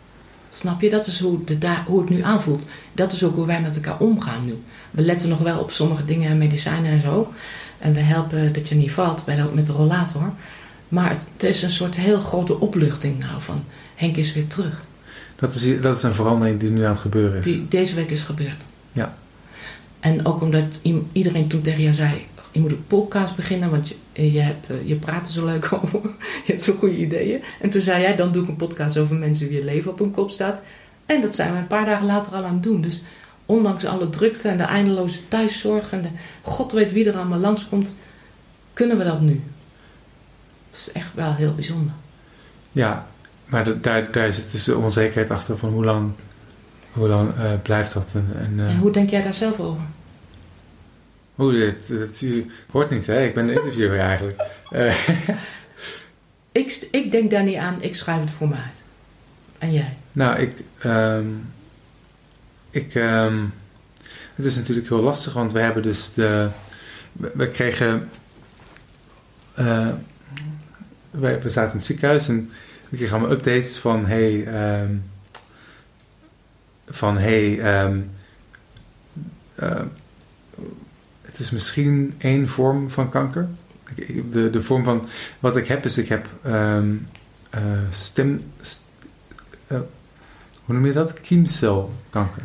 Snap 0.51 0.81
je? 0.81 0.91
Dat 0.91 1.07
is 1.07 1.21
hoe, 1.21 1.45
de, 1.45 1.77
hoe 1.87 2.01
het 2.01 2.11
nu 2.11 2.23
aanvoelt. 2.23 2.65
Dat 2.93 3.13
is 3.13 3.25
ook 3.25 3.35
hoe 3.35 3.47
wij 3.47 3.61
met 3.61 3.75
elkaar 3.75 3.99
omgaan 3.99 4.41
nu. 4.47 4.63
We 4.91 5.03
letten 5.03 5.29
nog 5.29 5.39
wel 5.39 5.61
op 5.61 5.71
sommige 5.71 6.05
dingen 6.05 6.31
en 6.31 6.39
medicijnen 6.39 6.91
en 6.91 7.01
zo. 7.01 7.33
En 7.79 7.93
we 7.93 8.01
helpen 8.01 8.53
dat 8.53 8.69
je 8.69 8.75
niet 8.75 8.93
valt 8.93 9.25
bij 9.25 9.37
de, 9.37 9.49
met 9.53 9.67
de 9.67 9.73
rollator. 9.73 10.33
Maar 10.89 11.11
het 11.11 11.43
is 11.43 11.63
een 11.63 11.71
soort 11.71 11.97
heel 11.97 12.19
grote 12.19 12.61
opluchting 12.61 13.19
nou 13.19 13.41
van 13.41 13.59
Henk 13.95 14.17
is 14.17 14.33
weer 14.33 14.47
terug. 14.47 14.83
Dat 15.37 15.55
is, 15.55 15.81
dat 15.81 15.97
is 15.97 16.03
een 16.03 16.15
verandering 16.15 16.61
die 16.61 16.71
nu 16.71 16.83
aan 16.83 16.91
het 16.91 17.01
gebeuren 17.01 17.39
is. 17.39 17.45
Die 17.45 17.69
deze 17.69 17.95
week 17.95 18.11
is 18.11 18.23
gebeurd. 18.23 18.65
Ja. 18.93 19.17
En 20.01 20.27
ook 20.27 20.43
omdat 20.43 20.81
iedereen 21.13 21.49
toen 21.49 21.61
tegen 21.61 21.83
jou 21.83 21.95
zei: 21.95 22.27
je 22.53 22.61
moet 22.61 22.71
een 22.71 22.87
podcast 22.87 23.37
beginnen, 23.37 23.71
want 23.71 23.89
je, 24.13 24.33
je, 24.33 24.41
hebt, 24.41 24.67
eh, 24.71 24.89
je 24.89 24.95
praat 24.95 25.27
er 25.27 25.33
zo 25.33 25.45
leuk 25.47 25.73
over. 25.83 26.01
je 26.45 26.53
hebt 26.53 26.63
zo 26.63 26.73
goede 26.79 26.97
ideeën. 26.97 27.43
En 27.61 27.71
toen 27.71 27.81
zei 27.81 28.03
jij: 28.03 28.17
dan 28.17 28.33
doe 28.33 28.43
ik 28.43 28.49
een 28.49 28.57
podcast 28.57 28.97
over 28.97 29.17
mensen 29.17 29.49
wie 29.49 29.59
je 29.59 29.65
leven 29.65 29.91
op 29.91 29.99
hun 29.99 30.11
kop 30.11 30.31
staat. 30.31 30.63
En 31.07 31.21
dat 31.21 31.35
zijn 31.35 31.53
we 31.53 31.59
een 31.59 31.67
paar 31.67 31.85
dagen 31.87 32.07
later 32.07 32.35
al 32.35 32.45
aan 32.45 32.53
het 32.55 32.63
doen. 32.63 32.81
Dus 32.81 33.03
ondanks 33.47 33.85
alle 33.85 34.11
drukte 34.11 34.49
en 34.49 34.57
de 34.59 34.63
eindeloze 34.65 35.29
thuiszorg 35.29 35.93
en 35.93 36.03
de 36.03 36.09
god 36.43 36.73
weet 36.73 36.93
wie 36.93 37.09
er 37.09 37.17
allemaal 37.17 37.39
langskomt, 37.39 37.95
kunnen 38.73 38.99
we 38.99 39.05
dat 39.05 39.21
nu. 39.21 39.43
Dat 40.69 40.79
is 40.79 40.93
echt 40.93 41.15
wel 41.15 41.35
heel 41.35 41.55
bijzonder. 41.55 41.93
Ja, 42.73 43.07
maar 43.47 43.65
da- 43.65 43.73
daar, 43.81 44.13
daar 44.13 44.33
zit 44.33 44.53
dus 44.53 44.65
de 44.65 44.77
onzekerheid 44.77 45.31
achter 45.31 45.59
van 45.59 45.69
hoe 45.73 45.85
lang, 45.85 46.11
hoe 46.93 47.09
lang 47.09 47.29
eh, 47.39 47.45
blijft 47.63 47.93
dat. 47.93 48.09
En, 48.15 48.29
en, 48.39 48.55
eh, 48.67 48.71
En 48.73 48.79
hoe 48.79 48.91
denk 48.91 49.11
jij 49.11 49.23
daar 49.23 49.35
zelf 49.35 49.61
over? 49.61 49.83
Oeh, 51.41 51.53
dit, 51.89 52.21
u 52.23 52.47
hoort 52.71 52.91
niet, 52.91 53.07
hè? 53.07 53.25
Ik 53.25 53.35
ben 53.35 53.47
de 53.47 53.53
interviewer 53.53 53.99
eigenlijk. 54.11 54.43
Eh, 54.71 55.09
Ik, 56.53 56.89
ik 56.91 57.11
denk 57.11 57.31
daar 57.31 57.43
niet 57.43 57.57
aan, 57.57 57.83
ik 57.83 57.95
schrijf 57.95 58.21
het 58.21 58.31
voor 58.31 58.49
me 58.49 58.55
uit. 58.55 58.83
En 59.59 59.73
jij? 59.73 59.97
nou, 60.13 60.39
ik. 60.39 60.53
ehm, 60.79 61.27
ik 62.71 62.95
ehm, 62.95 63.45
het 64.35 64.45
is 64.47 64.57
natuurlijk 64.57 64.89
heel 64.89 65.03
lastig, 65.03 65.33
want 65.33 65.53
we 65.53 65.59
hebben 65.61 65.83
dus 65.83 66.13
de. 66.15 66.49
We, 67.13 67.31
we 67.35 67.49
kregen. 67.49 68.09
eh, 69.55 69.89
we, 71.11 71.39
we 71.43 71.51
zaten 71.51 71.71
in 71.71 71.77
het 71.77 71.87
ziekenhuis 71.87 72.29
en 72.29 72.51
we 72.89 72.97
kregen 72.97 73.17
allemaal 73.17 73.37
updates 73.37 73.77
van: 73.77 74.07
hey. 74.07 74.47
ehm, 74.47 74.93
van 76.89 77.19
hey. 77.19 77.61
eh, 79.55 79.83
het 81.31 81.39
is 81.39 81.51
misschien 81.51 82.15
één 82.19 82.49
vorm 82.49 82.91
van 82.91 83.11
kanker. 83.11 83.49
De, 84.31 84.51
de 84.51 84.63
vorm 84.63 84.85
van 84.85 85.09
wat 85.41 85.57
ik 85.57 85.67
heb 85.67 85.85
is, 85.85 85.99
ik 85.99 86.09
heb 86.09 86.27
ehm, 86.43 86.91
eh, 87.51 87.61
stem. 87.91 88.43
st- 88.61 88.85
eh, 89.67 89.79
hoe 90.65 90.75
noem 90.75 90.87
je 90.87 90.93
dat? 90.93 91.21
Kiemcelkanker. 91.21 92.43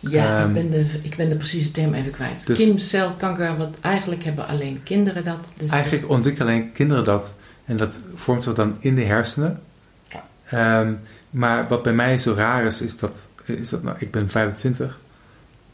Ja, 0.00 0.38
Ehm, 0.40 0.48
ik, 0.48 0.54
ben 0.54 0.70
de, 0.70 0.86
ik 1.02 1.16
ben 1.16 1.28
de 1.28 1.36
precieze 1.36 1.70
term 1.70 1.94
even 1.94 2.10
kwijt. 2.10 2.46
dus- 2.46 2.58
Kimcelkanker, 2.58 3.56
want 3.56 3.80
eigenlijk 3.80 4.24
hebben 4.24 4.46
alleen 4.46 4.82
kinderen 4.82 5.24
dat. 5.24 5.52
Dus 5.56 5.70
Eigenlijk 5.70 6.08
ontwikkelen 6.08 6.52
alleen 6.52 6.72
kinderen 6.72 7.04
dat 7.04 7.34
en 7.64 7.76
dat 7.76 8.02
vormt 8.14 8.44
zich 8.44 8.54
dan 8.54 8.76
in 8.78 8.94
de 8.94 9.02
hersenen. 9.04 9.60
Ja. 10.08 10.24
Ehm, 10.50 10.92
maar 11.30 11.68
wat 11.68 11.82
bij 11.82 11.92
mij 11.92 12.18
zo 12.18 12.32
raar 12.34 12.64
is, 12.64 12.80
is 12.80 12.98
dat, 12.98 13.28
is 13.44 13.68
dat 13.68 13.82
nou, 13.82 13.96
ik 13.98 14.10
ben 14.10 14.30
25. 14.30 14.98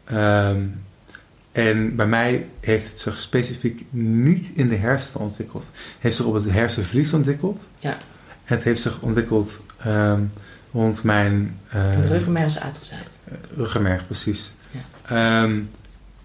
Ehm, 0.04 0.62
en 1.54 1.96
bij 1.96 2.06
mij 2.06 2.46
heeft 2.60 2.86
het 2.86 2.98
zich 2.98 3.18
specifiek 3.18 3.84
niet 3.90 4.50
in 4.54 4.68
de 4.68 4.76
hersenen 4.76 5.20
ontwikkeld. 5.26 5.64
Het 5.64 5.74
heeft 5.98 6.16
zich 6.16 6.24
op 6.26 6.34
het 6.34 6.50
hersenvlies 6.50 7.12
ontwikkeld. 7.12 7.70
Ja. 7.78 7.92
En 8.44 8.54
het 8.54 8.62
heeft 8.62 8.80
zich 8.80 9.00
ontwikkeld 9.00 9.60
ehm, 9.78 10.22
rond 10.72 11.02
mijn... 11.02 11.60
eh, 11.68 12.00
de 12.00 12.06
ruggenmerg 12.06 12.46
is 12.46 12.58
uitgezaaid. 12.60 13.18
Ruggenmerg, 13.56 14.06
precies. 14.06 14.52
Ja. 14.70 15.42
Ehm, 15.42 15.60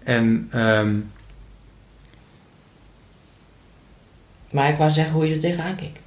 en 0.02 0.48
ehm, 0.50 0.96
Maar 4.52 4.70
ik 4.70 4.76
wou 4.76 4.90
zeggen 4.90 5.14
hoe 5.14 5.28
je 5.28 5.34
er 5.34 5.40
tegenaan 5.40 5.76
keek. 5.76 6.00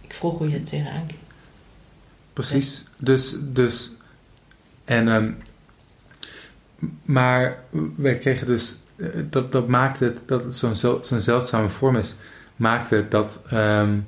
Ik 0.00 0.14
vroeg 0.14 0.38
hoe 0.38 0.48
je 0.48 0.54
er 0.56 0.62
tegenaan 0.62 1.06
keek. 1.06 1.18
precies. 2.32 2.84
Dus, 2.96 3.36
dus. 3.40 3.92
En. 4.84 5.42
Maar 7.02 7.58
wij 7.96 8.16
kregen 8.16 8.46
dus. 8.46 8.80
eh, 8.96 9.06
Dat, 9.30 9.52
dat 9.52 9.68
maakte 9.68 10.14
dat 10.26 10.44
het 10.44 10.56
zo'n 10.56 10.76
zo'n 11.02 11.20
zeldzame 11.20 11.68
vorm 11.68 11.96
is, 11.96 12.14
maakte 12.56 13.06
dat, 13.08 13.42
ehm, 13.50 13.98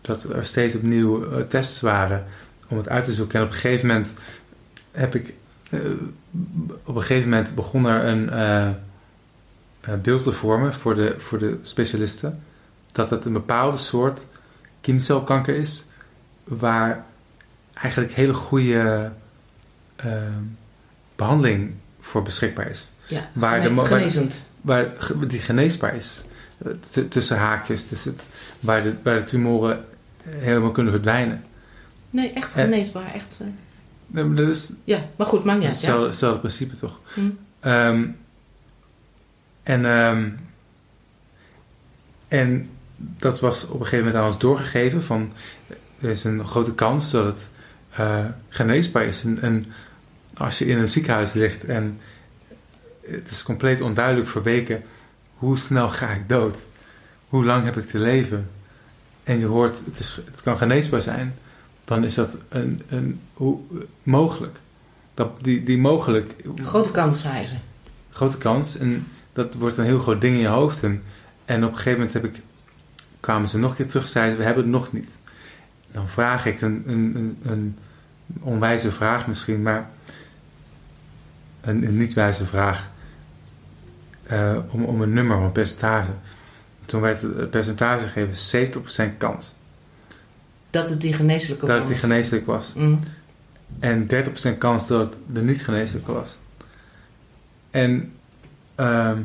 dat 0.00 0.22
er 0.24 0.44
steeds 0.44 0.74
opnieuw 0.74 1.30
eh, 1.32 1.40
tests 1.42 1.80
waren 1.80 2.24
om 2.68 2.76
het 2.76 2.88
uit 2.88 3.04
te 3.04 3.14
zoeken. 3.14 3.38
En 3.38 3.44
op 3.44 3.50
een 3.52 3.58
gegeven 3.58 3.86
moment 3.86 4.14
heb 4.90 5.14
ik. 5.14 5.34
eh, 5.70 5.80
op 6.84 6.94
een 6.96 7.02
gegeven 7.02 7.28
moment 7.28 7.54
begon 7.54 7.84
er 7.86 8.04
een 8.06 8.30
beeld 10.02 10.22
te 10.22 10.32
vormen 10.32 10.74
voor 10.74 10.94
de, 10.94 11.14
voor 11.18 11.38
de 11.38 11.58
specialisten. 11.62 12.42
Dat 12.92 13.10
het 13.10 13.24
een 13.24 13.32
bepaalde 13.32 13.76
soort 13.76 14.26
kiemcelkanker 14.80 15.54
is, 15.56 15.84
waar 16.44 17.04
eigenlijk 17.74 18.12
hele 18.14 18.34
goede 18.34 19.10
eh, 19.96 20.22
behandeling 21.16 21.74
voor 22.04 22.22
beschikbaar 22.22 22.70
is. 22.70 22.90
Ja, 23.06 23.30
Waar 23.32 23.60
de 23.60 23.68
gene- 23.68 23.84
genezend. 23.84 24.34
Waar, 24.60 24.88
die 25.28 25.38
geneesbaar 25.40 25.96
is. 25.96 26.22
Tussen 27.08 27.36
haakjes, 27.38 27.88
dus 27.88 28.04
het, 28.04 28.28
waar, 28.60 28.82
de, 28.82 28.94
waar 29.02 29.18
de 29.18 29.22
tumoren 29.22 29.84
helemaal 30.28 30.70
kunnen 30.70 30.92
verdwijnen. 30.92 31.44
Nee, 32.10 32.32
echt 32.32 32.52
geneesbaar. 32.52 33.12
Echt, 33.14 33.40
eh, 34.06 34.24
Dat 34.36 34.48
is 34.48 34.72
ja, 34.84 34.98
maar 35.16 35.26
goed, 35.26 35.44
maakt 35.44 35.58
niet 35.58 35.68
uit. 35.68 35.76
Ja. 35.80 35.80
hetzelfde, 35.86 36.06
hetzelfde 36.06 36.38
principe 36.40 36.76
toch? 36.76 37.00
Hm. 37.14 37.20
Ehm, 37.60 38.06
en, 39.62 39.84
ehm, 39.84 40.30
en 42.28 42.70
dat 42.96 43.40
was 43.40 43.64
op 43.64 43.70
een 43.80 43.86
gegeven 43.86 43.98
moment 43.98 44.16
aan 44.16 44.26
ons 44.26 44.38
doorgegeven 44.38 45.02
van 45.02 45.32
er 46.00 46.10
is 46.10 46.24
een 46.24 46.46
grote 46.46 46.74
kans 46.74 47.10
dat 47.10 47.24
het 47.26 47.48
eh, 47.96 48.24
geneesbaar 48.48 49.04
is. 49.04 49.24
En, 49.24 49.38
en 49.42 49.66
als 50.36 50.58
je 50.58 50.66
in 50.66 50.78
een 50.78 50.88
ziekenhuis 50.88 51.32
ligt 51.32 51.64
en 51.64 52.00
het 53.00 53.30
is 53.30 53.42
compleet 53.42 53.80
onduidelijk 53.80 54.28
voor 54.28 54.42
weken 54.42 54.82
hoe 55.34 55.58
snel 55.58 55.90
ga 55.90 56.10
ik 56.10 56.28
dood? 56.28 56.66
Hoe 57.28 57.44
lang 57.44 57.64
heb 57.64 57.76
ik 57.76 57.86
te 57.86 57.98
leven? 57.98 58.50
En 59.24 59.38
je 59.38 59.46
hoort 59.46 59.82
het, 59.84 59.98
is, 59.98 60.20
het 60.30 60.42
kan 60.42 60.56
geneesbaar 60.56 61.02
zijn, 61.02 61.34
dan 61.84 62.04
is 62.04 62.14
dat 62.14 62.38
een, 62.48 62.82
een, 62.88 63.20
hoe, 63.32 63.58
mogelijk. 64.02 64.56
Dat, 65.14 65.44
die, 65.44 65.62
die 65.62 65.78
mogelijk 65.78 66.34
Grote 66.62 66.90
kans, 66.90 67.20
zei 67.20 67.44
ze. 67.44 67.54
grote 68.10 68.38
kans. 68.38 68.78
En 68.78 69.06
dat 69.32 69.54
wordt 69.54 69.76
een 69.76 69.84
heel 69.84 69.98
groot 69.98 70.20
ding 70.20 70.34
in 70.34 70.40
je 70.40 70.48
hoofd. 70.48 70.82
En, 70.82 71.02
en 71.44 71.64
op 71.64 71.70
een 71.70 71.76
gegeven 71.76 71.98
moment 71.98 72.12
heb 72.12 72.24
ik, 72.24 72.42
kwamen 73.20 73.48
ze 73.48 73.58
nog 73.58 73.70
een 73.70 73.76
keer 73.76 73.86
terug 73.86 74.08
zeiden 74.08 74.38
we 74.38 74.44
hebben 74.44 74.62
het 74.62 74.72
nog 74.72 74.92
niet. 74.92 75.18
Dan 75.92 76.08
vraag 76.08 76.46
ik 76.46 76.60
een, 76.60 76.82
een, 76.86 77.12
een, 77.16 77.38
een 77.42 77.78
onwijze 78.40 78.92
vraag 78.92 79.26
misschien, 79.26 79.62
maar 79.62 79.90
een, 81.64 81.86
een 81.86 81.98
niet-wijze 81.98 82.46
vraag 82.46 82.90
eh, 84.26 84.58
om, 84.70 84.84
om 84.84 85.02
een 85.02 85.12
nummer, 85.12 85.36
om 85.36 85.42
een 85.42 85.52
percentage. 85.52 86.10
Toen 86.84 87.00
werd 87.00 87.22
het 87.22 87.50
percentage 87.50 88.08
gegeven 88.08 88.72
70% 89.12 89.16
kans 89.16 89.54
Dat 90.70 90.88
het 90.88 91.00
die 91.00 91.12
geneeslijke 91.12 91.66
dat 91.66 91.76
vorm 91.76 91.88
het 91.88 92.00
die 92.00 92.08
geneeslijk 92.08 92.46
was. 92.46 92.74
Mm. 92.74 93.00
En 93.78 94.08
30% 94.54 94.58
kans 94.58 94.86
dat 94.86 95.12
het 95.12 95.20
de 95.32 95.42
niet 95.42 95.64
geneeslijke 95.64 96.12
was. 96.12 96.36
En 97.70 98.12
ehm, 98.74 99.22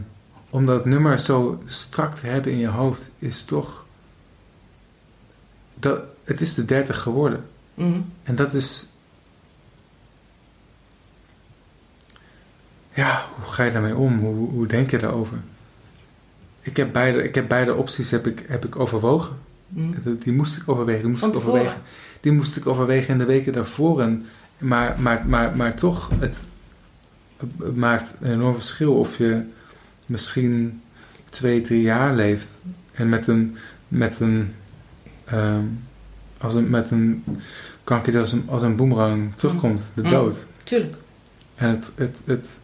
om 0.50 0.66
dat 0.66 0.86
nummer 0.86 1.20
zo 1.20 1.62
strak 1.66 2.16
te 2.16 2.28
hebben 2.28 2.52
in 2.52 2.58
je 2.58 2.68
hoofd, 2.68 3.12
is 3.20 3.44
toch. 3.44 3.86
Dat, 5.74 6.02
het 6.24 6.42
is 6.42 6.54
de 6.54 6.66
30 6.66 7.02
geworden. 7.02 7.46
Mm. 7.74 8.12
En 8.24 8.36
dat 8.36 8.54
is. 8.54 8.90
Ja, 13.00 13.26
hoe 13.36 13.54
ga 13.54 13.64
je 13.64 13.72
daarmee 13.72 13.96
om? 13.96 14.20
Hoe, 14.20 14.50
hoe 14.50 14.68
denk 14.68 14.92
je 14.92 14.98
daarover? 14.98 15.38
Ik 16.62 16.78
heb 16.78 16.94
beide, 16.94 17.24
ik 17.24 17.36
heb 17.36 17.48
beide 17.48 17.76
opties 17.76 18.10
heb 18.12 18.28
ik, 18.28 18.46
heb 18.48 18.66
ik 18.66 18.80
overwogen. 18.80 19.38
Mm. 19.68 19.94
Die 20.24 20.34
moest 20.34 20.58
ik 20.58 20.70
overwegen. 20.70 21.02
Die 21.02 21.10
moest 21.12 21.26
ik 21.26 21.36
overwegen. 21.36 21.82
Die 22.22 22.32
moest 22.32 22.58
ik 22.58 22.68
overwegen 22.68 23.14
in 23.14 23.18
de 23.18 23.26
weken 23.26 23.54
daarvoor. 23.54 24.02
En, 24.02 24.26
maar, 24.58 24.96
maar, 25.02 25.24
maar, 25.28 25.56
maar 25.56 25.76
toch, 25.76 26.10
het, 26.20 26.44
het 27.38 27.76
maakt 27.76 28.16
een 28.22 28.32
enorm 28.32 28.54
verschil 28.54 28.94
of 28.94 29.18
je 29.18 29.42
misschien 30.06 30.82
twee, 31.30 31.62
drie 31.62 31.82
jaar 31.82 32.16
leeft. 32.16 32.62
En 32.92 33.10
met 33.10 33.28
een, 33.28 33.58
met 33.88 34.20
een, 34.20 34.54
ehm, 35.26 35.64
als 36.38 36.54
een, 36.54 36.70
met 36.70 36.92
een 36.92 37.24
kanker 37.84 38.20
als 38.20 38.32
een, 38.32 38.44
als 38.50 38.62
een 38.62 38.76
boemerang 38.76 39.36
terugkomt, 39.36 39.92
de 39.94 40.02
Mm. 40.02 40.10
dood. 40.10 40.46
Tuurlijk. 40.64 40.96
En 41.56 41.70
het, 41.70 41.92
het, 41.96 42.22
het, 42.26 42.60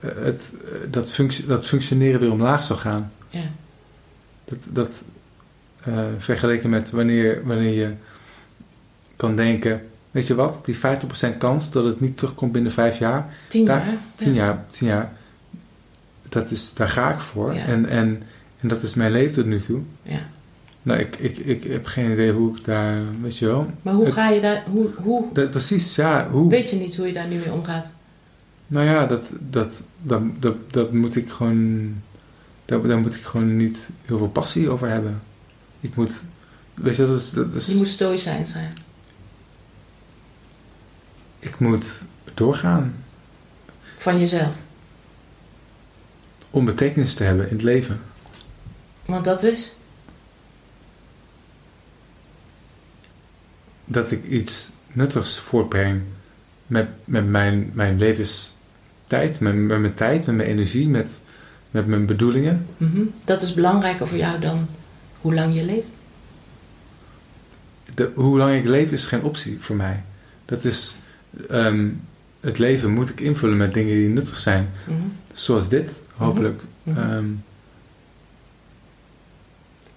het, 0.00 0.54
eh, 0.64 0.70
dat, 0.90 1.12
functie, 1.12 1.46
dat 1.46 1.66
functioneren 1.66 2.20
weer 2.20 2.32
omlaag 2.32 2.62
zou 2.64 2.78
gaan. 2.78 3.12
Ja. 3.28 3.40
Dat, 4.44 4.58
dat 4.70 5.04
eh, 5.84 6.04
vergeleken 6.18 6.70
met 6.70 6.90
wanneer, 6.90 7.40
wanneer 7.44 7.74
je 7.74 7.92
kan 9.16 9.36
denken, 9.36 9.82
weet 10.10 10.26
je 10.26 10.34
wat, 10.34 10.60
die 10.64 10.76
50% 10.76 11.36
kans 11.38 11.70
dat 11.70 11.84
het 11.84 12.00
niet 12.00 12.16
terugkomt 12.16 12.52
binnen 12.52 12.72
vijf 12.72 12.98
jaar, 12.98 13.34
Tien 13.48 13.64
Daar- 13.64 13.86
jaar. 13.86 13.96
tien 14.14 14.34
Ja. 14.34 14.44
jaar, 14.44 14.64
tien 14.68 14.86
jaar, 14.88 15.12
dat 16.28 16.50
is, 16.50 16.74
daar 16.74 16.88
ga 16.88 17.12
ik 17.12 17.18
voor. 17.20 17.54
Ja. 17.54 17.64
En, 17.64 17.86
en, 17.86 18.22
en 18.60 18.68
dat 18.68 18.82
is 18.82 18.94
mijn 18.94 19.12
leven 19.12 19.34
tot 19.34 19.46
nu 19.46 19.60
toe. 19.60 19.80
Ja. 20.02 20.18
Nou, 20.82 21.00
ik, 21.00 21.16
ik, 21.16 21.36
ik 21.38 21.64
heb 21.64 21.86
geen 21.86 22.12
idee 22.12 22.32
hoe 22.32 22.56
ik 22.56 22.64
daar, 22.64 22.98
weet 23.22 23.38
je 23.38 23.46
wel. 23.46 23.66
Maar 23.82 23.94
hoe 23.94 24.04
Het- 24.04 24.14
ga 24.14 24.28
je 24.28 24.40
daar, 24.40 24.64
hoe, 24.70 24.88
hoe 24.96 25.24
Dat, 25.32 25.50
precies, 25.50 25.96
ja, 25.96 26.28
hoe? 26.30 26.50
weet 26.50 26.70
je 26.70 26.76
niet 26.76 26.96
hoe 26.96 27.06
je 27.06 27.12
daar 27.12 27.28
nu 27.28 27.36
mee 27.36 27.52
omgaat? 27.52 27.92
Nou 28.70 28.86
ja, 28.86 29.06
dat, 29.06 29.32
dat, 29.40 29.82
dat, 30.02 30.22
dat, 30.38 30.72
dat 30.72 30.92
moet 30.92 31.16
ik 31.16 31.30
gewoon. 31.30 31.94
Daar, 32.64 32.82
daar 32.82 32.98
moet 32.98 33.14
ik 33.14 33.22
gewoon 33.22 33.56
niet 33.56 33.88
heel 34.04 34.18
veel 34.18 34.28
passie 34.28 34.70
over 34.70 34.88
hebben. 34.88 35.22
Ik 35.80 35.96
moet. 35.96 36.22
Weet 36.74 36.96
je, 36.96 37.06
dat 37.06 37.18
is. 37.18 37.30
Dat 37.30 37.54
is 37.54 37.66
Je 37.66 37.76
moet 37.76 37.88
stoïcijn 37.88 38.46
zijn. 38.46 38.72
Ik 41.38 41.58
moet 41.58 42.02
doorgaan 42.34 42.94
Van 43.96 44.18
jezelf. 44.18 44.54
om 46.50 46.64
betekenis 46.64 47.14
te 47.14 47.24
hebben 47.24 47.48
in 47.48 47.54
het 47.54 47.62
leven. 47.64 48.00
Want 49.04 49.24
dat 49.24 49.42
is, 49.42 49.74
Dat 53.84 54.10
ik 54.10 54.24
iets 54.24 54.70
nuttigs 54.92 55.38
voortbreng 55.38 56.02
met, 56.66 56.88
met 57.04 57.26
mijn, 57.26 57.70
mijn 57.74 57.98
levenstijd, 59.10 59.40
met, 59.40 59.54
met 59.68 59.80
mijn 59.80 59.94
tijd, 59.94 60.26
met 60.26 60.36
mijn 60.36 60.48
energie, 60.48 60.88
met, 60.88 61.20
met 61.70 61.86
mijn 61.86 62.06
bedoelingen. 62.06 62.66
mhm, 62.76 63.02
dat 63.24 63.42
is 63.42 63.54
belangrijker 63.54 64.06
voor 64.06 64.18
jou 64.18 64.40
dan 64.40 64.68
hoe 65.20 65.34
lang 65.34 65.54
je 65.54 65.64
leeft. 65.64 65.86
De, 67.94 68.10
hoe 68.14 68.38
lang 68.38 68.56
ik 68.56 68.64
leef 68.64 68.90
is 68.90 69.06
geen 69.06 69.22
optie 69.22 69.56
voor 69.60 69.76
mij. 69.76 70.02
Dat 70.44 70.64
is. 70.64 70.98
ehm, 71.48 71.88
het 72.40 72.58
leven 72.58 72.90
moet 72.90 73.08
ik 73.08 73.20
invullen 73.20 73.56
met 73.56 73.74
dingen 73.74 73.94
die 73.94 74.08
nuttig 74.08 74.38
zijn. 74.38 74.70
Mhm, 74.86 74.98
Zoals 75.32 75.68
dit, 75.68 76.02
hopelijk. 76.16 76.62
mhm. 76.82 76.98
Ehm, 76.98 77.26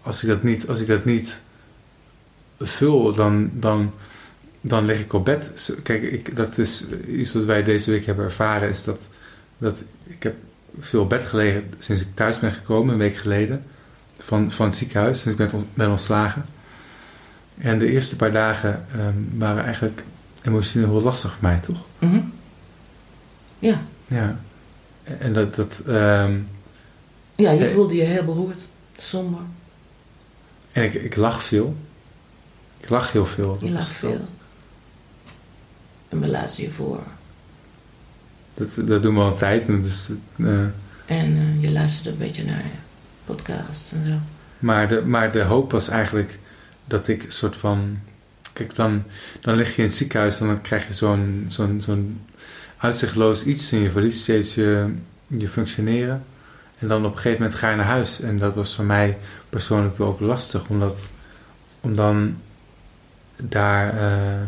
als, 0.02 0.24
ik 0.24 0.30
dat 0.30 0.44
niet, 0.44 0.68
als 0.68 0.80
ik 0.80 0.88
dat 0.88 1.06
niet 1.06 1.42
vul, 2.60 3.14
dan, 3.14 3.50
dan, 3.54 3.94
dan 4.66 4.86
lig 4.86 5.00
ik 5.00 5.14
op 5.14 5.26
bed. 5.26 5.72
Kijk, 5.84 6.04
ik, 6.04 6.36
dat 6.36 6.58
is 6.58 6.86
iets 7.08 7.34
wat 7.34 7.44
wij 7.44 7.64
deze 7.64 7.92
week 7.92 8.06
hebben 8.06 8.26
ervaren. 8.26 8.70
Is 8.70 8.84
dat, 8.84 9.10
dat 9.58 9.84
ik 10.04 10.24
heb 10.24 10.36
veel 10.80 11.02
op 11.02 11.10
bed 11.10 11.26
gelegen 11.26 11.74
sinds 11.80 12.02
ik 12.02 12.08
thuis 12.16 12.40
ben 12.40 12.52
gekomen, 12.52 12.94
een 12.94 13.00
week 13.00 13.16
geleden. 13.16 13.64
Van, 14.18 14.52
van 14.52 14.66
het 14.66 14.76
ziekenhuis, 14.76 15.22
sinds 15.22 15.40
ik 15.40 15.52
ben, 15.52 15.68
ben 15.74 15.90
ontslagen. 15.90 16.46
En 17.58 17.80
de 17.80 17.92
eerste 17.92 18.16
paar 18.16 18.32
dagen 18.32 18.86
ehm, 18.92 19.14
waren 19.38 19.64
eigenlijk 19.64 20.04
emotioneel 20.44 20.90
heel 20.90 21.02
lastig 21.02 21.32
voor 21.32 21.44
mij, 21.44 21.60
toch? 21.60 21.78
Mhm. 22.00 22.22
Ja. 23.60 23.82
Ja. 24.08 24.40
En 25.20 25.34
dat... 25.34 25.56
dat 25.56 25.84
ehm, 25.88 26.38
ja, 27.36 27.52
je 27.52 27.66
Eh. 27.66 27.74
voelde 27.74 27.96
je 27.96 28.04
heel 28.04 28.24
beroerd, 28.24 28.66
somber. 28.98 29.40
En 30.72 30.84
ik, 30.84 30.94
ik 30.94 31.16
lach 31.16 31.44
veel. 31.44 31.76
Ik 32.80 32.90
lach 32.90 33.12
heel 33.12 33.26
veel. 33.26 33.58
Je 33.60 33.66
Dat 33.66 33.70
lag 33.74 33.90
is 33.90 34.00
wel- 34.00 34.12
veel. 34.12 34.22
En 36.14 36.20
we 36.20 36.28
lazen 36.28 36.64
je 36.64 36.70
voor. 36.70 37.00
Dat, 38.54 38.80
dat 38.88 39.02
doen 39.02 39.16
we 39.16 39.22
al 39.22 39.28
een 39.28 39.34
tijd. 39.38 39.68
En 39.68 39.84
is, 39.84 40.10
eh, 40.38 40.60
En 41.06 41.38
eh, 41.38 41.62
je 41.62 41.72
luisterde 41.72 42.10
een 42.10 42.18
beetje 42.18 42.44
naar 42.44 42.66
podcasts 43.26 43.92
en 43.92 44.06
zo. 44.06 44.12
maar, 44.60 44.88
de, 44.88 45.02
maar 45.02 45.32
de 45.32 45.42
hoop 45.44 45.72
was 45.72 45.90
eigenlijk 45.90 46.40
dat 46.86 47.08
ik 47.08 47.24
een 47.24 47.32
soort 47.32 47.58
van... 47.58 48.00
Kijk, 48.54 48.76
dan, 48.76 49.04
dan 49.42 49.56
lig 49.56 49.76
je 49.76 49.82
in 49.82 49.88
het 49.88 49.98
ziekenhuis 49.98 50.40
en 50.40 50.48
dan 50.48 50.62
krijg 50.62 50.88
je 50.88 50.94
zo'n 50.94 51.46
zo'n 51.48 51.82
zo'n 51.82 52.22
uitzichtloos 52.78 53.44
iets 53.46 53.72
en 53.72 53.80
je 53.80 53.92
verliest 53.92 54.22
steeds 54.22 54.56
je, 54.56 54.94
je 55.28 55.48
functioneren. 55.48 56.24
En 56.80 56.88
dan 56.88 57.06
op 57.06 57.12
een 57.12 57.18
gegeven 57.18 57.42
moment 57.42 57.60
ga 57.60 57.70
je 57.70 57.76
naar 57.76 57.86
huis. 57.86 58.22
En 58.22 58.38
dat 58.38 58.56
was 58.56 58.76
voor 58.76 58.86
mij 58.86 59.18
persoonlijk 59.50 59.98
wel 59.98 60.08
ook 60.08 60.20
lastig, 60.20 60.70
omdat 60.70 61.08
om 61.82 61.96
dan 61.96 62.38
daar... 63.38 63.98
eh, 63.98 64.42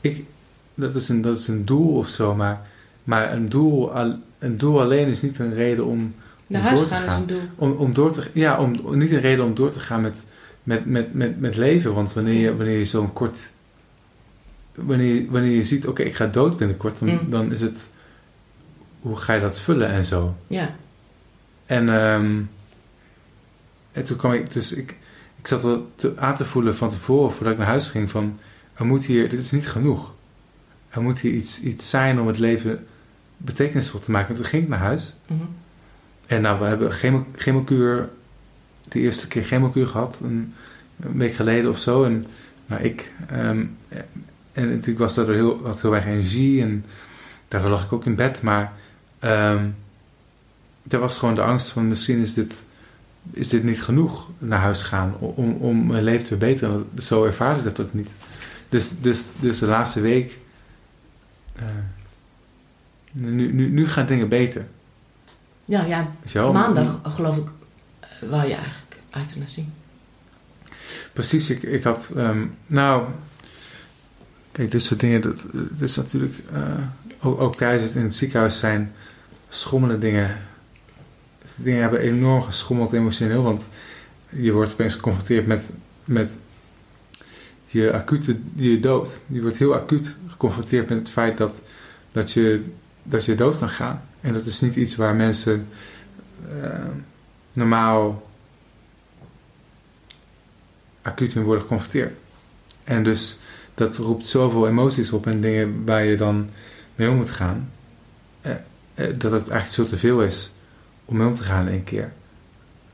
ik, 0.00 0.24
dat, 0.76 0.94
is 0.94 1.08
een, 1.08 1.20
dat 1.22 1.38
is 1.38 1.48
een 1.48 1.64
doel 1.64 1.96
of 1.96 2.08
zo, 2.08 2.34
maar, 2.34 2.60
maar 3.04 3.32
een, 3.32 3.48
doel, 3.48 3.92
al- 3.92 4.18
een 4.38 4.58
doel 4.58 4.80
alleen 4.80 5.08
is 5.08 5.22
niet 5.22 5.38
een 5.38 5.54
reden 5.54 5.84
om 5.86 6.14
Naar 6.46 6.60
Om 6.60 6.66
huis 6.66 6.78
door 6.80 6.88
te 6.88 6.94
gaan 6.94 7.06
is 7.06 7.14
een 7.16 7.26
doel. 7.26 7.40
om, 7.56 7.72
om 7.72 7.94
door 7.94 8.12
te 8.12 8.30
ja, 8.32 8.60
om 8.60 8.98
niet 8.98 9.10
een 9.12 9.20
reden 9.20 9.44
om 9.44 9.54
door 9.54 9.70
te 9.70 9.80
gaan 9.80 10.00
met, 10.00 10.24
met, 10.62 10.86
met, 10.86 11.14
met, 11.14 11.40
met 11.40 11.56
leven. 11.56 11.94
Want 11.94 12.12
wanneer 12.12 12.40
je, 12.40 12.56
wanneer 12.56 12.78
je 12.78 12.84
zo'n 12.84 13.12
kort. 13.12 13.50
Wanneer, 14.74 15.14
je- 15.14 15.26
wanneer 15.30 15.50
je 15.50 15.64
ziet, 15.64 15.86
oké, 15.86 16.02
ik 16.02 16.14
ga 16.14 16.26
dood 16.26 16.56
binnenkort, 16.56 16.98
dan, 16.98 17.08
Mm. 17.08 17.30
dan 17.30 17.52
is 17.52 17.60
het. 17.60 17.92
Hoe 19.00 19.16
ga 19.16 19.32
je 19.32 19.40
dat 19.40 19.58
vullen 19.60 19.88
en 19.88 20.04
zo? 20.04 20.34
Ja. 20.46 20.74
En, 21.66 21.88
ehm, 21.88 22.40
en 23.92 24.02
toen 24.02 24.16
kwam 24.16 24.32
ik, 24.32 24.52
dus 24.52 24.72
ik, 24.72 24.96
ik 25.38 25.46
zat 25.46 25.64
al 25.64 25.86
te, 25.94 26.12
aan 26.16 26.34
te 26.34 26.44
voelen 26.44 26.76
van 26.76 26.90
tevoren, 26.90 27.32
voordat 27.32 27.52
ik 27.52 27.58
naar 27.58 27.68
huis 27.68 27.88
ging, 27.88 28.10
van 28.10 28.38
er 28.74 28.84
moet 28.86 29.04
hier, 29.04 29.28
dit 29.28 29.40
is 29.40 29.50
niet 29.50 29.68
genoeg. 29.68 30.14
Er 30.96 31.02
moet 31.02 31.18
hier 31.18 31.32
iets, 31.32 31.60
iets 31.60 31.90
zijn 31.90 32.20
om 32.20 32.26
het 32.26 32.38
leven 32.38 32.86
betekenisvol 33.36 34.00
te 34.00 34.10
maken. 34.10 34.28
En 34.28 34.34
toen 34.34 34.44
ging 34.44 34.62
ik 34.62 34.68
naar 34.68 34.78
huis. 34.78 35.16
Mhm. 35.26 35.40
En 36.26 36.42
nou, 36.42 36.58
we 36.58 36.64
hebben 36.64 36.92
chemo, 36.92 37.26
chemokuur, 37.36 38.08
de 38.88 38.98
eerste 38.98 39.28
keer 39.28 39.44
chemokuur 39.44 39.86
gehad, 39.86 40.20
een, 40.22 40.54
een 41.00 41.18
week 41.18 41.34
geleden 41.34 41.70
of 41.70 41.78
zo. 41.78 42.04
En 42.04 42.24
nou, 42.66 42.82
ik, 42.82 43.12
ehm, 43.28 43.66
en 44.52 44.68
natuurlijk 44.68 44.98
was 44.98 45.14
dat 45.14 45.28
er 45.28 45.34
heel, 45.34 45.60
had 45.62 45.82
heel 45.82 45.94
erg 45.94 46.06
energie 46.06 46.62
en 46.62 46.84
daardoor 47.48 47.70
lag 47.70 47.84
ik 47.84 47.92
ook 47.92 48.06
in 48.06 48.14
bed. 48.14 48.42
Maar 48.42 48.72
ehm 49.18 49.64
er 50.88 50.98
was 50.98 51.18
gewoon 51.18 51.34
de 51.34 51.42
angst 51.42 51.68
van 51.68 51.88
misschien 51.88 52.20
is 52.20 52.34
dit, 52.34 52.64
is 53.30 53.48
dit 53.48 53.64
niet 53.64 53.82
genoeg 53.82 54.28
naar 54.38 54.58
huis 54.58 54.82
gaan 54.82 55.16
om, 55.18 55.52
om 55.52 55.86
mijn 55.86 56.04
leven 56.04 56.22
te 56.22 56.26
verbeteren. 56.26 56.88
Zo 56.98 57.24
ervaarde 57.24 57.58
ik 57.58 57.64
dat 57.64 57.86
ook 57.86 57.94
niet. 57.94 58.14
Dus, 58.68 59.00
dus, 59.00 59.28
dus 59.40 59.58
de 59.58 59.66
laatste 59.66 60.00
week, 60.00 60.38
eh, 61.58 61.64
nu, 63.12 63.52
nu, 63.52 63.68
nu 63.68 63.88
gaan 63.88 64.06
dingen 64.06 64.28
beter. 64.28 64.66
Ja, 65.64 65.84
ja. 65.84 66.52
Maandag, 66.52 67.00
geloof 67.02 67.36
ik, 67.36 67.48
eh, 68.00 68.08
wou 68.28 68.48
je 68.48 68.54
eigenlijk 68.54 69.02
euthanasie. 69.10 69.68
Precies, 71.12 71.50
ik, 71.50 71.62
ik 71.62 71.82
had. 71.82 72.12
ehm, 72.16 72.46
nou, 72.66 73.04
kijk, 74.52 74.70
dit 74.70 74.82
soort 74.82 75.00
dingen, 75.00 75.20
dat, 75.20 75.46
is 75.80 75.96
natuurlijk. 75.96 76.34
eh, 76.52 76.82
ook, 77.20 77.40
ook 77.40 77.56
tijdens 77.56 77.88
het 77.88 77.96
in 77.96 78.02
het 78.02 78.14
ziekenhuis 78.14 78.58
zijn 78.58 78.92
schommelen 79.48 80.00
dingen. 80.00 80.36
Dus 81.42 81.54
die 81.54 81.64
dingen 81.64 81.80
hebben 81.80 82.00
enorm 82.00 82.42
geschommeld 82.42 82.92
emotioneel, 82.92 83.42
want 83.42 83.68
je 84.28 84.52
wordt 84.52 84.72
opeens 84.72 84.94
geconfronteerd 84.94 85.46
met, 85.46 85.70
met 86.04 86.36
je 87.76 87.92
acute 87.92 88.38
je 88.54 88.80
dood. 88.80 89.20
Je 89.26 89.40
wordt 89.40 89.58
heel 89.58 89.74
acuut 89.74 90.16
geconfronteerd 90.28 90.88
met 90.88 90.98
het 90.98 91.10
feit 91.10 91.38
dat, 91.38 91.62
dat, 92.12 92.32
je, 92.32 92.64
dat 93.02 93.24
je 93.24 93.34
dood 93.34 93.58
kan 93.58 93.68
gaan. 93.68 94.02
En 94.20 94.32
dat 94.32 94.44
is 94.44 94.60
niet 94.60 94.76
iets 94.76 94.96
waar 94.96 95.14
mensen 95.14 95.68
eh, 96.62 96.70
normaal 97.52 98.28
acuut 101.02 101.34
mee 101.34 101.44
worden 101.44 101.62
geconfronteerd. 101.62 102.20
En 102.84 103.02
dus 103.02 103.38
dat 103.74 103.96
roept 103.96 104.26
zoveel 104.26 104.68
emoties 104.68 105.12
op 105.12 105.26
en 105.26 105.40
dingen 105.40 105.84
waar 105.84 106.04
je 106.04 106.16
dan 106.16 106.48
mee 106.94 107.10
om 107.10 107.16
moet 107.16 107.30
gaan. 107.30 107.70
eh, 108.40 108.52
eh, 108.94 109.14
dat 109.18 109.32
het 109.32 109.48
eigenlijk 109.48 109.72
zo 109.72 109.84
te 109.84 109.98
veel 109.98 110.22
is 110.22 110.52
om 111.04 111.16
mee 111.16 111.26
om 111.26 111.34
te 111.34 111.42
gaan 111.42 111.66
in 111.66 111.72
één 111.72 111.84
keer. 111.84 112.12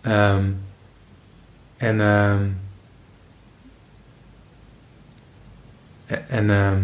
Ehm, 0.00 0.50
en 1.76 2.00
ehm, 2.00 2.48
eh, 6.01 6.01
en 6.28 6.50
ehm, 6.50 6.80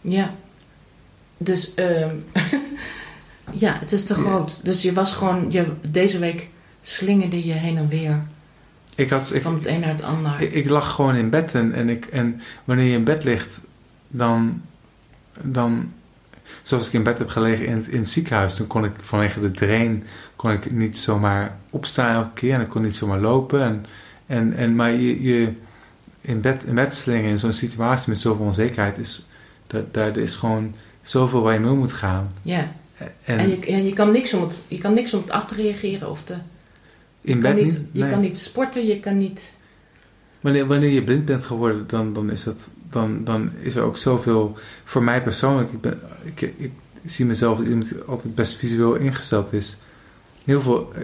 Ja. 0.00 0.34
Dus, 1.38 1.74
ehm, 1.74 2.14
ja, 3.64 3.78
het 3.78 3.92
is 3.92 4.04
te 4.04 4.14
Ja. 4.14 4.20
groot. 4.20 4.64
Dus 4.64 4.82
je 4.82 4.92
was 4.92 5.12
gewoon, 5.12 5.50
je, 5.50 5.66
deze 5.88 6.18
week 6.18 6.48
slingerde 6.82 7.46
je 7.46 7.52
heen 7.52 7.76
en 7.76 7.88
weer 7.88 8.22
ik, 8.94 9.10
had, 9.10 9.34
ik, 9.34 9.42
van 9.42 9.54
het 9.54 9.66
een 9.66 9.80
naar 9.80 9.88
het 9.88 10.02
ander. 10.02 10.40
ik, 10.40 10.52
ik 10.52 10.68
lag 10.68 10.92
gewoon 10.94 11.14
in 11.14 11.30
bed 11.30 11.54
en, 11.54 11.72
en, 11.72 11.88
ik, 11.88 12.04
en 12.06 12.40
wanneer 12.64 12.86
je 12.86 12.96
in 12.96 13.04
bed 13.04 13.24
ligt, 13.24 13.60
dan, 14.08 14.62
dan 15.42 15.92
zoals 16.62 16.86
ik 16.86 16.92
in 16.92 17.02
bed 17.02 17.18
heb 17.18 17.28
gelegen 17.28 17.66
in 17.66 17.76
het, 17.76 17.86
in 17.86 17.98
het 17.98 18.08
ziekenhuis, 18.08 18.54
toen 18.54 18.66
kon 18.66 18.84
ik 18.84 18.92
vanwege 19.00 19.40
de 19.40 19.50
drain 19.50 20.04
kon 20.36 20.50
ik 20.50 20.70
niet 20.70 20.98
zomaar 20.98 21.56
opstaan 21.70 22.14
elke 22.14 22.32
keer 22.34 22.54
en 22.54 22.60
ik 22.60 22.68
kon 22.68 22.82
niet 22.82 22.96
zomaar 22.96 23.20
lopen. 23.20 23.62
En, 23.62 23.86
en, 24.26 24.56
en, 24.56 24.76
maar 24.76 24.90
je, 24.90 25.22
je 25.22 25.52
in, 26.26 26.40
bed, 26.40 26.64
in 26.64 26.74
bed 26.74 26.94
slingen 26.94 27.30
in 27.30 27.38
zo'n 27.38 27.52
situatie 27.52 28.10
met 28.10 28.18
zoveel 28.20 28.44
onzekerheid 28.44 28.98
is, 28.98 29.26
dat, 29.66 29.94
daar 29.94 30.16
is 30.16 30.34
gewoon 30.34 30.74
zoveel 31.02 31.42
waar 31.42 31.54
je 31.54 31.60
mee 31.60 31.72
moet 31.72 31.92
gaan. 31.92 32.32
Ja. 32.42 32.72
En, 33.24 33.38
En, 33.38 33.48
je, 33.48 33.66
en 33.66 33.84
je, 33.84 33.92
kan 33.92 34.12
niks 34.12 34.34
om 34.34 34.42
het, 34.42 34.64
je 34.68 34.78
kan 34.78 34.94
niks 34.94 35.14
om 35.14 35.20
het 35.20 35.30
af 35.30 35.46
te 35.46 35.54
reageren 35.54 36.10
of 36.10 36.22
te... 36.22 36.32
Je, 37.20 37.32
in 37.32 37.40
kan 37.40 37.54
bed 37.54 37.64
niet, 37.64 37.78
niet? 37.78 37.88
je 37.92 38.00
Nee. 38.00 38.10
kan 38.10 38.20
niet 38.20 38.38
sporten, 38.38 38.86
je 38.86 39.00
kan 39.00 39.16
niet... 39.16 39.52
Wanneer, 40.40 40.66
wanneer 40.66 40.90
je 40.90 41.04
blind 41.04 41.24
bent 41.24 41.44
geworden, 41.44 41.84
dan, 41.86 42.12
dan, 42.12 42.30
is 42.30 42.44
dat, 42.44 42.70
dan, 42.90 43.24
dan 43.24 43.50
is 43.60 43.76
er 43.76 43.82
ook 43.82 43.96
zoveel... 43.96 44.56
Voor 44.84 45.02
mij 45.02 45.22
persoonlijk, 45.22 45.72
ik, 45.72 45.80
ben, 45.80 46.00
ik, 46.22 46.40
ik 46.40 46.72
zie 47.04 47.26
mezelf 47.26 47.58
als 47.58 47.66
iemand 47.66 47.88
die 47.88 47.98
altijd 47.98 48.34
best 48.34 48.56
visueel 48.56 48.94
ingesteld 48.94 49.52
is. 49.52 49.76
Heel 50.44 50.60
veel, 50.60 50.92
eh, 50.94 51.02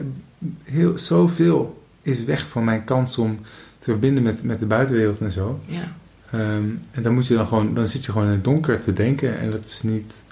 heel, 0.64 0.98
zoveel 0.98 1.82
is 2.02 2.24
weg 2.24 2.46
van 2.46 2.64
mijn 2.64 2.84
kans 2.84 3.18
om 3.18 3.38
te 3.82 3.90
verbinden 3.90 4.22
met, 4.22 4.42
met 4.42 4.60
de 4.60 4.66
buitenwereld 4.66 5.20
en 5.20 5.30
zo. 5.30 5.60
Ja. 5.66 5.92
Ehm, 6.30 6.64
en 6.90 7.02
dan 7.02 7.14
moet 7.14 7.26
je 7.26 7.34
dan 7.34 7.46
gewoon, 7.46 7.74
dan 7.74 7.88
zit 7.88 8.04
je 8.04 8.12
gewoon 8.12 8.26
in 8.26 8.32
het 8.34 8.44
donker 8.44 8.82
te 8.82 8.92
denken 8.92 9.38
en 9.38 9.50
dat 9.50 9.64
is 9.64 9.82
niet. 9.82 10.22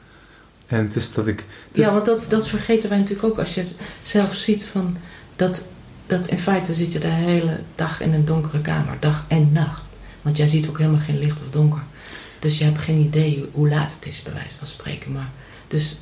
En 0.67 0.85
het 0.85 0.97
is 0.97 1.13
dat 1.13 1.27
ik. 1.27 1.45
is- 1.73 1.85
Ja, 1.87 1.93
want 1.93 2.07
dat, 2.07 2.27
dat 2.31 2.49
vergeten 2.49 2.89
wij 2.89 2.99
natuurlijk 2.99 3.27
ook 3.29 3.39
als 3.39 3.55
je 3.55 3.65
zelf 4.03 4.35
ziet 4.35 4.65
van 4.65 4.97
dat, 5.37 5.65
dat 6.07 6.27
in 6.27 6.39
feite 6.39 6.75
zit 6.75 6.93
je 6.93 6.99
de 6.99 7.07
hele 7.09 7.61
dag 7.75 8.01
in 8.01 8.13
een 8.13 8.25
donkere 8.25 8.61
kamer, 8.61 8.97
dag 9.01 9.25
en 9.29 9.53
nacht. 9.53 9.83
Want 10.23 10.37
jij 10.37 10.47
ziet 10.47 10.69
ook 10.69 10.79
helemaal 10.79 11.01
geen 11.01 11.19
licht 11.19 11.41
of 11.41 11.51
donker. 11.51 11.83
Dus 12.39 12.59
je 12.59 12.65
hebt 12.65 12.79
geen 12.79 12.99
idee 12.99 13.49
hoe 13.53 13.69
laat 13.69 13.93
het 13.99 14.07
is, 14.07 14.23
bij 14.23 14.33
wijze 14.33 14.57
van 14.59 14.67
spreken. 14.67 15.13
Maar 15.13 15.29
dus 15.69 15.99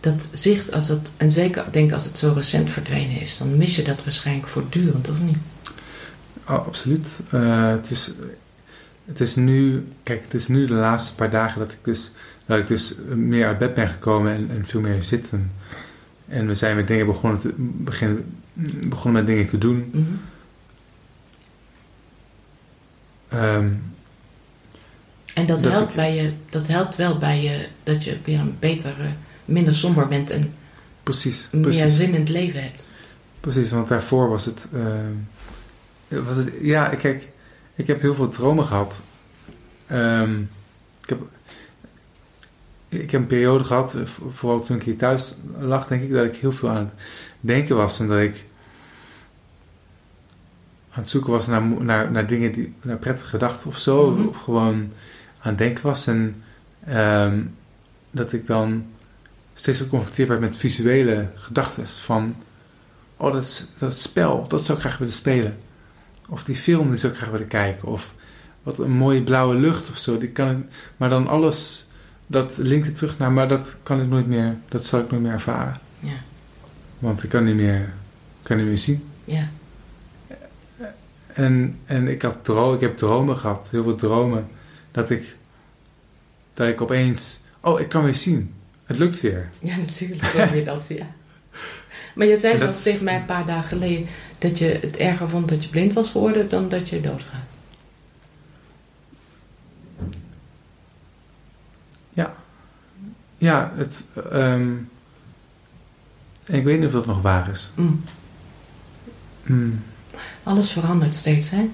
dat 0.00 0.28
zicht, 0.32 0.72
als 0.72 0.86
dat, 0.86 1.10
en 1.16 1.30
zeker 1.30 1.64
denk 1.70 1.92
als 1.92 2.04
het 2.04 2.18
zo 2.18 2.32
recent 2.34 2.70
verdwenen 2.70 3.20
is, 3.20 3.38
dan 3.38 3.56
mis 3.56 3.76
je 3.76 3.82
dat 3.82 4.04
waarschijnlijk 4.04 4.48
voortdurend, 4.48 5.08
of 5.08 5.20
niet? 5.20 5.36
Oh, 6.48 6.66
absoluut. 6.66 7.20
Eh, 7.30 7.68
het, 7.70 7.90
is, 7.90 8.12
het 9.04 9.20
is 9.20 9.36
nu, 9.36 9.86
kijk, 10.02 10.22
het 10.22 10.34
is 10.34 10.48
nu 10.48 10.66
de 10.66 10.72
laatste 10.74 11.14
paar 11.14 11.30
dagen 11.30 11.58
dat 11.58 11.72
ik 11.72 11.78
dus, 11.82 12.10
dat 12.46 12.58
ik 12.58 12.66
dus 12.66 12.94
meer 13.14 13.46
uit 13.46 13.58
bed 13.58 13.74
ben 13.74 13.88
gekomen 13.88 14.32
en, 14.34 14.50
en 14.50 14.66
veel 14.66 14.80
meer 14.80 15.02
zitten. 15.02 15.50
En 16.28 16.46
we 16.46 16.54
zijn 16.54 16.76
met 16.76 16.88
dingen 16.88 17.06
begonnen, 17.06 17.40
te, 17.40 17.52
beginnen, 17.58 18.34
begonnen 18.88 19.24
met 19.24 19.26
dingen 19.32 19.46
te 19.48 19.58
doen. 19.58 19.90
Mhm. 19.92 20.04
Ehm, 23.28 23.70
En 25.34 25.46
dat, 25.46 25.62
Dat 25.62 25.72
helpt 25.72 25.88
ik- 25.90 25.96
bij 25.96 26.14
je, 26.14 26.32
dat 26.48 26.66
helpt 26.66 26.96
wel 26.96 27.18
bij 27.18 27.42
je 27.42 27.68
dat 27.82 28.04
je 28.04 28.16
weer 28.24 28.38
een 28.38 28.56
beter, 28.58 28.94
minder 29.44 29.74
somber 29.74 30.08
bent 30.08 30.30
en 30.30 30.52
precies, 31.02 31.48
meer 31.52 31.62
precies. 31.62 31.96
zin 31.96 32.14
in 32.14 32.20
het 32.20 32.28
leven 32.28 32.62
hebt. 32.62 32.88
Precies, 33.40 33.70
want 33.70 33.88
daarvoor 33.88 34.28
was 34.28 34.44
het, 34.44 34.68
ehm, 34.74 35.12
was 36.08 36.36
het. 36.36 36.52
Ja, 36.60 36.88
kijk, 36.88 37.28
ik 37.74 37.86
heb 37.86 38.00
heel 38.00 38.14
veel 38.14 38.28
dromen 38.28 38.64
gehad. 38.64 39.02
Ehm, 39.86 40.40
ik, 41.02 41.08
heb, 41.08 41.20
ik 42.88 43.10
heb 43.10 43.20
een 43.20 43.26
periode 43.26 43.64
gehad, 43.64 43.94
eh, 43.94 44.06
vo- 44.06 44.30
vooral 44.30 44.60
toen 44.60 44.76
ik 44.76 44.82
hier 44.82 44.96
thuis 44.96 45.34
lag, 45.58 45.86
denk 45.86 46.02
ik, 46.02 46.12
dat 46.12 46.24
ik 46.24 46.36
heel 46.36 46.52
veel 46.52 46.70
aan 46.70 46.76
het 46.76 46.92
denken 47.40 47.76
was. 47.76 48.00
En 48.00 48.08
dat 48.08 48.18
ik 48.18 48.44
aan 50.90 51.00
het 51.02 51.08
zoeken 51.10 51.30
was 51.32 51.46
naar, 51.46 51.62
naar, 51.62 52.10
naar 52.10 52.26
dingen, 52.26 52.52
die, 52.52 52.74
naar 52.82 52.96
prettige 52.96 53.28
gedachten 53.28 53.70
of 53.70 53.78
zo. 53.78 54.10
Mhm. 54.10 54.26
Of 54.26 54.36
gewoon 54.36 54.74
aan 55.40 55.48
het 55.48 55.58
denken 55.58 55.84
was. 55.84 56.06
En 56.06 56.42
ehm, 56.84 57.42
dat 58.10 58.32
ik 58.32 58.46
dan 58.46 58.86
steeds 59.54 59.78
geconfronteerd 59.78 60.28
werd 60.28 60.40
met 60.40 60.56
visuele 60.56 61.28
gedachten. 61.34 61.86
Van, 61.86 62.36
oh, 63.16 63.32
dat, 63.32 63.42
is, 63.42 63.66
dat 63.78 63.98
spel, 63.98 64.48
dat 64.48 64.64
zou 64.64 64.78
ik 64.78 64.84
graag 64.84 64.98
willen 64.98 65.14
spelen. 65.14 65.58
Of 66.28 66.44
die 66.44 66.56
film, 66.56 66.88
die 66.88 66.98
zou 66.98 67.12
ik 67.12 67.18
graag 67.18 67.30
willen 67.30 67.48
kijken. 67.48 67.88
Of 67.88 68.14
wat 68.62 68.78
een 68.78 68.90
mooie 68.90 69.22
blauwe 69.22 69.54
lucht 69.54 69.90
of 69.90 69.98
zo. 69.98 70.18
Die 70.18 70.28
kan 70.28 70.50
ik, 70.50 70.56
maar 70.96 71.08
dan 71.08 71.26
alles, 71.26 71.86
dat 72.26 72.56
linkt 72.56 72.86
het 72.86 72.96
terug 72.96 73.18
naar, 73.18 73.32
maar 73.32 73.48
dat 73.48 73.78
kan 73.82 74.00
ik 74.00 74.08
nooit 74.08 74.26
meer, 74.26 74.56
dat 74.68 74.86
zal 74.86 75.00
ik 75.00 75.10
nooit 75.10 75.22
meer 75.22 75.32
ervaren. 75.32 75.80
Ja, 76.00 76.16
Want 76.98 77.22
ik 77.22 77.30
kan 77.30 77.44
niet 77.44 77.54
meer, 77.54 77.92
kan 78.42 78.56
niet 78.56 78.66
meer 78.66 78.78
zien. 78.78 79.08
ja. 79.24 79.48
En, 81.26 81.78
en 81.84 82.08
ik, 82.08 82.22
had 82.22 82.44
dro 82.44 82.74
ik 82.74 82.80
heb 82.80 82.96
dromen 82.96 83.36
gehad, 83.36 83.70
heel 83.70 83.82
veel 83.82 83.94
dromen, 83.94 84.48
dat 84.90 85.10
ik, 85.10 85.36
dat 86.54 86.68
ik 86.68 86.80
opeens, 86.80 87.40
oh, 87.60 87.80
ik 87.80 87.88
kan 87.88 88.04
weer 88.04 88.14
zien. 88.14 88.54
Het 88.84 88.98
lukt 88.98 89.20
weer. 89.20 89.50
Ja, 89.58 89.76
natuurlijk 89.76 90.22
je 90.54 90.62
dat, 90.64 90.88
ja. 90.88 91.06
Maar 92.18 92.26
je 92.26 92.36
zei 92.36 92.58
dat 92.58 92.82
tegen 92.82 93.04
mij 93.04 93.16
een 93.16 93.24
paar 93.24 93.46
dagen 93.46 93.68
geleden 93.68 94.06
dat 94.38 94.58
je 94.58 94.78
het 94.80 94.96
erger 94.96 95.28
vond 95.28 95.48
dat 95.48 95.62
je 95.62 95.68
blind 95.68 95.92
was 95.92 96.10
geworden 96.10 96.48
dan 96.48 96.68
dat 96.68 96.88
je 96.88 97.00
doodgaat. 97.00 97.56
Ja, 103.38 103.72
het, 103.76 104.04
ehm, 104.30 104.76
en 106.44 106.54
ik 106.54 106.64
weet 106.64 106.78
niet 106.78 106.86
of 106.86 106.92
dat 106.92 107.06
nog 107.06 107.22
waar 107.22 107.50
is. 107.50 107.70
Mm. 107.74 108.04
Hmm. 109.42 109.82
Alles 110.42 110.72
verandert 110.72 111.14
steeds, 111.14 111.50
hè? 111.50 111.70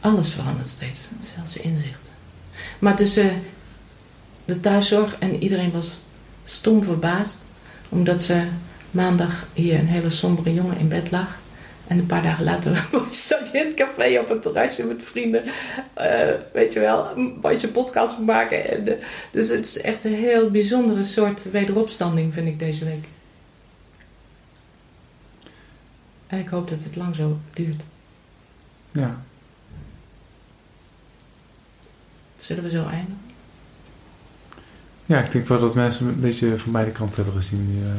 Alles 0.00 0.30
verandert 0.30 0.66
steeds, 0.66 1.08
zelfs 1.20 1.54
je 1.54 1.60
inzichten. 1.60 2.12
Maar 2.78 2.96
tussen 2.96 3.42
de 4.44 4.60
thuiszorg 4.60 5.18
en 5.18 5.42
iedereen 5.42 5.70
was 5.70 6.00
stom 6.44 6.82
verbaasd, 6.82 7.46
omdat 7.88 8.22
ze 8.22 8.48
maandag 8.90 9.46
hier 9.52 9.78
een 9.78 9.86
hele 9.86 10.10
sombere 10.10 10.54
jongen 10.54 10.78
in 10.78 10.88
bed 10.88 11.10
lag. 11.10 11.38
En 11.86 11.98
een 11.98 12.06
paar 12.06 12.22
dagen 12.22 12.44
later 12.44 12.88
zat 13.10 13.50
je 13.52 13.58
in 13.58 13.66
het 13.66 13.74
café 13.74 14.18
op 14.18 14.28
het 14.28 14.42
terrasje 14.42 14.84
met 14.84 15.02
vrienden. 15.02 15.42
eh, 15.94 16.34
weet 16.52 16.72
je 16.72 16.80
wel, 16.80 17.16
een 17.16 17.40
beetje 17.40 17.68
podcast 17.68 18.18
maken. 18.18 18.70
En, 18.70 18.88
eh, 18.88 19.04
dus 19.30 19.48
het 19.48 19.64
is 19.66 19.80
echt 19.80 20.04
een 20.04 20.14
heel 20.14 20.50
bijzondere 20.50 21.04
soort 21.04 21.50
wederopstanding, 21.50 22.34
vind 22.34 22.48
ik 22.48 22.58
deze 22.58 22.84
week. 22.84 23.04
En 26.26 26.38
ik 26.38 26.48
hoop 26.48 26.68
dat 26.68 26.84
het 26.84 26.96
lang 26.96 27.14
zo 27.14 27.38
duurt. 27.54 27.82
Ja. 28.92 29.22
Zullen 32.36 32.62
we 32.62 32.70
zo 32.70 32.86
eindigen? 32.86 33.20
ja, 35.06 35.20
ik 35.20 35.32
denk 35.32 35.48
wel 35.48 35.60
dat 35.60 35.74
mensen 35.74 36.06
een 36.06 36.20
beetje 36.20 36.58
van 36.58 36.72
beide 36.72 36.90
kanten 36.90 37.16
hebben 37.24 37.42
gezien. 37.42 37.66
Die, 37.66 37.82
eh. 37.82 37.96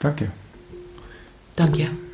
Dank 0.00 0.18
je. 0.18 0.28
Dank 1.54 1.76
je. 1.76 2.09